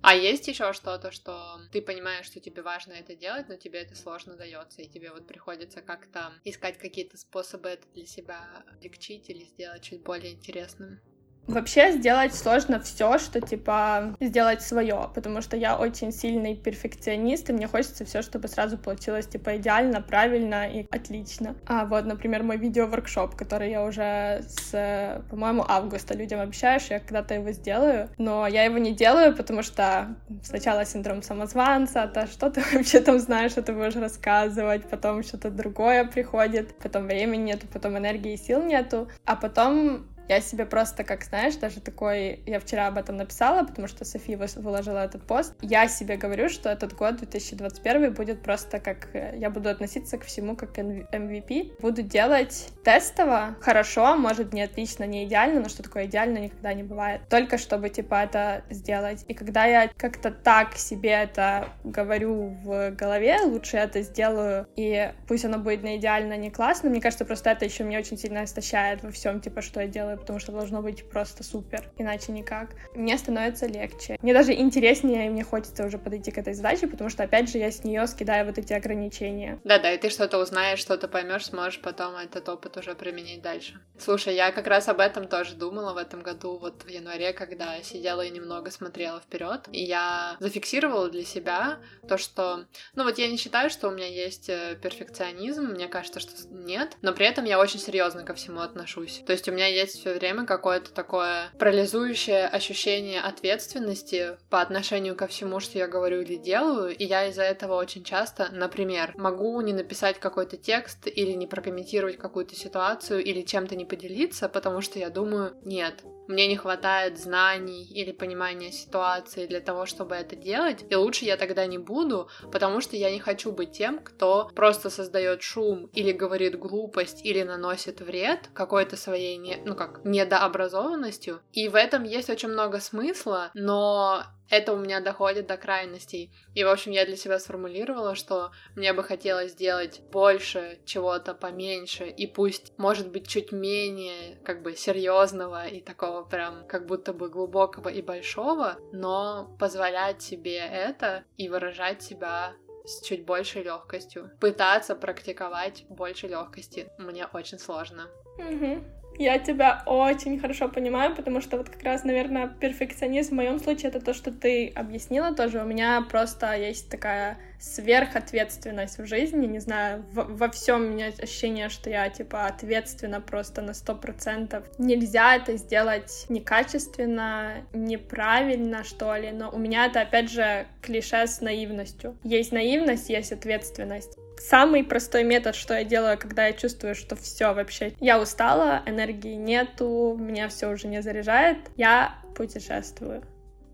А 0.00 0.14
есть 0.14 0.48
еще 0.48 0.72
что-то, 0.72 1.10
что 1.12 1.60
ты 1.72 1.80
понимаешь, 1.82 2.26
что 2.26 2.40
тебе 2.40 2.62
важно 2.62 2.92
это 2.94 3.14
делать, 3.14 3.48
но 3.48 3.56
тебе 3.56 3.80
это 3.80 3.94
сложно 3.94 4.36
дается, 4.36 4.82
и 4.82 4.88
тебе 4.88 5.10
вот 5.12 5.26
приходится 5.26 5.82
как-то 5.82 6.32
искать 6.44 6.78
какие-то 6.78 7.16
способы 7.16 7.68
это 7.68 7.86
для 7.94 8.06
себя 8.06 8.64
облегчить 8.66 9.28
или 9.30 9.44
сделать 9.44 9.82
чуть 9.82 10.02
более 10.02 10.32
интересным? 10.32 11.00
Вообще 11.48 11.92
сделать 11.92 12.34
сложно 12.34 12.78
все, 12.78 13.18
что 13.18 13.40
типа 13.40 14.14
сделать 14.20 14.60
свое, 14.60 15.08
потому 15.14 15.40
что 15.40 15.56
я 15.56 15.78
очень 15.78 16.12
сильный 16.12 16.54
перфекционист, 16.54 17.48
и 17.48 17.54
мне 17.54 17.66
хочется 17.66 18.04
все, 18.04 18.20
чтобы 18.20 18.48
сразу 18.48 18.76
получилось 18.76 19.26
типа 19.26 19.56
идеально, 19.56 20.02
правильно 20.02 20.68
и 20.68 20.86
отлично. 20.90 21.56
А 21.66 21.86
вот, 21.86 22.04
например, 22.04 22.42
мой 22.42 22.58
видео-воркшоп, 22.58 23.34
который 23.34 23.70
я 23.70 23.82
уже 23.82 24.42
с, 24.46 25.22
по-моему, 25.30 25.64
августа 25.66 26.14
людям 26.14 26.40
обещаю, 26.40 26.80
что 26.80 26.94
я 26.94 27.00
когда-то 27.00 27.34
его 27.34 27.50
сделаю, 27.52 28.10
но 28.18 28.46
я 28.46 28.64
его 28.64 28.76
не 28.76 28.92
делаю, 28.92 29.34
потому 29.34 29.62
что 29.62 30.16
сначала 30.42 30.84
синдром 30.84 31.22
самозванца, 31.22 32.06
то 32.08 32.26
что 32.26 32.50
ты 32.50 32.62
вообще 32.74 33.00
там 33.00 33.18
знаешь, 33.18 33.52
что 33.52 33.62
ты 33.62 33.72
будешь 33.72 33.96
рассказывать, 33.96 34.88
потом 34.90 35.22
что-то 35.22 35.50
другое 35.50 36.04
приходит, 36.04 36.76
потом 36.76 37.06
времени 37.06 37.44
нету, 37.44 37.66
потом 37.72 37.96
энергии 37.96 38.34
и 38.34 38.36
сил 38.36 38.62
нету, 38.62 39.08
а 39.24 39.34
потом 39.34 40.06
я 40.28 40.40
себе 40.40 40.66
просто, 40.66 41.04
как 41.04 41.24
знаешь, 41.24 41.56
даже 41.56 41.80
такой... 41.80 42.40
Я 42.46 42.60
вчера 42.60 42.86
об 42.86 42.98
этом 42.98 43.16
написала, 43.16 43.64
потому 43.64 43.88
что 43.88 44.04
София 44.04 44.38
выложила 44.56 44.98
этот 44.98 45.22
пост. 45.26 45.54
Я 45.62 45.88
себе 45.88 46.16
говорю, 46.16 46.48
что 46.48 46.68
этот 46.68 46.94
год, 46.94 47.16
2021, 47.16 48.12
будет 48.12 48.42
просто 48.42 48.78
как... 48.78 49.08
Э, 49.14 49.34
я 49.36 49.50
буду 49.50 49.70
относиться 49.70 50.18
к 50.18 50.24
всему 50.24 50.54
как 50.54 50.78
MVP. 50.78 51.80
Буду 51.80 52.02
делать 52.02 52.68
тестово, 52.84 53.56
хорошо, 53.60 54.16
может, 54.16 54.52
не 54.52 54.62
отлично, 54.62 55.04
не 55.04 55.24
идеально, 55.24 55.60
но 55.60 55.68
что 55.68 55.82
такое 55.82 56.06
идеально 56.06 56.38
никогда 56.38 56.74
не 56.74 56.82
бывает. 56.82 57.22
Только 57.30 57.56
чтобы, 57.56 57.88
типа, 57.88 58.22
это 58.22 58.64
сделать. 58.70 59.24
И 59.28 59.34
когда 59.34 59.64
я 59.64 59.88
как-то 59.96 60.30
так 60.30 60.74
себе 60.76 61.10
это 61.10 61.68
говорю 61.84 62.56
в 62.62 62.90
голове, 62.90 63.40
лучше 63.42 63.78
это 63.78 64.02
сделаю, 64.02 64.66
и 64.76 65.12
пусть 65.26 65.44
оно 65.44 65.58
будет 65.58 65.82
не 65.82 65.96
идеально, 65.96 66.36
не 66.36 66.50
классно, 66.50 66.90
мне 66.90 67.00
кажется, 67.00 67.24
просто 67.24 67.50
это 67.50 67.64
еще 67.64 67.84
меня 67.84 67.98
очень 67.98 68.18
сильно 68.18 68.44
истощает 68.44 69.02
во 69.02 69.10
всем, 69.10 69.40
типа, 69.40 69.62
что 69.62 69.80
я 69.80 69.86
делаю 69.86 70.17
потому 70.18 70.38
что 70.38 70.52
должно 70.52 70.82
быть 70.82 71.08
просто 71.08 71.44
супер, 71.44 71.90
иначе 71.96 72.32
никак. 72.32 72.70
Мне 72.94 73.16
становится 73.18 73.66
легче. 73.66 74.18
Мне 74.22 74.34
даже 74.34 74.52
интереснее, 74.52 75.26
и 75.26 75.30
мне 75.30 75.44
хочется 75.44 75.84
уже 75.84 75.98
подойти 75.98 76.30
к 76.30 76.38
этой 76.38 76.54
задаче, 76.54 76.86
потому 76.86 77.10
что, 77.10 77.22
опять 77.22 77.50
же, 77.50 77.58
я 77.58 77.70
с 77.70 77.84
нее 77.84 78.06
скидаю 78.06 78.46
вот 78.46 78.58
эти 78.58 78.72
ограничения. 78.72 79.60
Да-да, 79.64 79.92
и 79.92 79.98
ты 79.98 80.10
что-то 80.10 80.38
узнаешь, 80.38 80.78
что-то 80.78 81.08
поймешь, 81.08 81.46
сможешь 81.46 81.80
потом 81.80 82.16
этот 82.16 82.48
опыт 82.48 82.76
уже 82.76 82.94
применить 82.94 83.42
дальше. 83.42 83.80
Слушай, 83.98 84.34
я 84.34 84.52
как 84.52 84.66
раз 84.66 84.88
об 84.88 85.00
этом 85.00 85.26
тоже 85.26 85.54
думала 85.54 85.92
в 85.92 85.96
этом 85.96 86.22
году, 86.22 86.58
вот 86.58 86.82
в 86.82 86.88
январе, 86.88 87.32
когда 87.32 87.82
сидела 87.82 88.22
и 88.22 88.30
немного 88.30 88.70
смотрела 88.70 89.20
вперед, 89.20 89.68
и 89.72 89.82
я 89.82 90.36
зафиксировала 90.40 91.10
для 91.10 91.24
себя 91.24 91.78
то, 92.08 92.18
что, 92.18 92.66
ну 92.94 93.04
вот 93.04 93.18
я 93.18 93.28
не 93.28 93.36
считаю, 93.36 93.70
что 93.70 93.88
у 93.88 93.90
меня 93.90 94.06
есть 94.06 94.48
э, 94.48 94.78
перфекционизм, 94.80 95.64
мне 95.64 95.88
кажется, 95.88 96.20
что 96.20 96.32
нет, 96.50 96.96
но 97.02 97.12
при 97.12 97.26
этом 97.26 97.44
я 97.44 97.58
очень 97.58 97.80
серьезно 97.80 98.24
ко 98.24 98.34
всему 98.34 98.60
отношусь. 98.60 99.22
То 99.26 99.32
есть 99.32 99.48
у 99.48 99.52
меня 99.52 99.66
есть 99.66 100.06
все 100.08 100.18
время 100.18 100.46
какое-то 100.46 100.92
такое 100.92 101.50
парализующее 101.58 102.46
ощущение 102.46 103.20
ответственности 103.20 104.38
по 104.48 104.62
отношению 104.62 105.14
ко 105.16 105.26
всему, 105.26 105.60
что 105.60 105.78
я 105.78 105.86
говорю 105.86 106.22
или 106.22 106.36
делаю, 106.36 106.96
и 106.96 107.04
я 107.04 107.26
из-за 107.26 107.42
этого 107.42 107.74
очень 107.74 108.04
часто, 108.04 108.48
например, 108.50 109.12
могу 109.16 109.60
не 109.60 109.74
написать 109.74 110.18
какой-то 110.18 110.56
текст 110.56 111.06
или 111.06 111.32
не 111.32 111.46
прокомментировать 111.46 112.16
какую-то 112.16 112.54
ситуацию 112.54 113.22
или 113.22 113.42
чем-то 113.42 113.76
не 113.76 113.84
поделиться, 113.84 114.48
потому 114.48 114.80
что 114.80 114.98
я 114.98 115.10
думаю, 115.10 115.54
нет, 115.62 116.02
мне 116.28 116.46
не 116.46 116.56
хватает 116.56 117.18
знаний 117.18 117.84
или 117.84 118.12
понимания 118.12 118.70
ситуации 118.72 119.46
для 119.46 119.60
того, 119.60 119.86
чтобы 119.86 120.14
это 120.14 120.36
делать, 120.36 120.84
и 120.88 120.94
лучше 120.94 121.24
я 121.24 121.36
тогда 121.36 121.66
не 121.66 121.78
буду, 121.78 122.28
потому 122.52 122.80
что 122.80 122.96
я 122.96 123.10
не 123.10 123.20
хочу 123.20 123.52
быть 123.52 123.72
тем, 123.72 123.98
кто 123.98 124.50
просто 124.54 124.90
создает 124.90 125.42
шум 125.42 125.86
или 125.94 126.12
говорит 126.12 126.58
глупость 126.58 127.24
или 127.24 127.42
наносит 127.42 128.00
вред 128.00 128.50
какой-то 128.54 128.96
своей, 128.96 129.36
не, 129.36 129.56
ну 129.64 129.74
как, 129.74 130.04
недообразованностью. 130.04 131.40
И 131.52 131.68
в 131.68 131.74
этом 131.74 132.04
есть 132.04 132.30
очень 132.30 132.48
много 132.48 132.80
смысла, 132.80 133.50
но 133.54 134.24
это 134.50 134.72
у 134.72 134.76
меня 134.76 135.00
доходит 135.00 135.46
до 135.46 135.56
крайностей. 135.56 136.32
И, 136.54 136.64
в 136.64 136.68
общем, 136.68 136.92
я 136.92 137.04
для 137.04 137.16
себя 137.16 137.38
сформулировала, 137.38 138.14
что 138.14 138.50
мне 138.74 138.92
бы 138.92 139.02
хотелось 139.02 139.52
сделать 139.52 140.00
больше 140.10 140.78
чего-то 140.84 141.34
поменьше, 141.34 142.08
и 142.08 142.26
пусть, 142.26 142.72
может 142.78 143.10
быть, 143.10 143.28
чуть 143.28 143.52
менее, 143.52 144.36
как 144.44 144.62
бы, 144.62 144.74
серьезного 144.74 145.66
и 145.66 145.80
такого 145.80 146.22
прям, 146.22 146.66
как 146.66 146.86
будто 146.86 147.12
бы 147.12 147.28
глубокого 147.28 147.88
и 147.88 148.02
большого, 148.02 148.76
но 148.92 149.56
позволять 149.58 150.22
себе 150.22 150.58
это 150.58 151.24
и 151.36 151.48
выражать 151.48 152.02
себя 152.02 152.54
с 152.84 153.02
чуть 153.02 153.24
большей 153.24 153.62
легкостью. 153.62 154.30
Пытаться 154.40 154.96
практиковать 154.96 155.84
больше 155.88 156.26
легкости 156.26 156.88
мне 156.98 157.26
очень 157.26 157.58
сложно. 157.58 158.10
Угу. 158.38 158.97
Я 159.18 159.38
тебя 159.38 159.82
очень 159.84 160.38
хорошо 160.38 160.68
понимаю, 160.68 161.14
потому 161.14 161.40
что 161.40 161.56
вот 161.56 161.68
как 161.68 161.82
раз, 161.82 162.04
наверное, 162.04 162.46
перфекционизм 162.46 163.30
в 163.30 163.36
моем 163.36 163.58
случае 163.58 163.88
это 163.88 164.00
то, 164.00 164.14
что 164.14 164.30
ты 164.30 164.68
объяснила 164.68 165.34
тоже. 165.34 165.60
У 165.60 165.66
меня 165.66 166.00
просто 166.08 166.54
есть 166.54 166.88
такая 166.88 167.38
сверхответственность 167.58 168.98
в 168.98 169.06
жизни, 169.06 169.46
не 169.46 169.58
знаю, 169.58 170.04
в, 170.12 170.36
во 170.36 170.48
всем 170.50 170.82
у 170.82 170.88
меня 170.90 171.08
ощущение, 171.08 171.68
что 171.68 171.90
я, 171.90 172.08
типа, 172.08 172.46
ответственна 172.46 173.20
просто 173.20 173.62
на 173.62 173.74
сто 173.74 173.96
процентов. 173.96 174.64
Нельзя 174.78 175.34
это 175.36 175.56
сделать 175.56 176.26
некачественно, 176.28 177.64
неправильно, 177.72 178.84
что 178.84 179.16
ли, 179.16 179.32
но 179.32 179.50
у 179.50 179.58
меня 179.58 179.86
это, 179.86 180.02
опять 180.02 180.30
же, 180.30 180.66
клише 180.80 181.26
с 181.26 181.40
наивностью. 181.40 182.16
Есть 182.22 182.52
наивность, 182.52 183.10
есть 183.10 183.32
ответственность 183.32 184.17
самый 184.40 184.84
простой 184.84 185.24
метод, 185.24 185.54
что 185.54 185.74
я 185.74 185.84
делаю, 185.84 186.18
когда 186.18 186.46
я 186.46 186.52
чувствую, 186.52 186.94
что 186.94 187.16
все 187.16 187.52
вообще, 187.52 187.92
я 188.00 188.20
устала, 188.20 188.82
энергии 188.86 189.34
нету, 189.34 190.16
меня 190.18 190.48
все 190.48 190.68
уже 190.68 190.88
не 190.88 191.02
заряжает, 191.02 191.58
я 191.76 192.14
путешествую 192.34 193.22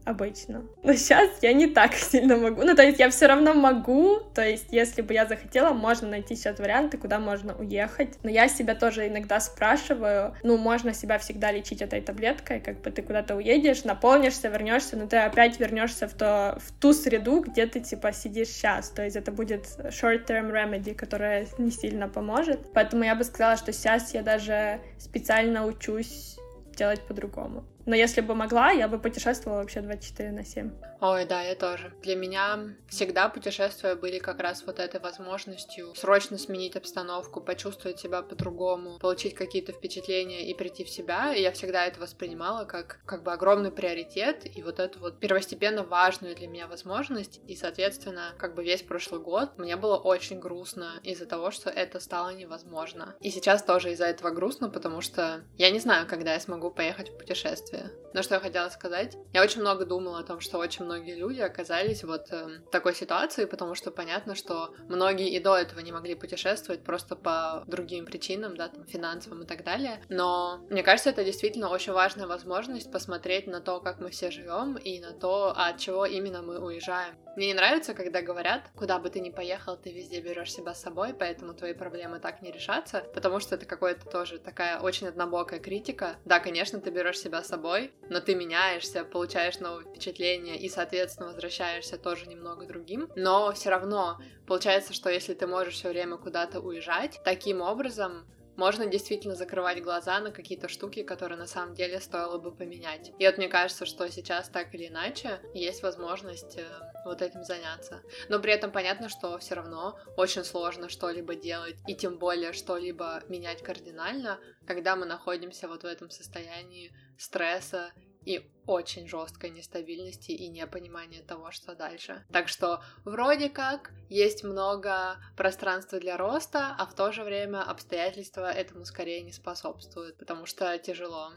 обычно. 0.04 0.64
Но 0.82 0.92
сейчас 0.94 1.30
я 1.42 1.52
не 1.52 1.66
так 1.66 1.94
сильно 1.94 2.36
могу. 2.36 2.62
Ну, 2.62 2.74
то 2.74 2.82
есть 2.82 2.98
я 2.98 3.10
все 3.10 3.26
равно 3.26 3.54
могу. 3.54 4.20
То 4.34 4.46
есть, 4.46 4.66
если 4.70 5.02
бы 5.02 5.14
я 5.14 5.26
захотела, 5.26 5.72
можно 5.72 6.08
найти 6.08 6.36
сейчас 6.36 6.58
варианты, 6.58 6.98
куда 6.98 7.18
можно 7.18 7.54
уехать. 7.54 8.18
Но 8.22 8.30
я 8.30 8.48
себя 8.48 8.74
тоже 8.74 9.08
иногда 9.08 9.40
спрашиваю, 9.40 10.34
ну, 10.42 10.56
можно 10.56 10.92
себя 10.92 11.18
всегда 11.18 11.52
лечить 11.52 11.82
этой 11.82 12.00
таблеткой, 12.00 12.60
как 12.60 12.80
бы 12.82 12.90
ты 12.90 13.02
куда-то 13.02 13.36
уедешь, 13.36 13.84
наполнишься, 13.84 14.48
вернешься, 14.48 14.96
но 14.96 15.06
ты 15.06 15.16
опять 15.16 15.58
вернешься 15.58 16.08
в, 16.08 16.14
то, 16.14 16.58
в 16.60 16.72
ту 16.80 16.92
среду, 16.92 17.40
где 17.40 17.66
ты, 17.66 17.80
типа, 17.80 18.12
сидишь 18.12 18.48
сейчас. 18.48 18.90
То 18.90 19.02
есть 19.02 19.16
это 19.16 19.32
будет 19.32 19.66
short-term 19.66 20.50
remedy, 20.52 20.94
которая 20.94 21.46
не 21.58 21.70
сильно 21.70 22.08
поможет. 22.08 22.72
Поэтому 22.72 23.04
я 23.04 23.14
бы 23.14 23.24
сказала, 23.24 23.56
что 23.56 23.72
сейчас 23.72 24.14
я 24.14 24.22
даже 24.22 24.80
специально 24.98 25.66
учусь 25.66 26.36
делать 26.76 27.00
по-другому. 27.00 27.64
Но 27.86 27.94
если 27.94 28.20
бы 28.20 28.34
могла, 28.34 28.70
я 28.70 28.88
бы 28.88 28.98
путешествовала 28.98 29.58
вообще 29.58 29.80
24 29.80 30.32
на 30.32 30.44
7. 30.44 30.70
Ой, 31.00 31.26
да, 31.26 31.42
я 31.42 31.54
тоже. 31.54 31.92
Для 32.02 32.16
меня 32.16 32.74
всегда 32.88 33.28
путешествия 33.28 33.94
были 33.94 34.18
как 34.18 34.40
раз 34.40 34.64
вот 34.66 34.78
этой 34.78 35.00
возможностью 35.00 35.94
срочно 35.94 36.38
сменить 36.38 36.76
обстановку, 36.76 37.42
почувствовать 37.42 38.00
себя 38.00 38.22
по-другому, 38.22 38.98
получить 38.98 39.34
какие-то 39.34 39.72
впечатления 39.72 40.48
и 40.48 40.54
прийти 40.54 40.82
в 40.84 40.88
себя. 40.88 41.34
И 41.34 41.42
я 41.42 41.52
всегда 41.52 41.84
это 41.84 42.00
воспринимала 42.00 42.64
как, 42.64 43.00
как 43.04 43.22
бы 43.22 43.32
огромный 43.32 43.70
приоритет 43.70 44.46
и 44.56 44.62
вот 44.62 44.80
эту 44.80 44.98
вот 45.00 45.20
первостепенно 45.20 45.82
важную 45.82 46.34
для 46.34 46.48
меня 46.48 46.68
возможность. 46.68 47.40
И, 47.46 47.54
соответственно, 47.54 48.32
как 48.38 48.54
бы 48.54 48.64
весь 48.64 48.82
прошлый 48.82 49.20
год 49.20 49.58
мне 49.58 49.76
было 49.76 49.96
очень 49.96 50.40
грустно 50.40 51.00
из-за 51.02 51.26
того, 51.26 51.50
что 51.50 51.68
это 51.68 52.00
стало 52.00 52.30
невозможно. 52.30 53.14
И 53.20 53.30
сейчас 53.30 53.62
тоже 53.62 53.92
из-за 53.92 54.06
этого 54.06 54.30
грустно, 54.30 54.70
потому 54.70 55.02
что 55.02 55.44
я 55.58 55.70
не 55.70 55.80
знаю, 55.80 56.06
когда 56.06 56.32
я 56.32 56.40
смогу 56.40 56.70
поехать 56.70 57.10
в 57.10 57.18
путешествие. 57.18 57.73
Но 58.14 58.22
что 58.22 58.34
я 58.34 58.40
хотела 58.40 58.68
сказать? 58.68 59.16
Я 59.32 59.42
очень 59.42 59.60
много 59.60 59.84
думала 59.84 60.20
о 60.20 60.22
том, 60.22 60.40
что 60.40 60.58
очень 60.58 60.84
многие 60.84 61.16
люди 61.16 61.40
оказались 61.40 62.04
вот 62.04 62.30
э, 62.30 62.60
в 62.64 62.70
такой 62.70 62.94
ситуации, 62.94 63.44
потому 63.44 63.74
что 63.74 63.90
понятно, 63.90 64.36
что 64.36 64.72
многие 64.88 65.30
и 65.30 65.40
до 65.40 65.56
этого 65.56 65.80
не 65.80 65.90
могли 65.90 66.14
путешествовать 66.14 66.84
просто 66.84 67.16
по 67.16 67.64
другим 67.66 68.06
причинам, 68.06 68.56
да, 68.56 68.68
там, 68.68 68.86
финансовым 68.86 69.42
и 69.42 69.46
так 69.46 69.64
далее. 69.64 70.00
Но 70.08 70.64
мне 70.70 70.84
кажется, 70.84 71.10
это 71.10 71.24
действительно 71.24 71.68
очень 71.70 71.92
важная 71.92 72.28
возможность 72.28 72.92
посмотреть 72.92 73.48
на 73.48 73.60
то, 73.60 73.80
как 73.80 73.98
мы 73.98 74.10
все 74.10 74.30
живем 74.30 74.76
и 74.76 75.00
на 75.00 75.12
то, 75.12 75.52
от 75.56 75.78
чего 75.78 76.06
именно 76.06 76.40
мы 76.42 76.60
уезжаем. 76.60 77.16
Мне 77.36 77.48
не 77.48 77.54
нравится, 77.54 77.94
когда 77.94 78.22
говорят, 78.22 78.70
куда 78.76 79.00
бы 79.00 79.10
ты 79.10 79.18
ни 79.18 79.30
поехал, 79.30 79.76
ты 79.76 79.92
везде 79.92 80.20
берешь 80.20 80.52
себя 80.52 80.72
с 80.72 80.80
собой, 80.80 81.14
поэтому 81.14 81.52
твои 81.52 81.74
проблемы 81.74 82.20
так 82.20 82.42
не 82.42 82.52
решатся, 82.52 83.04
потому 83.12 83.40
что 83.40 83.56
это 83.56 83.66
какое-то 83.66 84.08
тоже 84.08 84.38
такая 84.38 84.78
очень 84.78 85.08
однобокая 85.08 85.58
критика. 85.58 86.16
Да, 86.24 86.38
конечно, 86.38 86.80
ты 86.80 86.90
берешь 86.90 87.18
себя 87.18 87.42
с 87.42 87.48
собой, 87.48 87.63
но 88.10 88.20
ты 88.20 88.34
меняешься, 88.34 89.04
получаешь 89.04 89.58
новые 89.58 89.86
впечатления 89.88 90.58
и, 90.58 90.68
соответственно, 90.68 91.28
возвращаешься 91.28 91.96
тоже 91.96 92.26
немного 92.26 92.66
другим. 92.66 93.08
Но 93.16 93.52
все 93.52 93.70
равно 93.70 94.20
получается, 94.46 94.92
что 94.92 95.08
если 95.10 95.34
ты 95.34 95.46
можешь 95.46 95.74
все 95.74 95.88
время 95.88 96.16
куда-то 96.16 96.60
уезжать, 96.60 97.20
таким 97.24 97.60
образом 97.60 98.26
можно 98.56 98.86
действительно 98.86 99.34
закрывать 99.34 99.82
глаза 99.82 100.20
на 100.20 100.30
какие-то 100.30 100.68
штуки, 100.68 101.02
которые 101.02 101.38
на 101.38 101.46
самом 101.46 101.74
деле 101.74 102.00
стоило 102.00 102.38
бы 102.38 102.54
поменять. 102.54 103.12
И 103.18 103.26
вот 103.26 103.38
мне 103.38 103.48
кажется, 103.48 103.86
что 103.86 104.08
сейчас 104.10 104.48
так 104.48 104.74
или 104.74 104.88
иначе 104.88 105.40
есть 105.54 105.82
возможность 105.82 106.56
э, 106.56 106.64
вот 107.04 107.22
этим 107.22 107.44
заняться. 107.44 108.02
Но 108.28 108.38
при 108.38 108.52
этом 108.52 108.70
понятно, 108.70 109.08
что 109.08 109.38
все 109.38 109.54
равно 109.54 109.98
очень 110.16 110.44
сложно 110.44 110.88
что-либо 110.88 111.34
делать, 111.34 111.76
и 111.86 111.94
тем 111.94 112.18
более 112.18 112.52
что-либо 112.52 113.22
менять 113.28 113.62
кардинально, 113.62 114.38
когда 114.66 114.96
мы 114.96 115.06
находимся 115.06 115.68
вот 115.68 115.82
в 115.82 115.86
этом 115.86 116.10
состоянии 116.10 116.92
стресса 117.18 117.92
и 118.24 118.50
очень 118.66 119.08
жесткой 119.08 119.50
нестабильности 119.50 120.32
и 120.32 120.48
непонимания 120.48 121.22
того, 121.22 121.50
что 121.50 121.74
дальше. 121.74 122.24
Так 122.32 122.48
что 122.48 122.82
вроде 123.04 123.48
как 123.48 123.92
есть 124.08 124.42
много 124.42 125.16
пространства 125.36 126.00
для 126.00 126.16
роста, 126.16 126.74
а 126.78 126.86
в 126.86 126.94
то 126.94 127.12
же 127.12 127.24
время 127.24 127.62
обстоятельства 127.62 128.50
этому 128.50 128.84
скорее 128.84 129.22
не 129.22 129.32
способствуют, 129.32 130.16
потому 130.16 130.46
что 130.46 130.78
тяжело. 130.78 131.32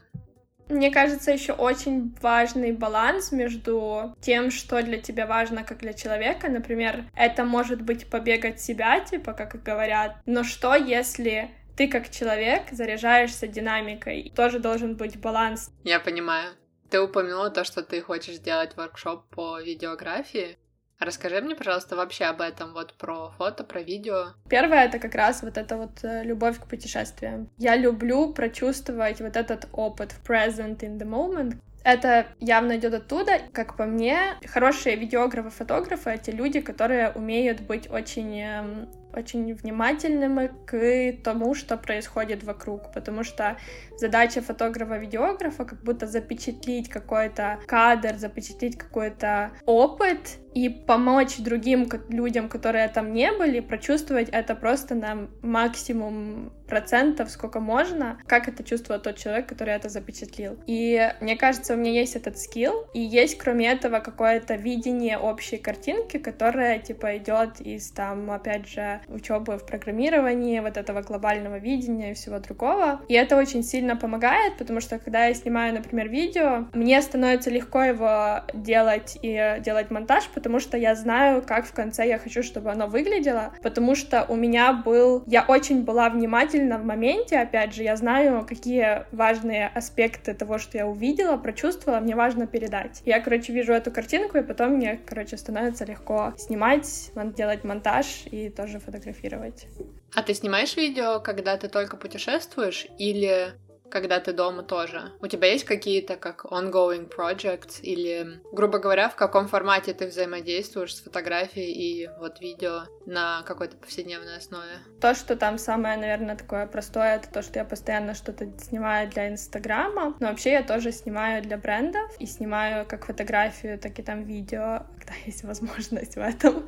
Мне 0.68 0.90
кажется, 0.90 1.32
еще 1.32 1.52
очень 1.54 2.14
важный 2.20 2.72
баланс 2.72 3.32
между 3.32 4.14
тем, 4.20 4.50
что 4.50 4.82
для 4.82 5.00
тебя 5.00 5.26
важно, 5.26 5.64
как 5.64 5.78
для 5.78 5.94
человека. 5.94 6.50
Например, 6.50 7.06
это 7.16 7.44
может 7.44 7.80
быть 7.80 8.10
побегать 8.10 8.60
себя, 8.60 9.00
типа, 9.00 9.32
как 9.32 9.62
говорят. 9.62 10.16
Но 10.26 10.44
что, 10.44 10.74
если 10.74 11.50
ты 11.74 11.88
как 11.88 12.10
человек 12.10 12.64
заряжаешься 12.70 13.46
динамикой? 13.46 14.30
Тоже 14.36 14.58
должен 14.58 14.96
быть 14.96 15.18
баланс. 15.18 15.70
Я 15.84 16.00
понимаю. 16.00 16.52
Ты 16.90 17.00
упомянула 17.00 17.50
то, 17.50 17.64
что 17.64 17.82
ты 17.82 18.00
хочешь 18.00 18.36
сделать 18.36 18.76
воркшоп 18.76 19.28
по 19.30 19.60
видеографии. 19.60 20.58
Расскажи 20.98 21.40
мне, 21.40 21.54
пожалуйста, 21.54 21.94
вообще 21.94 22.24
об 22.24 22.40
этом, 22.40 22.72
вот 22.72 22.94
про 22.94 23.30
фото, 23.38 23.62
про 23.62 23.82
видео. 23.82 24.34
Первое— 24.48 24.84
это 24.86 24.98
как 24.98 25.14
раз 25.14 25.42
вот 25.42 25.56
эта 25.56 25.76
вот 25.76 26.02
э, 26.02 26.24
любовь 26.24 26.58
к 26.58 26.66
путешествиям. 26.66 27.50
Я 27.56 27.76
люблю 27.76 28.32
прочувствовать 28.32 29.20
вот 29.20 29.36
этот 29.36 29.68
опыт 29.72 30.10
в 30.10 30.28
present 30.28 30.80
in 30.80 30.98
the 30.98 31.06
moment, 31.06 31.60
это 31.84 32.26
явно 32.38 32.76
идет 32.76 32.92
оттуда. 32.92 33.40
Как 33.52 33.76
по 33.76 33.86
мне, 33.86 34.34
хорошие 34.46 34.96
видеографы, 34.96 35.50
фотографы— 35.50 36.10
это 36.10 36.30
люди, 36.32 36.60
которые 36.60 37.10
умеют 37.10 37.60
быть 37.60 37.90
очень 37.90 38.38
эм, 38.40 38.88
очень 39.14 39.54
внимательными 39.54 40.50
к 40.66 41.22
тому, 41.22 41.54
что 41.54 41.76
происходит 41.76 42.44
вокруг, 42.44 42.92
потому 42.92 43.24
что 43.24 43.56
задача 43.96 44.40
фотографа-видеографа 44.40 45.64
как 45.64 45.82
будто 45.82 46.06
запечатлить 46.06 46.88
какой-то 46.88 47.58
кадр, 47.66 48.16
запечатлить 48.16 48.76
какой-то 48.76 49.52
опыт 49.66 50.38
и 50.54 50.68
помочь 50.68 51.38
другим 51.38 51.88
людям, 52.08 52.48
которые 52.48 52.88
там 52.88 53.12
не 53.12 53.32
были, 53.32 53.60
прочувствовать 53.60 54.28
это 54.30 54.54
просто 54.54 54.94
на 54.94 55.28
максимум 55.42 56.52
процентов, 56.66 57.30
сколько 57.30 57.60
можно, 57.60 58.18
как 58.26 58.48
это 58.48 58.62
чувствует 58.64 59.02
тот 59.02 59.16
человек, 59.16 59.48
который 59.48 59.74
это 59.74 59.88
запечатлил. 59.88 60.58
И 60.66 61.12
мне 61.20 61.36
кажется, 61.36 61.74
у 61.74 61.76
меня 61.76 61.92
есть 61.92 62.16
этот 62.16 62.38
скилл, 62.38 62.86
и 62.92 63.00
есть, 63.00 63.38
кроме 63.38 63.70
этого, 63.70 64.00
какое-то 64.00 64.54
видение 64.54 65.18
общей 65.18 65.56
картинки, 65.56 66.18
которая, 66.18 66.78
типа, 66.78 67.16
идет 67.16 67.60
из, 67.60 67.90
там, 67.90 68.30
опять 68.30 68.68
же, 68.68 68.97
учебы 69.08 69.58
в 69.58 69.66
программировании, 69.66 70.60
вот 70.60 70.76
этого 70.76 71.02
глобального 71.02 71.58
видения 71.58 72.10
и 72.10 72.14
всего 72.14 72.38
другого. 72.38 73.00
И 73.08 73.14
это 73.14 73.36
очень 73.36 73.62
сильно 73.62 73.96
помогает, 73.96 74.56
потому 74.58 74.80
что, 74.80 74.98
когда 74.98 75.26
я 75.26 75.34
снимаю, 75.34 75.74
например, 75.74 76.08
видео, 76.08 76.66
мне 76.72 77.00
становится 77.02 77.50
легко 77.50 77.82
его 77.82 78.40
делать 78.52 79.18
и 79.22 79.56
делать 79.60 79.90
монтаж, 79.90 80.28
потому 80.28 80.60
что 80.60 80.76
я 80.76 80.94
знаю, 80.94 81.42
как 81.42 81.66
в 81.66 81.72
конце 81.72 82.06
я 82.06 82.18
хочу, 82.18 82.42
чтобы 82.42 82.70
оно 82.70 82.86
выглядело, 82.86 83.52
потому 83.62 83.94
что 83.94 84.24
у 84.28 84.36
меня 84.36 84.72
был... 84.72 85.22
Я 85.26 85.44
очень 85.46 85.84
была 85.84 86.08
внимательна 86.10 86.78
в 86.78 86.84
моменте, 86.84 87.38
опять 87.38 87.74
же, 87.74 87.82
я 87.82 87.96
знаю, 87.96 88.44
какие 88.46 89.04
важные 89.12 89.68
аспекты 89.68 90.34
того, 90.34 90.58
что 90.58 90.78
я 90.78 90.86
увидела, 90.86 91.36
прочувствовала, 91.36 92.00
мне 92.00 92.14
важно 92.14 92.46
передать. 92.46 93.02
Я, 93.04 93.20
короче, 93.20 93.52
вижу 93.52 93.72
эту 93.72 93.90
картинку, 93.90 94.38
и 94.38 94.42
потом 94.42 94.72
мне, 94.72 95.00
короче, 95.06 95.36
становится 95.36 95.84
легко 95.84 96.34
снимать, 96.36 97.10
делать 97.36 97.64
монтаж 97.64 98.24
и 98.30 98.48
тоже 98.48 98.78
фотографировать. 98.88 99.66
А 100.14 100.22
ты 100.22 100.32
снимаешь 100.32 100.76
видео, 100.76 101.20
когда 101.20 101.56
ты 101.58 101.68
только 101.68 101.98
путешествуешь, 101.98 102.86
или 102.98 103.52
когда 103.90 104.20
ты 104.20 104.32
дома 104.32 104.62
тоже? 104.62 105.12
У 105.20 105.26
тебя 105.26 105.48
есть 105.48 105.64
какие-то 105.64 106.16
как 106.16 106.44
ongoing 106.44 107.08
projects 107.08 107.80
или, 107.82 108.40
грубо 108.52 108.78
говоря, 108.78 109.08
в 109.08 109.16
каком 109.16 109.48
формате 109.48 109.94
ты 109.94 110.06
взаимодействуешь 110.06 110.94
с 110.94 111.00
фотографией 111.00 111.72
и 111.72 112.08
вот 112.18 112.40
видео 112.40 112.82
на 113.06 113.42
какой-то 113.42 113.76
повседневной 113.76 114.36
основе? 114.36 114.78
То, 115.00 115.14
что 115.14 115.36
там 115.36 115.58
самое, 115.58 115.96
наверное, 115.96 116.36
такое 116.36 116.66
простое, 116.66 117.16
это 117.16 117.30
то, 117.30 117.42
что 117.42 117.58
я 117.58 117.64
постоянно 117.64 118.14
что-то 118.14 118.46
снимаю 118.58 119.10
для 119.10 119.28
Инстаграма, 119.28 120.16
но 120.20 120.28
вообще 120.28 120.52
я 120.52 120.62
тоже 120.62 120.92
снимаю 120.92 121.42
для 121.42 121.56
брендов 121.56 122.10
и 122.18 122.26
снимаю 122.26 122.86
как 122.86 123.06
фотографию, 123.06 123.78
так 123.78 123.98
и 123.98 124.02
там 124.02 124.24
видео, 124.24 124.86
когда 124.98 125.14
есть 125.26 125.44
возможность 125.44 126.16
в 126.16 126.20
этом 126.20 126.66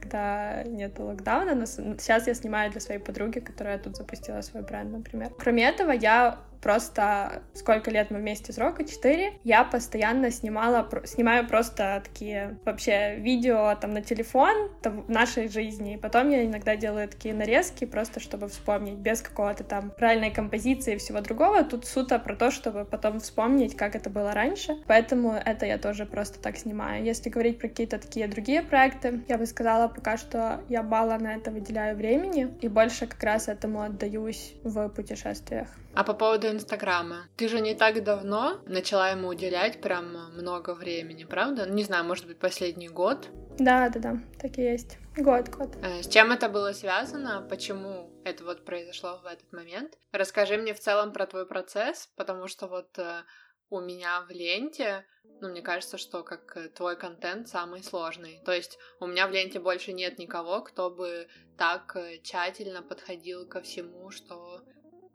когда 0.00 0.62
нет 0.64 0.98
локдауна, 0.98 1.54
но 1.54 1.66
сейчас 1.66 2.26
я 2.26 2.34
снимаю 2.34 2.70
для 2.70 2.80
своей 2.80 3.00
подруги, 3.00 3.40
которая 3.40 3.78
тут 3.78 3.96
запустила 3.96 4.40
свой 4.42 4.62
бренд, 4.62 4.92
например. 4.92 5.32
Кроме 5.38 5.68
этого, 5.68 5.90
я 5.90 6.38
просто 6.60 7.42
сколько 7.54 7.90
лет 7.90 8.10
мы 8.10 8.18
вместе 8.18 8.52
с 8.52 8.58
Рокой, 8.58 8.86
4, 8.86 9.34
я 9.44 9.64
постоянно 9.64 10.30
снимала, 10.30 10.88
снимаю 11.04 11.46
просто 11.46 12.02
такие 12.04 12.58
вообще 12.64 13.16
видео 13.16 13.74
там 13.80 13.92
на 13.92 14.02
телефон 14.02 14.70
там, 14.82 15.04
нашей 15.08 15.48
жизни, 15.48 15.94
и 15.94 15.96
потом 15.96 16.30
я 16.30 16.44
иногда 16.44 16.76
делаю 16.76 17.08
такие 17.08 17.34
нарезки 17.34 17.84
просто, 17.84 18.20
чтобы 18.20 18.48
вспомнить, 18.48 18.94
без 18.94 19.22
какого-то 19.22 19.64
там 19.64 19.90
правильной 19.90 20.30
композиции 20.30 20.94
и 20.94 20.98
всего 20.98 21.20
другого. 21.20 21.64
Тут 21.64 21.86
суто 21.86 22.18
про 22.18 22.36
то, 22.36 22.50
чтобы 22.50 22.84
потом 22.84 23.20
вспомнить, 23.20 23.76
как 23.76 23.94
это 23.94 24.10
было 24.10 24.32
раньше, 24.32 24.76
поэтому 24.86 25.32
это 25.32 25.66
я 25.66 25.78
тоже 25.78 26.06
просто 26.06 26.38
так 26.40 26.56
снимаю. 26.56 27.04
Если 27.04 27.30
говорить 27.30 27.58
про 27.58 27.68
какие-то 27.68 27.98
такие 27.98 28.28
другие 28.28 28.62
проекты, 28.62 29.22
я 29.28 29.38
бы 29.38 29.46
сказала 29.46 29.88
пока 29.88 30.16
что 30.16 30.60
я 30.68 30.82
мало 30.82 31.16
на 31.18 31.34
это 31.34 31.50
выделяю 31.50 31.96
времени, 31.96 32.48
и 32.60 32.68
больше 32.68 33.06
как 33.06 33.22
раз 33.22 33.48
этому 33.48 33.82
отдаюсь 33.82 34.54
в 34.64 34.88
путешествиях. 34.88 35.68
А 35.94 36.04
по 36.04 36.14
поводу 36.14 36.47
Инстаграма, 36.50 37.28
ты 37.36 37.48
же 37.48 37.60
не 37.60 37.74
так 37.74 38.02
давно 38.02 38.60
начала 38.66 39.10
ему 39.10 39.28
уделять 39.28 39.80
прям 39.80 40.34
много 40.34 40.74
времени, 40.74 41.24
правда? 41.24 41.68
Не 41.68 41.84
знаю, 41.84 42.04
может 42.04 42.26
быть, 42.26 42.38
последний 42.38 42.88
год? 42.88 43.28
Да, 43.58 43.88
да, 43.88 44.00
да, 44.00 44.18
так 44.40 44.56
и 44.58 44.62
есть. 44.62 44.98
Год, 45.16 45.48
год. 45.48 45.76
Э, 45.82 46.02
с 46.02 46.08
чем 46.08 46.30
это 46.30 46.48
было 46.48 46.72
связано? 46.72 47.46
Почему 47.50 48.10
это 48.24 48.44
вот 48.44 48.64
произошло 48.64 49.18
в 49.22 49.26
этот 49.26 49.52
момент? 49.52 49.98
Расскажи 50.12 50.56
мне 50.56 50.74
в 50.74 50.80
целом 50.80 51.12
про 51.12 51.26
твой 51.26 51.44
процесс, 51.44 52.08
потому 52.16 52.46
что 52.46 52.68
вот 52.68 52.96
э, 52.98 53.22
у 53.70 53.80
меня 53.80 54.20
в 54.28 54.30
ленте, 54.30 55.04
ну, 55.40 55.48
мне 55.48 55.60
кажется, 55.60 55.98
что 55.98 56.22
как 56.22 56.56
э, 56.56 56.68
твой 56.68 56.96
контент 56.96 57.48
самый 57.48 57.82
сложный. 57.82 58.40
То 58.44 58.52
есть 58.52 58.78
у 59.00 59.06
меня 59.06 59.26
в 59.26 59.32
ленте 59.32 59.58
больше 59.58 59.92
нет 59.92 60.18
никого, 60.18 60.62
кто 60.62 60.88
бы 60.88 61.26
так 61.56 61.96
тщательно 62.22 62.82
подходил 62.82 63.48
ко 63.48 63.60
всему, 63.60 64.10
что 64.10 64.62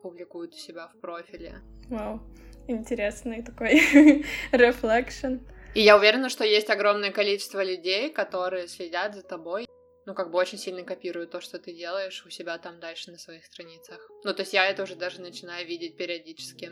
публикуют 0.04 0.54
у 0.54 0.58
себя 0.58 0.89
в 0.89 0.99
профиле. 0.99 1.62
Вау. 1.89 2.20
интересный 2.68 3.41
такой 3.41 3.74
reflection. 4.51 5.39
И 5.74 5.82
я 5.82 5.97
уверена, 5.97 6.30
что 6.30 6.43
есть 6.43 6.70
огромное 6.70 7.12
количество 7.12 7.64
людей, 7.64 8.12
которые 8.12 8.68
следят 8.68 9.16
за 9.16 9.24
тобой, 9.24 9.66
ну, 10.06 10.14
как 10.14 10.32
бы 10.32 10.38
очень 10.38 10.58
сильно 10.58 10.84
копируют 10.84 11.32
то, 11.32 11.41
что 11.41 11.58
ты 11.58 11.74
делаешь 11.74 12.26
у 12.26 12.30
себя 12.30 12.58
там 12.58 12.80
дальше 12.80 13.12
на 13.12 13.18
своих 13.18 13.45
страницах. 13.45 14.08
Ну, 14.24 14.34
то 14.34 14.41
есть 14.41 14.54
я 14.54 14.68
это 14.68 14.84
уже 14.84 14.95
даже 14.95 15.22
начинаю 15.22 15.66
видеть 15.66 15.97
периодически. 15.97 16.72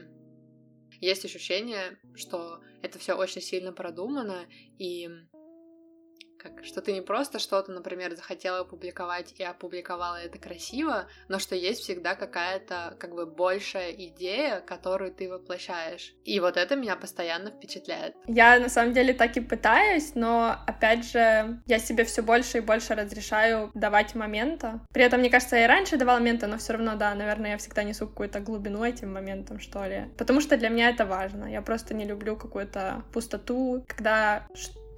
Есть 0.99 1.25
ощущение, 1.25 1.97
что 2.13 2.59
это 2.83 2.99
все 2.99 3.13
очень 3.13 3.41
сильно 3.41 3.71
продумано, 3.71 4.45
и 4.77 5.09
как, 6.41 6.65
что 6.65 6.81
ты 6.81 6.91
не 6.93 7.01
просто 7.01 7.39
что-то, 7.39 7.71
например, 7.71 8.15
захотела 8.15 8.59
опубликовать 8.59 9.33
и 9.37 9.43
опубликовала 9.43 10.15
это 10.15 10.39
красиво, 10.39 11.07
но 11.27 11.39
что 11.39 11.55
есть 11.55 11.81
всегда 11.81 12.15
какая-то 12.15 12.95
как 12.99 13.13
бы 13.13 13.25
большая 13.25 13.91
идея, 13.91 14.61
которую 14.61 15.11
ты 15.11 15.29
воплощаешь. 15.29 16.13
И 16.25 16.39
вот 16.39 16.57
это 16.57 16.75
меня 16.75 16.95
постоянно 16.95 17.51
впечатляет. 17.51 18.15
Я 18.27 18.59
на 18.59 18.69
самом 18.69 18.93
деле 18.93 19.13
так 19.13 19.37
и 19.37 19.41
пытаюсь, 19.41 20.15
но 20.15 20.55
опять 20.65 21.05
же, 21.05 21.61
я 21.67 21.79
себе 21.79 22.03
все 22.05 22.21
больше 22.21 22.57
и 22.57 22.61
больше 22.61 22.95
разрешаю 22.95 23.71
давать 23.73 24.15
момента. 24.15 24.81
При 24.93 25.03
этом, 25.03 25.19
мне 25.19 25.29
кажется, 25.29 25.57
я 25.57 25.65
и 25.65 25.67
раньше 25.67 25.97
давала 25.97 26.19
момента, 26.19 26.47
но 26.47 26.57
все 26.57 26.73
равно, 26.73 26.95
да, 26.95 27.13
наверное, 27.13 27.51
я 27.51 27.57
всегда 27.57 27.83
несу 27.83 28.07
какую-то 28.07 28.39
глубину 28.39 28.83
этим 28.83 29.13
моментам, 29.13 29.59
что 29.59 29.85
ли. 29.85 30.05
Потому 30.17 30.41
что 30.41 30.57
для 30.57 30.69
меня 30.69 30.89
это 30.89 31.05
важно. 31.05 31.45
Я 31.45 31.61
просто 31.61 31.93
не 31.93 32.05
люблю 32.05 32.35
какую-то 32.35 33.03
пустоту, 33.13 33.85
когда 33.87 34.47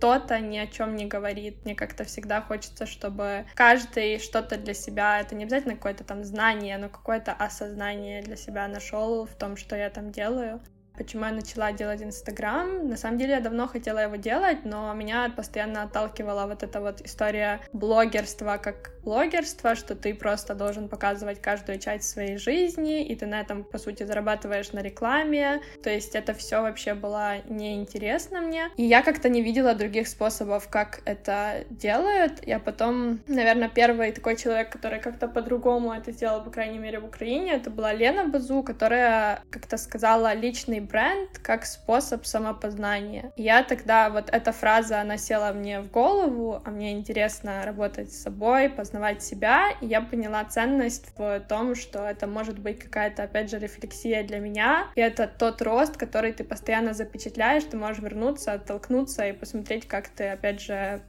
что-то 0.04 0.38
ни 0.42 0.58
о 0.58 0.68
чем 0.68 0.98
не 0.98 1.06
говорит. 1.06 1.64
Мне 1.64 1.76
как-то 1.76 2.04
всегда 2.04 2.42
хочется, 2.42 2.86
чтобы 2.86 3.46
каждый 3.56 4.20
что-то 4.20 4.58
для 4.58 4.74
себя, 4.74 5.22
это 5.22 5.34
не 5.34 5.46
обязательно 5.46 5.76
какое-то 5.76 6.04
там 6.04 6.26
знание, 6.26 6.78
но 6.78 6.90
какое-то 6.90 7.32
осознание 7.32 8.22
для 8.22 8.36
себя 8.36 8.68
нашел 8.68 9.26
в 9.26 9.34
том, 9.36 9.56
что 9.56 9.78
я 9.78 9.90
там 9.90 10.12
делаю. 10.12 10.60
Почему 10.96 11.26
я 11.26 11.32
начала 11.32 11.72
делать 11.72 12.04
Инстаграм? 12.04 12.88
На 12.88 12.98
самом 12.98 13.18
деле 13.18 13.32
я 13.32 13.40
давно 13.40 13.68
хотела 13.68 14.00
его 14.00 14.16
делать, 14.16 14.64
но 14.64 14.94
меня 14.94 15.32
постоянно 15.36 15.84
отталкивала 15.84 16.46
вот 16.46 16.62
эта 16.62 16.82
вот 16.82 17.02
история 17.02 17.62
блогерства 17.74 18.58
как 18.62 18.92
блогерства, 19.04 19.76
что 19.76 19.96
ты 19.96 20.14
просто 20.14 20.54
должен 20.56 20.88
показывать 20.88 21.42
каждую 21.42 21.80
часть 21.80 22.10
своей 22.10 22.38
жизни, 22.38 23.04
и 23.06 23.16
ты 23.16 23.26
на 23.26 23.42
этом, 23.42 23.64
по 23.64 23.78
сути, 23.78 24.04
зарабатываешь 24.04 24.72
на 24.72 24.80
рекламе. 24.80 25.62
То 25.84 25.90
есть 25.90 26.16
это 26.16 26.34
все 26.34 26.62
вообще 26.62 26.94
было 26.94 27.38
неинтересно 27.50 28.42
мне. 28.42 28.70
И 28.78 28.84
я 28.84 29.02
как-то 29.02 29.30
не 29.30 29.42
видела 29.42 29.74
других 29.74 30.08
способов, 30.08 30.70
как 30.70 31.02
это 31.06 31.66
делают. 31.70 32.46
Я 32.46 32.60
потом, 32.60 33.20
наверное, 33.28 33.70
первый 33.70 34.12
такой 34.12 34.38
человек, 34.38 34.72
который 34.72 35.00
как-то 35.00 35.28
по-другому 35.28 35.92
это 35.92 36.12
сделал, 36.12 36.44
по 36.44 36.52
крайней 36.52 36.78
мере, 36.78 37.00
в 37.00 37.06
Украине, 37.06 37.54
это 37.54 37.70
была 37.70 37.94
Лена 37.94 38.26
Базу, 38.26 38.64
которая 38.64 39.42
как-то 39.50 39.78
сказала 39.78 40.34
личный 40.34 40.83
бренд 40.86 41.40
как 41.40 41.66
способ 41.66 42.26
самопознания. 42.26 43.32
я 43.36 43.64
тогда, 43.64 44.10
вот 44.10 44.30
эта 44.32 44.52
фраза, 44.52 45.02
она 45.02 45.18
села 45.18 45.54
мне 45.54 45.82
в 45.82 45.92
голову, 45.92 46.62
а 46.64 46.70
мне 46.70 46.92
интересно 46.92 47.64
работать 47.66 48.12
с 48.12 48.24
собой, 48.24 48.70
познавать 48.70 49.24
себя, 49.24 49.72
и 49.82 49.86
я 49.86 50.02
поняла 50.02 50.44
ценность 50.46 51.08
в 51.18 51.40
том, 51.42 51.76
что 51.76 52.08
это 52.08 52.28
может 52.28 52.60
быть 52.60 52.80
какая-то, 52.80 53.24
опять 53.24 53.50
же, 53.50 53.60
рефлексия 53.60 54.24
для 54.24 54.40
меня, 54.40 54.88
и 54.96 55.02
это 55.02 55.28
тот 55.28 55.62
рост, 55.62 55.98
который 55.98 56.34
ты 56.34 56.44
постоянно 56.44 56.94
запечатляешь, 56.94 57.64
ты 57.64 57.78
можешь 57.78 58.02
вернуться, 58.02 58.54
оттолкнуться 58.54 59.28
и 59.28 59.34
посмотреть, 59.34 59.88
как 59.88 60.10
ты, 60.10 60.30
опять 60.30 60.62
же, 60.62 61.02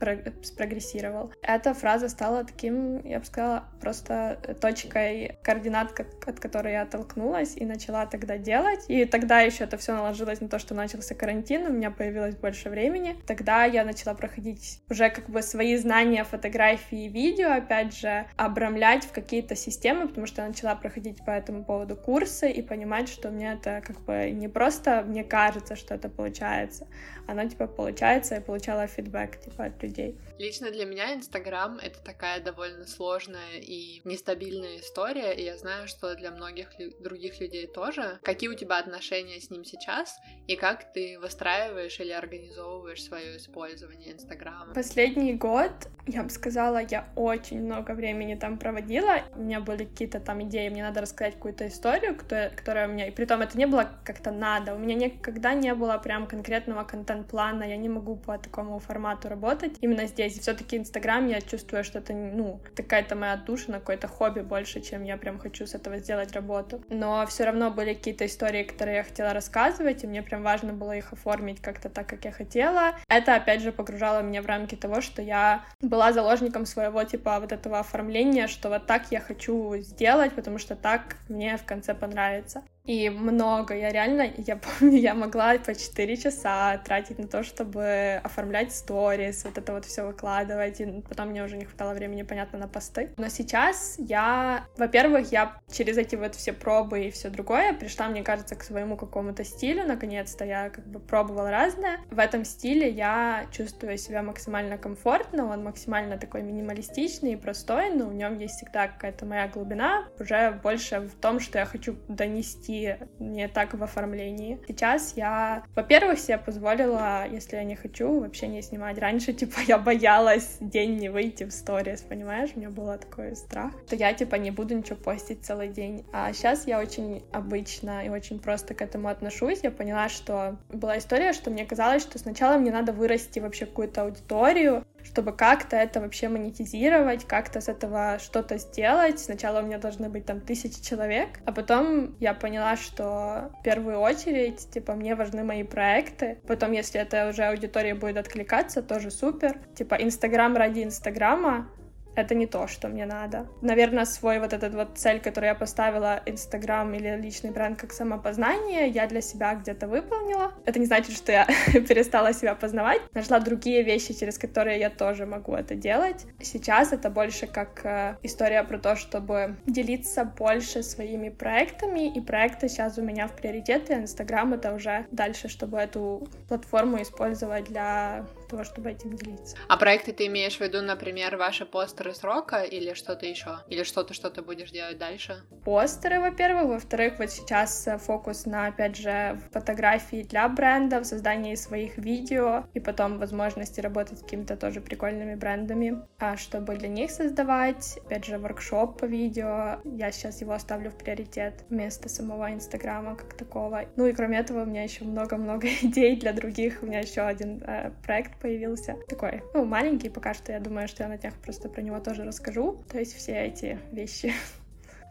спрогрессировал. 0.43 1.33
Эта 1.43 1.75
фраза 1.75 2.09
стала 2.09 2.45
таким, 2.45 3.05
я 3.07 3.19
бы 3.19 3.25
сказала, 3.25 3.65
просто 3.81 4.39
точкой 4.61 5.39
координат, 5.43 5.99
от 6.27 6.41
которой 6.41 6.73
я 6.73 6.83
оттолкнулась 6.83 7.57
и 7.57 7.65
начала 7.65 8.07
тогда 8.07 8.39
делать, 8.39 8.85
и 8.89 9.05
тогда 9.05 9.41
еще 9.41 9.64
это 9.65 9.77
все 9.77 9.95
наложилось 9.95 10.41
на 10.41 10.49
то, 10.49 10.59
что 10.59 10.75
начался 10.75 11.15
карантин, 11.15 11.67
у 11.67 11.71
меня 11.73 11.91
появилось 11.91 12.37
больше 12.37 12.71
времени. 12.71 13.17
Тогда 13.27 13.65
я 13.65 13.85
начала 13.85 14.15
проходить 14.15 14.81
уже 14.89 15.11
как 15.11 15.29
бы 15.29 15.43
свои 15.43 15.77
знания 15.77 16.25
фотографии 16.25 17.07
и 17.07 17.09
видео, 17.09 17.53
опять 17.53 17.97
же, 17.97 18.27
обрамлять 18.37 19.05
в 19.05 19.13
какие-то 19.13 19.57
системы, 19.57 20.09
потому 20.09 20.27
что 20.27 20.43
я 20.43 20.49
начала 20.49 20.75
проходить 20.75 21.25
по 21.25 21.31
этому 21.31 21.65
поводу 21.65 21.97
курсы 21.97 22.51
и 22.51 22.63
понимать, 22.63 23.09
что 23.09 23.31
мне 23.31 23.53
это 23.53 23.83
как 23.85 24.01
бы 24.05 24.31
не 24.31 24.49
просто 24.49 25.03
мне 25.07 25.25
кажется, 25.25 25.77
что 25.77 25.95
это 25.95 26.09
получается, 26.09 26.87
оно 27.27 27.49
типа 27.49 27.67
получается, 27.67 28.37
и 28.37 28.41
получала 28.41 28.87
фидбэк 28.87 29.41
типа 29.41 29.67
от 29.67 29.83
людей. 29.83 30.19
Лично 30.39 30.71
для 30.71 30.85
меня 30.85 31.15
Инстаграм— 31.15 31.79
это 31.83 32.03
такая 32.03 32.41
довольно 32.41 32.87
сложная 32.87 33.59
и 33.61 34.01
нестабильная 34.05 34.79
история, 34.79 35.33
и 35.33 35.45
я 35.45 35.57
знаю, 35.57 35.89
что 35.89 36.15
для 36.15 36.31
многих 36.31 36.79
лю- 36.79 36.93
других 37.01 37.41
людей 37.41 37.67
тоже. 37.67 38.19
Какие 38.23 38.51
у 38.51 38.55
тебя 38.55 38.79
отношения 38.79 39.41
с 39.41 39.51
ним 39.51 39.65
сейчас, 39.65 40.19
и 40.47 40.57
как 40.57 40.93
ты 40.93 41.19
выстраиваешь 41.21 41.99
или 42.01 42.13
организовываешь 42.13 43.03
свое 43.03 43.37
использование 43.37 44.13
Инстаграма? 44.13 44.75
Последний 44.75 45.35
год, 45.35 45.73
я 46.07 46.23
бы 46.23 46.31
сказала, 46.31 46.79
я 46.79 47.09
очень 47.17 47.63
много 47.63 47.93
времени 47.93 48.35
там 48.35 48.59
проводила. 48.59 49.23
У 49.35 49.41
меня 49.41 49.61
были 49.61 49.85
какие-то 49.85 50.21
там 50.21 50.43
идеи, 50.45 50.69
мне 50.69 50.83
надо 50.83 51.01
рассказать 51.01 51.35
какую-то 51.35 51.67
историю, 51.69 52.17
которая, 52.17 52.89
у 52.89 52.93
меня... 52.93 53.07
И 53.09 53.11
при 53.11 53.25
том 53.25 53.41
это 53.41 53.57
не 53.57 53.67
было 53.67 53.89
как-то 54.05 54.31
надо. 54.31 54.75
У 54.75 54.79
меня 54.79 54.95
никогда 54.95 55.55
не 55.55 55.75
было 55.75 55.97
прям 55.99 56.27
конкретного 56.27 56.85
контент-плана, 57.15 57.65
я 57.65 57.77
не 57.77 57.89
могу 57.89 58.17
по 58.17 58.39
такому 58.39 58.79
формату 58.79 59.29
работать. 59.29 59.77
Именно 59.81 60.07
здесь. 60.07 60.39
Все-таки 60.39 60.77
Инстаграм, 60.77 61.27
я 61.29 61.41
чувствую, 61.41 61.85
что 61.85 61.99
это, 61.99 62.13
ну, 62.13 62.61
какая-то 62.75 63.17
моя 63.17 63.41
на 63.69 63.79
какое-то 63.79 64.09
хобби 64.09 64.41
больше, 64.41 64.81
чем 64.81 65.05
я 65.05 65.17
прям 65.17 65.39
хочу 65.39 65.67
с 65.67 65.75
этого 65.75 65.99
сделать 65.99 66.33
работу. 66.33 66.83
Но 66.89 67.25
все 67.27 67.45
равно 67.45 67.71
были 67.71 67.95
какие-то 67.95 68.25
истории, 68.27 68.65
которые 68.65 68.97
я 68.97 69.05
хотела 69.05 69.33
рассказывать, 69.33 70.05
и 70.05 70.07
мне 70.07 70.23
прям 70.23 70.43
важно 70.43 70.73
было 70.73 70.97
их 70.97 71.13
оформить 71.13 71.61
как-то 71.61 71.89
так, 71.89 72.09
как 72.09 72.25
я 72.25 72.33
хотела. 72.33 72.95
Это, 73.09 73.37
опять 73.37 73.63
же, 73.63 73.73
погружало 73.73 74.23
меня 74.23 74.43
в 74.43 74.47
рамки 74.47 74.75
того, 74.75 75.01
что 75.01 75.23
я 75.23 75.65
была 75.81 76.13
заложником 76.13 76.67
своего, 76.67 77.05
типа, 77.05 77.39
вот 77.41 77.53
этого 77.53 77.79
оформления, 77.79 78.49
что 78.49 78.69
вот 78.69 78.87
так 78.87 79.13
я 79.13 79.21
хочу 79.21 79.77
сделать, 79.79 80.33
потому 80.33 80.59
что 80.59 80.75
так 80.75 81.17
мне 81.29 81.57
в 81.57 81.65
конце 81.65 81.95
понравится. 81.95 82.63
И 82.87 83.09
много. 83.09 83.75
Я 83.75 83.91
реально, 83.91 84.31
я 84.37 84.57
помню, 84.57 84.99
я 85.01 85.15
могла 85.15 85.57
по 85.59 85.75
4 85.75 86.17
часа 86.19 86.77
тратить 86.85 87.19
на 87.19 87.27
то, 87.27 87.43
чтобы 87.43 88.21
оформлять 88.23 88.75
сторис, 88.75 89.45
вот 89.45 89.57
это 89.57 89.73
вот 89.73 89.87
все 89.87 90.07
выкладывать, 90.07 90.81
и 90.83 91.03
потом 91.09 91.29
мне 91.29 91.43
уже 91.43 91.57
не 91.57 91.65
хватало 91.65 91.95
времени, 91.95 92.25
понятно, 92.25 92.59
на 92.59 92.69
посты. 92.69 93.15
Но 93.17 93.29
сейчас 93.29 93.95
я, 93.97 94.67
во-первых, 94.77 95.33
я 95.33 95.59
через 95.73 95.97
эти 95.97 96.15
вот 96.15 96.35
все 96.35 96.53
пробы 96.53 97.07
и 97.07 97.11
все 97.11 97.31
другое 97.31 97.73
пришла, 97.73 98.09
мне 98.09 98.23
кажется, 98.23 98.55
к 98.55 98.63
своему 98.63 98.99
какому-то 98.99 99.45
стилю, 99.45 99.87
наконец-то 99.87 100.45
я 100.45 100.69
как 100.69 100.87
бы 100.87 101.01
пробовала 101.01 101.51
разное. 101.51 102.01
В 102.11 102.19
этом 102.19 102.45
стиле 102.45 102.91
я 102.91 103.47
чувствую 103.51 103.97
себя 103.97 104.23
максимально 104.23 104.77
комфортно, 104.77 105.47
он 105.47 105.65
максимально 105.65 106.19
такой 106.19 106.43
минималистичный 106.43 107.33
и 107.33 107.37
простой, 107.37 107.95
но 107.95 108.09
в 108.09 108.15
нем 108.15 108.39
есть 108.39 108.57
всегда 108.57 108.89
какая-то 108.89 109.25
моя 109.25 109.49
глубина, 109.49 110.07
уже 110.21 110.61
больше 110.63 111.01
в 111.01 111.15
том, 111.15 111.41
что 111.41 111.59
я 111.59 111.65
хочу 111.65 111.97
донести 112.09 112.74
идти 112.75 112.97
не 113.19 113.49
так 113.49 113.75
в 113.75 113.83
оформлении. 113.83 114.59
Сейчас 114.67 115.15
я, 115.17 115.65
во-первых, 115.75 116.19
себе 116.19 116.39
позволила, 116.39 117.27
если 117.29 117.57
я 117.57 117.65
не 117.65 117.77
хочу, 117.77 118.21
вообще 118.21 118.49
не 118.49 118.63
снимать. 118.63 118.99
Раньше, 118.99 119.33
типа, 119.33 119.61
я 119.67 119.79
боялась 119.79 120.57
день 120.61 120.97
не 120.97 121.09
выйти 121.09 121.45
в 121.45 121.53
сторис, 121.53 122.03
понимаешь? 122.03 122.51
У 122.55 122.59
меня 122.59 122.71
был 122.71 122.87
такой 122.99 123.37
страх, 123.37 123.73
что 123.87 123.97
я, 123.97 124.13
типа, 124.13 124.37
не 124.37 124.51
буду 124.51 124.77
ничего 124.77 124.97
постить 124.97 125.45
целый 125.45 125.69
день. 125.69 126.05
А 126.13 126.33
сейчас 126.33 126.67
я 126.67 126.81
очень 126.81 127.25
обычно 127.33 128.05
и 128.05 128.09
очень 128.09 128.39
просто 128.39 128.75
к 128.75 128.83
этому 128.83 129.09
отношусь. 129.09 129.61
Я 129.63 129.71
поняла, 129.71 130.09
что 130.09 130.57
была 130.69 130.99
история, 130.99 131.33
что 131.33 131.51
мне 131.51 131.65
казалось, 131.65 132.03
что 132.03 132.19
сначала 132.19 132.59
мне 132.59 132.71
надо 132.71 132.93
вырасти 132.93 133.39
вообще 133.39 133.67
какую-то 133.67 134.03
аудиторию, 134.03 134.85
чтобы 135.05 135.33
как-то 135.33 135.77
это 135.77 136.01
вообще 136.01 136.29
монетизировать, 136.29 137.25
как-то 137.25 137.61
с 137.61 137.69
этого 137.69 138.19
что-то 138.19 138.59
сделать. 138.59 139.21
Сначала 139.21 139.61
у 139.61 139.63
меня 139.63 139.79
должны 139.79 140.09
быть 140.09 140.27
там 140.27 140.41
тысячи 140.41 140.83
человек, 140.83 141.41
а 141.45 141.53
потом 141.53 142.17
я 142.21 142.35
поняла, 142.35 142.77
что 142.77 143.53
в 143.61 143.63
первую 143.63 143.99
очередь, 143.99 144.71
типа, 144.71 144.95
мне 144.95 145.15
важны 145.15 145.45
мои 145.45 145.63
проекты. 145.63 146.39
Потом, 146.47 146.73
если 146.73 147.01
это 147.01 147.29
уже 147.29 147.45
аудитория 147.45 147.95
будет 147.95 148.17
откликаться, 148.17 148.83
тоже 148.83 149.11
супер. 149.11 149.59
Типа, 149.75 149.95
Инстаграм 149.95 150.57
ради 150.57 150.83
Инстаграма, 150.83 151.69
это 152.17 152.35
не 152.35 152.47
то, 152.47 152.67
что 152.67 152.89
мне 152.89 153.07
надо. 153.07 153.47
Наверное, 153.63 154.05
свой 154.05 154.39
вот 154.39 154.53
этот 154.53 154.75
вот 154.75 154.99
цель, 154.99 155.21
которую 155.21 155.49
я 155.49 155.55
поставила, 155.55 156.23
Инстаграм 156.27 156.93
или 156.95 157.17
личный 157.17 157.51
бренд 157.51 157.81
как 157.81 157.93
самопознание, 157.93 158.89
я 158.89 159.07
для 159.07 159.21
себя 159.21 159.55
где-то 159.55 159.87
выполнила. 159.89 160.53
Это 160.65 160.79
не 160.79 160.87
значит, 160.87 161.17
что 161.17 161.33
я 161.33 161.47
перестала 161.73 162.33
себя 162.33 162.55
познавать. 162.55 163.01
Нашла 163.15 163.41
другие 163.41 163.83
вещи, 163.83 164.15
через 164.15 164.39
которые 164.39 164.79
я 164.79 164.91
тоже 164.91 165.27
могу 165.27 165.55
это 165.55 165.75
делать. 165.75 166.27
Сейчас 166.41 166.93
это 166.93 167.11
больше 167.11 167.47
как 167.47 167.85
э, 167.85 168.17
история 168.23 168.63
про 168.65 168.79
то, 168.79 168.97
чтобы 168.97 169.57
делиться 169.67 170.25
больше 170.25 170.83
своими 170.83 171.29
проектами, 171.29 172.13
и 172.13 172.21
проекты 172.21 172.69
сейчас 172.69 172.99
у 172.99 173.03
меня 173.03 173.29
в 173.29 173.33
приоритете, 173.33 173.95
Инстаграм 173.95 174.53
это 174.53 174.75
уже 174.75 175.07
дальше, 175.11 175.49
чтобы 175.49 175.79
эту 175.79 176.29
платформу 176.49 177.01
использовать 177.03 177.65
для 177.65 178.27
того, 178.49 178.65
чтобы 178.65 178.91
этим 178.91 179.17
делиться. 179.17 179.57
А 179.69 179.77
проекты 179.77 180.13
ты 180.13 180.27
имеешь 180.27 180.57
в 180.57 180.61
виду, 180.61 180.83
например, 180.83 181.37
ваши 181.37 181.65
постеры 181.65 182.15
срока 182.15 182.63
или 182.63 182.95
что-то 182.95 183.27
еще? 183.27 183.59
Или 183.69 183.83
что-то, 183.83 184.15
что 184.15 184.31
ты 184.31 184.43
будешь 184.43 184.71
делать 184.71 184.99
дальше? 184.99 185.43
Постеры, 185.65 186.21
во-первых. 186.21 186.65
Во-вторых, 186.69 187.19
вот 187.19 187.31
сейчас 187.31 187.87
э, 187.87 187.99
фокус 187.99 188.47
на, 188.47 188.67
опять 188.67 188.97
же, 188.97 189.41
фотографии 189.53 190.23
для 190.23 190.49
брендов, 190.49 191.07
создании 191.07 191.55
своих 191.55 191.99
видео 191.99 192.65
и 192.75 192.81
потом 192.81 193.19
возможности 193.19 193.81
работать 193.81 194.19
с 194.19 194.23
какими-то 194.23 194.57
тоже 194.57 194.81
прикольными 194.81 195.35
брендами, 195.35 196.03
а 196.19 196.37
чтобы 196.37 196.77
для 196.77 196.89
них 196.89 197.11
создавать. 197.11 197.99
Опять 198.07 198.25
же, 198.25 198.39
воркшоп 198.39 199.01
по 199.01 199.05
видео. 199.05 199.81
Я 199.85 200.13
сейчас 200.13 200.41
его 200.41 200.53
оставлю 200.53 200.91
в 200.91 200.97
приоритет 200.97 201.65
вместо 201.71 202.09
самого 202.09 202.53
Инстаграма 202.53 203.17
как 203.17 203.35
такого. 203.35 203.85
Ну 203.97 204.07
и 204.07 204.13
кроме 204.13 204.39
этого, 204.39 204.63
у 204.63 204.67
меня 204.67 204.83
еще 204.83 205.05
много-много 205.05 205.69
идей 205.83 206.17
для 206.17 206.33
других. 206.33 206.83
У 206.83 206.87
меня 206.87 207.01
еще 207.01 207.23
один 207.23 207.63
э, 207.63 207.91
проект 208.05 208.39
появился. 208.45 208.97
Такой, 209.09 209.43
ну, 209.55 209.65
маленький 209.65 210.11
пока 210.11 210.35
что. 210.35 210.53
Я 210.53 210.61
думаю, 210.61 210.87
что 210.87 211.03
я 211.03 211.09
на 211.09 211.17
днях 211.17 211.33
просто 211.43 211.71
про 211.71 211.81
него 211.81 211.99
тоже 212.01 212.25
расскажу. 212.25 212.85
То 212.93 212.99
есть 212.99 213.17
все 213.17 213.33
эти 213.33 213.79
вещи 213.91 214.35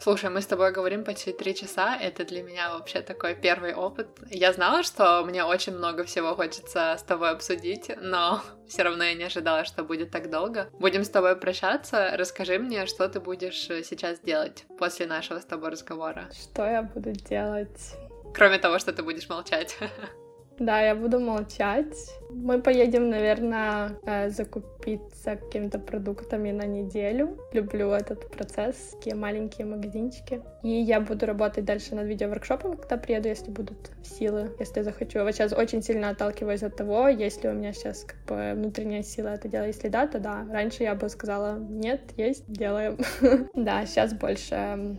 Слушай, 0.03 0.29
мы 0.29 0.41
с 0.41 0.45
тобой 0.45 0.73
говорим 0.73 1.03
почти 1.03 1.31
три 1.31 1.55
часа. 1.55 1.95
Это 1.95 2.25
для 2.25 2.43
меня 2.43 2.73
вообще 2.73 3.01
такой 3.01 3.35
первый 3.35 3.73
опыт. 3.73 4.07
Я 4.29 4.51
знала, 4.51 4.83
что 4.83 5.23
мне 5.23 5.45
очень 5.45 5.73
много 5.73 6.03
всего 6.03 6.35
хочется 6.35 6.95
с 6.99 7.03
тобой 7.03 7.31
обсудить, 7.31 7.89
но 8.01 8.41
все 8.67 8.83
равно 8.83 9.05
я 9.05 9.13
не 9.13 9.23
ожидала, 9.23 9.63
что 9.63 9.83
будет 9.83 10.11
так 10.11 10.29
долго. 10.29 10.67
Будем 10.77 11.05
с 11.05 11.09
тобой 11.09 11.37
прощаться. 11.37 12.11
Расскажи 12.17 12.59
мне, 12.59 12.85
что 12.85 13.07
ты 13.07 13.19
будешь 13.21 13.61
сейчас 13.61 14.19
делать 14.19 14.65
после 14.77 15.05
нашего 15.05 15.39
с 15.39 15.45
тобой 15.45 15.69
разговора. 15.69 16.29
Что 16.33 16.65
я 16.65 16.83
буду 16.83 17.11
делать? 17.11 17.95
Кроме 18.33 18.59
того, 18.59 18.79
что 18.79 18.91
ты 18.91 19.03
будешь 19.03 19.29
молчать. 19.29 19.77
Да, 20.59 20.81
я 20.81 20.95
буду 20.95 21.19
молчать. 21.19 21.95
Мы 22.29 22.61
поедем, 22.61 23.09
наверное, 23.09 23.97
э, 24.05 24.29
закупиться 24.29 25.35
какими-то 25.35 25.79
продуктами 25.79 26.51
на 26.51 26.65
неделю. 26.65 27.37
Люблю 27.53 27.89
этот 27.89 28.29
процесс, 28.29 28.75
такие 28.91 29.15
маленькие 29.15 29.65
магазинчики. 29.65 30.41
И 30.63 30.69
я 30.69 30.99
буду 30.99 31.25
работать 31.25 31.65
дальше 31.65 31.95
над 31.95 32.07
видеоворкшопом, 32.07 32.77
когда 32.77 32.97
приеду, 32.97 33.29
если 33.29 33.51
будут 33.51 33.91
силы, 34.03 34.51
если 34.59 34.83
захочу. 34.83 35.23
Вот 35.23 35.33
сейчас 35.33 35.53
очень 35.53 35.81
сильно 35.81 36.09
отталкиваюсь 36.09 36.63
от 36.63 36.75
того, 36.75 37.07
есть 37.07 37.43
ли 37.43 37.49
у 37.49 37.53
меня 37.53 37.73
сейчас 37.73 38.03
как 38.03 38.17
бы 38.25 38.53
внутренняя 38.55 39.03
сила 39.03 39.29
это 39.29 39.47
дело. 39.47 39.65
Если 39.65 39.89
да, 39.89 40.07
то 40.07 40.19
да. 40.19 40.45
Раньше 40.51 40.83
я 40.83 40.93
бы 40.95 41.09
сказала, 41.09 41.57
нет, 41.57 42.01
есть, 42.17 42.43
делаем. 42.47 42.97
Да, 43.55 43.85
сейчас 43.85 44.13
больше 44.13 44.55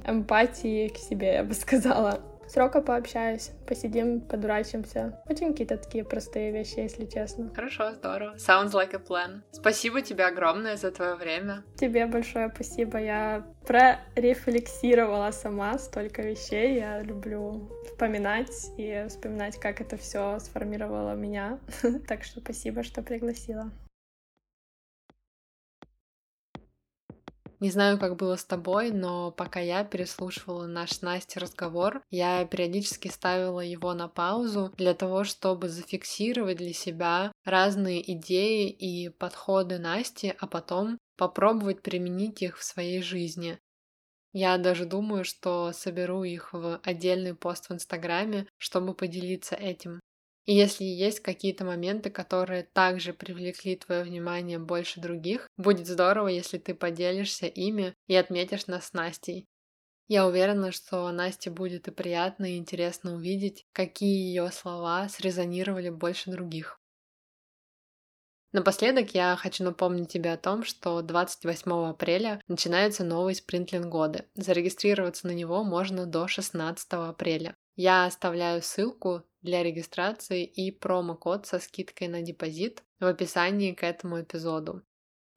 эмпатии 0.06 0.88
к 0.88 0.96
себе, 0.96 1.34
я 1.34 1.44
бы 1.44 1.54
сказала 1.54 2.20
срока 2.48 2.80
пообщаюсь, 2.80 3.50
посидим, 3.66 4.20
подурачимся. 4.20 5.20
Очень 5.28 5.52
какие-то 5.52 5.76
такие 5.76 6.04
простые 6.04 6.52
вещи, 6.52 6.80
если 6.80 7.06
честно. 7.06 7.50
Хорошо, 7.54 7.94
здорово. 7.94 8.36
Sounds 8.36 8.72
like 8.72 8.94
a 8.94 8.98
plan. 8.98 9.42
Спасибо 9.52 10.02
тебе 10.02 10.24
огромное 10.24 10.76
за 10.76 10.90
твое 10.90 11.14
время. 11.14 11.64
Тебе 11.76 12.06
большое 12.06 12.50
спасибо. 12.54 12.98
Я 12.98 13.46
прорефлексировала 13.66 15.30
сама 15.30 15.78
столько 15.78 16.22
вещей. 16.22 16.76
Я 16.76 17.00
люблю 17.02 17.70
вспоминать 17.86 18.70
и 18.76 19.06
вспоминать, 19.08 19.58
как 19.58 19.80
это 19.80 19.96
все 19.96 20.38
сформировало 20.40 21.14
меня. 21.14 21.58
Так 22.08 22.24
что 22.24 22.40
спасибо, 22.40 22.82
что 22.82 23.02
пригласила. 23.02 23.70
Не 27.64 27.70
знаю, 27.70 27.98
как 27.98 28.16
было 28.16 28.36
с 28.36 28.44
тобой, 28.44 28.90
но 28.90 29.30
пока 29.30 29.58
я 29.58 29.84
переслушивала 29.84 30.66
наш 30.66 30.90
с 30.90 31.00
Настей 31.00 31.40
разговор, 31.40 32.02
я 32.10 32.44
периодически 32.44 33.08
ставила 33.08 33.60
его 33.60 33.94
на 33.94 34.06
паузу 34.06 34.70
для 34.76 34.92
того, 34.92 35.24
чтобы 35.24 35.70
зафиксировать 35.70 36.58
для 36.58 36.74
себя 36.74 37.32
разные 37.42 38.02
идеи 38.12 38.68
и 38.68 39.08
подходы 39.08 39.78
Насти, 39.78 40.34
а 40.38 40.46
потом 40.46 40.98
попробовать 41.16 41.80
применить 41.80 42.42
их 42.42 42.58
в 42.58 42.62
своей 42.62 43.00
жизни. 43.00 43.58
Я 44.34 44.58
даже 44.58 44.84
думаю, 44.84 45.24
что 45.24 45.72
соберу 45.72 46.22
их 46.22 46.52
в 46.52 46.80
отдельный 46.82 47.34
пост 47.34 47.70
в 47.70 47.72
Инстаграме, 47.72 48.46
чтобы 48.58 48.92
поделиться 48.92 49.54
этим. 49.54 50.00
И 50.46 50.54
если 50.54 50.84
есть 50.84 51.20
какие-то 51.20 51.64
моменты, 51.64 52.10
которые 52.10 52.64
также 52.64 53.14
привлекли 53.14 53.76
твое 53.76 54.04
внимание 54.04 54.58
больше 54.58 55.00
других, 55.00 55.48
будет 55.56 55.86
здорово, 55.86 56.28
если 56.28 56.58
ты 56.58 56.74
поделишься 56.74 57.46
ими 57.46 57.94
и 58.08 58.14
отметишь 58.14 58.66
нас 58.66 58.88
с 58.88 58.92
Настей. 58.92 59.48
Я 60.06 60.26
уверена, 60.26 60.70
что 60.70 61.10
Насте 61.10 61.50
будет 61.50 61.88
и 61.88 61.90
приятно, 61.90 62.44
и 62.44 62.58
интересно 62.58 63.14
увидеть, 63.14 63.64
какие 63.72 64.26
ее 64.26 64.50
слова 64.50 65.08
срезонировали 65.08 65.88
больше 65.88 66.30
других. 66.30 66.78
Напоследок 68.52 69.14
я 69.14 69.34
хочу 69.36 69.64
напомнить 69.64 70.12
тебе 70.12 70.32
о 70.32 70.36
том, 70.36 70.62
что 70.62 71.00
28 71.00 71.88
апреля 71.88 72.40
начинается 72.46 73.02
новый 73.02 73.34
спринтлинг 73.34 73.86
годы. 73.86 74.28
Зарегистрироваться 74.34 75.26
на 75.26 75.32
него 75.32 75.64
можно 75.64 76.06
до 76.06 76.28
16 76.28 76.86
апреля. 76.92 77.56
Я 77.76 78.06
оставляю 78.06 78.62
ссылку 78.62 79.24
для 79.42 79.62
регистрации 79.62 80.44
и 80.44 80.70
промокод 80.70 81.46
со 81.46 81.58
скидкой 81.58 82.08
на 82.08 82.22
депозит 82.22 82.82
в 83.00 83.06
описании 83.06 83.72
к 83.72 83.82
этому 83.82 84.22
эпизоду. 84.22 84.82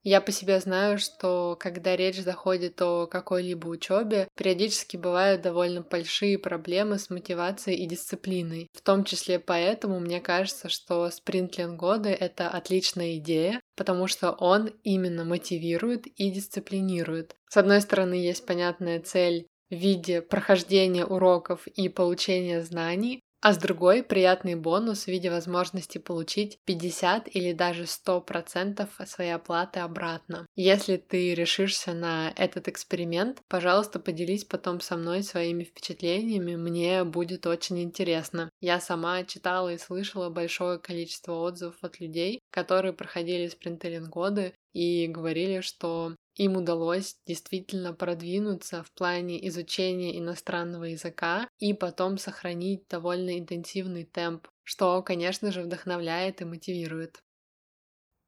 Я 0.09 0.21
по 0.21 0.31
себе 0.31 0.59
знаю, 0.61 0.99
что 0.99 1.57
когда 1.59 1.97
речь 1.97 2.21
заходит 2.21 2.81
о 2.81 3.07
какой-либо 3.07 3.67
учебе, 3.67 4.29
периодически 4.35 4.95
бывают 4.95 5.41
довольно 5.41 5.81
большие 5.81 6.37
проблемы 6.39 6.97
с 6.97 7.09
мотивацией 7.09 7.83
и 7.83 7.87
дисциплиной. 7.87 8.69
В 8.73 8.81
том 8.81 9.03
числе 9.03 9.37
поэтому 9.37 9.99
мне 9.99 10.21
кажется, 10.21 10.69
что 10.69 11.09
спринтлинг 11.09 11.77
годы— 11.77 12.09
это 12.19 12.47
отличная 12.47 13.17
идея, 13.17 13.59
потому 13.75 14.07
что 14.07 14.31
он 14.31 14.67
именно 14.83 15.25
мотивирует 15.25 16.07
и 16.07 16.31
дисциплинирует. 16.31 17.35
С 17.49 17.57
одной 17.57 17.81
стороны, 17.81 18.13
есть 18.13 18.45
понятная 18.45 19.01
цель 19.01 19.47
в 19.69 19.75
виде 19.75 20.21
прохождения 20.21 21.05
уроков 21.05 21.67
и 21.67 21.89
получения 21.89 22.61
знаний, 22.61 23.21
а 23.39 23.53
с 23.53 23.57
другой 23.57 24.01
приятный 24.01 24.55
бонус 24.55 25.03
в 25.03 25.07
виде 25.07 25.29
возможности 25.29 25.99
получить 25.99 26.59
50 26.65 27.27
или 27.35 27.53
даже 27.53 27.83
100% 27.83 28.87
своей 29.05 29.31
оплаты 29.31 29.79
обратно. 29.79 30.47
Если 30.55 30.97
ты 30.97 31.35
решишься 31.35 31.93
на 31.93 32.33
этот 32.35 32.67
эксперимент, 32.67 33.41
пожалуйста, 33.47 33.99
поделись 33.99 34.43
потом 34.43 34.81
со 34.81 34.97
мной 34.97 35.21
своими 35.21 35.63
впечатлениями, 35.63 36.55
мне 36.55 37.03
будет 37.03 37.45
очень 37.45 37.79
интересно. 37.79 38.49
Я 38.59 38.79
сама 38.79 39.23
читала 39.23 39.71
и 39.71 39.77
слышала 39.77 40.29
большое 40.29 40.79
количество 40.79 41.33
отзывов 41.33 41.75
от 41.81 41.99
людей, 41.99 42.39
которые 42.51 42.93
проходили 42.93 43.47
спринтеллинг 43.47 44.09
годы 44.09 44.53
и 44.73 45.07
говорили, 45.07 45.61
что 45.61 46.15
им 46.37 46.55
удалось 46.55 47.17
действительно 47.25 47.93
продвинуться 47.93 48.83
в 48.83 48.91
плане 48.91 49.45
изучения 49.47 50.17
иностранного 50.17 50.85
языка 50.85 51.49
и 51.59 51.73
потом 51.73 52.17
сохранить 52.17 52.87
довольно 52.87 53.37
интенсивный 53.39 54.05
темп, 54.05 54.47
что, 54.63 55.01
конечно 55.01 55.51
же, 55.51 55.63
вдохновляет 55.63 56.41
и 56.41 56.45
мотивирует. 56.45 57.21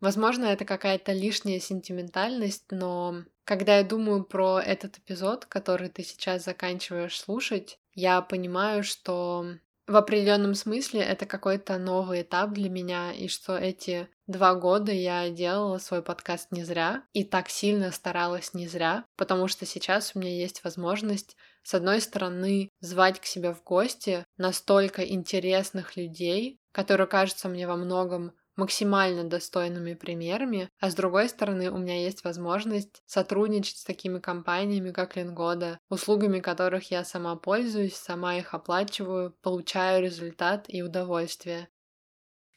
Возможно, 0.01 0.45
это 0.45 0.63
какая-то 0.65 1.11
лишняя 1.11 1.59
сентиментальность, 1.59 2.65
но 2.71 3.25
когда 3.43 3.77
я 3.77 3.83
думаю 3.83 4.23
про 4.23 4.59
этот 4.59 4.97
эпизод, 4.97 5.45
который 5.45 5.89
ты 5.89 6.03
сейчас 6.03 6.45
заканчиваешь 6.45 7.19
слушать, 7.19 7.79
я 7.93 8.21
понимаю, 8.21 8.83
что 8.83 9.45
в 9.89 9.95
определенном 9.95 10.53
смысле 10.53 11.01
это 11.01 11.25
какой-то 11.25 11.79
новый 11.79 12.21
этап 12.21 12.51
для 12.51 12.69
меня, 12.69 13.11
и 13.11 13.27
что 13.27 13.57
эти 13.57 14.07
два 14.27 14.53
года 14.53 14.91
я 14.91 15.27
делала 15.31 15.79
свой 15.79 16.03
подкаст 16.03 16.51
не 16.51 16.63
зря, 16.63 17.03
и 17.13 17.23
так 17.23 17.49
сильно 17.49 17.91
старалась 17.91 18.53
не 18.53 18.67
зря, 18.67 19.05
потому 19.17 19.47
что 19.47 19.65
сейчас 19.65 20.11
у 20.13 20.19
меня 20.19 20.31
есть 20.31 20.63
возможность, 20.63 21.35
с 21.63 21.73
одной 21.73 22.01
стороны, 22.01 22.69
звать 22.79 23.19
к 23.19 23.25
себе 23.25 23.51
в 23.51 23.63
гости 23.63 24.25
настолько 24.37 25.01
интересных 25.01 25.97
людей, 25.97 26.59
которые 26.71 27.07
кажутся 27.07 27.49
мне 27.49 27.67
во 27.67 27.75
многом 27.75 28.33
максимально 28.59 29.23
достойными 29.23 29.93
примерами, 29.95 30.69
а 30.79 30.91
с 30.91 30.95
другой 30.95 31.29
стороны 31.29 31.71
у 31.71 31.77
меня 31.77 32.03
есть 32.03 32.23
возможность 32.23 33.01
сотрудничать 33.05 33.77
с 33.77 33.83
такими 33.83 34.19
компаниями, 34.19 34.91
как 34.91 35.15
Лингода, 35.15 35.79
услугами 35.89 36.39
которых 36.39 36.91
я 36.91 37.03
сама 37.03 37.35
пользуюсь, 37.35 37.95
сама 37.95 38.35
их 38.35 38.53
оплачиваю, 38.53 39.35
получаю 39.41 40.03
результат 40.03 40.65
и 40.67 40.83
удовольствие. 40.83 41.69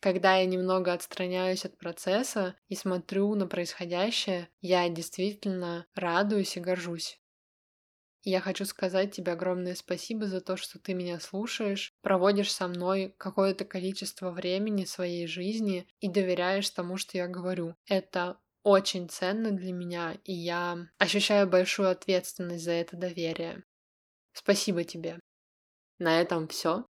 Когда 0.00 0.36
я 0.36 0.46
немного 0.46 0.92
отстраняюсь 0.92 1.64
от 1.64 1.78
процесса 1.78 2.57
и 2.66 2.74
смотрю 2.74 3.34
на 3.36 3.46
происходящее, 3.46 4.48
я 4.61 4.88
действительно 4.88 5.86
радуюсь 5.94 6.57
и 6.57 6.61
горжусь. 6.61 7.22
Я 8.25 8.41
хочу 8.41 8.64
сказать 8.64 9.12
тебе 9.12 9.33
огромное 9.33 9.75
спасибо 9.75 10.27
за 10.27 10.41
то, 10.41 10.57
что 10.57 10.79
ты 10.79 10.95
меня 10.95 11.18
слушаешь, 11.18 11.93
проводишь 12.03 12.53
со 12.53 12.68
мной 12.68 13.14
какое-то 13.18 13.64
количество 13.64 14.31
времени 14.31 14.85
своей 14.85 15.27
жизни 15.27 15.89
и 15.99 16.09
доверяешь 16.09 16.70
тому, 16.70 16.97
что 16.97 17.18
я 17.18 17.27
говорю. 17.27 17.75
Это 17.87 18.39
очень 18.62 19.09
ценно 19.09 19.51
для 19.51 19.73
меня, 19.73 20.16
и 20.25 20.33
я 20.33 20.87
ощущаю 20.99 21.49
большую 21.49 21.91
ответственность 21.91 22.62
за 22.62 22.73
это 22.73 22.97
доверие. 22.97 23.64
Спасибо 24.33 24.85
тебе. 24.85 25.18
На 25.99 26.20
этом 26.20 26.47
все. 26.47 26.87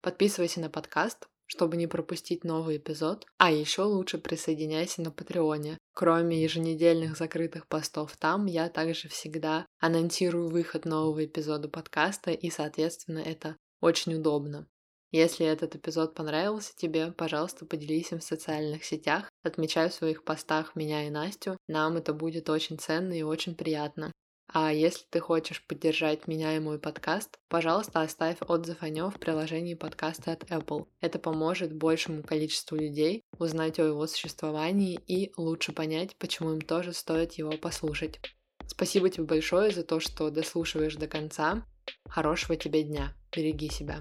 Подписывайся 0.00 0.60
на 0.60 0.68
подкаст, 0.68 1.28
чтобы 1.46 1.76
не 1.76 1.86
пропустить 1.86 2.42
новый 2.42 2.78
эпизод. 2.78 3.24
А 3.38 3.52
еще 3.52 3.82
лучше 3.82 4.18
присоединяйся 4.18 5.00
на 5.00 5.12
Патреоне. 5.12 5.78
Кроме 5.94 6.42
еженедельных 6.42 7.16
закрытых 7.18 7.68
постов 7.68 8.16
там, 8.16 8.46
я 8.46 8.70
также 8.70 9.08
всегда 9.08 9.66
анонсирую 9.78 10.48
выход 10.48 10.86
нового 10.86 11.24
эпизода 11.24 11.68
подкаста, 11.68 12.30
и, 12.30 12.50
соответственно, 12.50 13.18
это 13.18 13.56
очень 13.80 14.14
удобно. 14.14 14.66
Если 15.10 15.44
этот 15.44 15.76
эпизод 15.76 16.14
понравился 16.14 16.72
тебе, 16.74 17.12
пожалуйста, 17.12 17.66
поделись 17.66 18.12
им 18.12 18.20
в 18.20 18.24
социальных 18.24 18.84
сетях, 18.84 19.30
отмечай 19.42 19.90
в 19.90 19.94
своих 19.94 20.24
постах 20.24 20.74
меня 20.74 21.06
и 21.06 21.10
Настю. 21.10 21.58
Нам 21.68 21.98
это 21.98 22.14
будет 22.14 22.48
очень 22.48 22.78
ценно 22.78 23.12
и 23.12 23.22
очень 23.22 23.54
приятно. 23.54 24.10
А 24.54 24.70
если 24.70 25.04
ты 25.08 25.18
хочешь 25.18 25.64
поддержать 25.66 26.28
меня 26.28 26.54
и 26.54 26.60
мой 26.60 26.78
подкаст, 26.78 27.38
пожалуйста, 27.48 28.02
оставь 28.02 28.36
отзыв 28.40 28.82
о 28.82 28.90
нем 28.90 29.10
в 29.10 29.18
приложении 29.18 29.72
подкаста 29.72 30.32
от 30.32 30.44
Apple. 30.44 30.86
Это 31.00 31.18
поможет 31.18 31.74
большему 31.74 32.22
количеству 32.22 32.76
людей 32.76 33.24
узнать 33.38 33.78
о 33.78 33.86
его 33.86 34.06
существовании 34.06 35.00
и 35.06 35.32
лучше 35.38 35.72
понять, 35.72 36.16
почему 36.16 36.52
им 36.52 36.60
тоже 36.60 36.92
стоит 36.92 37.32
его 37.34 37.52
послушать. 37.52 38.20
Спасибо 38.66 39.08
тебе 39.08 39.24
большое 39.24 39.70
за 39.70 39.84
то, 39.84 40.00
что 40.00 40.28
дослушиваешь 40.28 40.96
до 40.96 41.06
конца. 41.06 41.64
Хорошего 42.06 42.54
тебе 42.54 42.82
дня. 42.82 43.14
Береги 43.34 43.70
себя. 43.70 44.00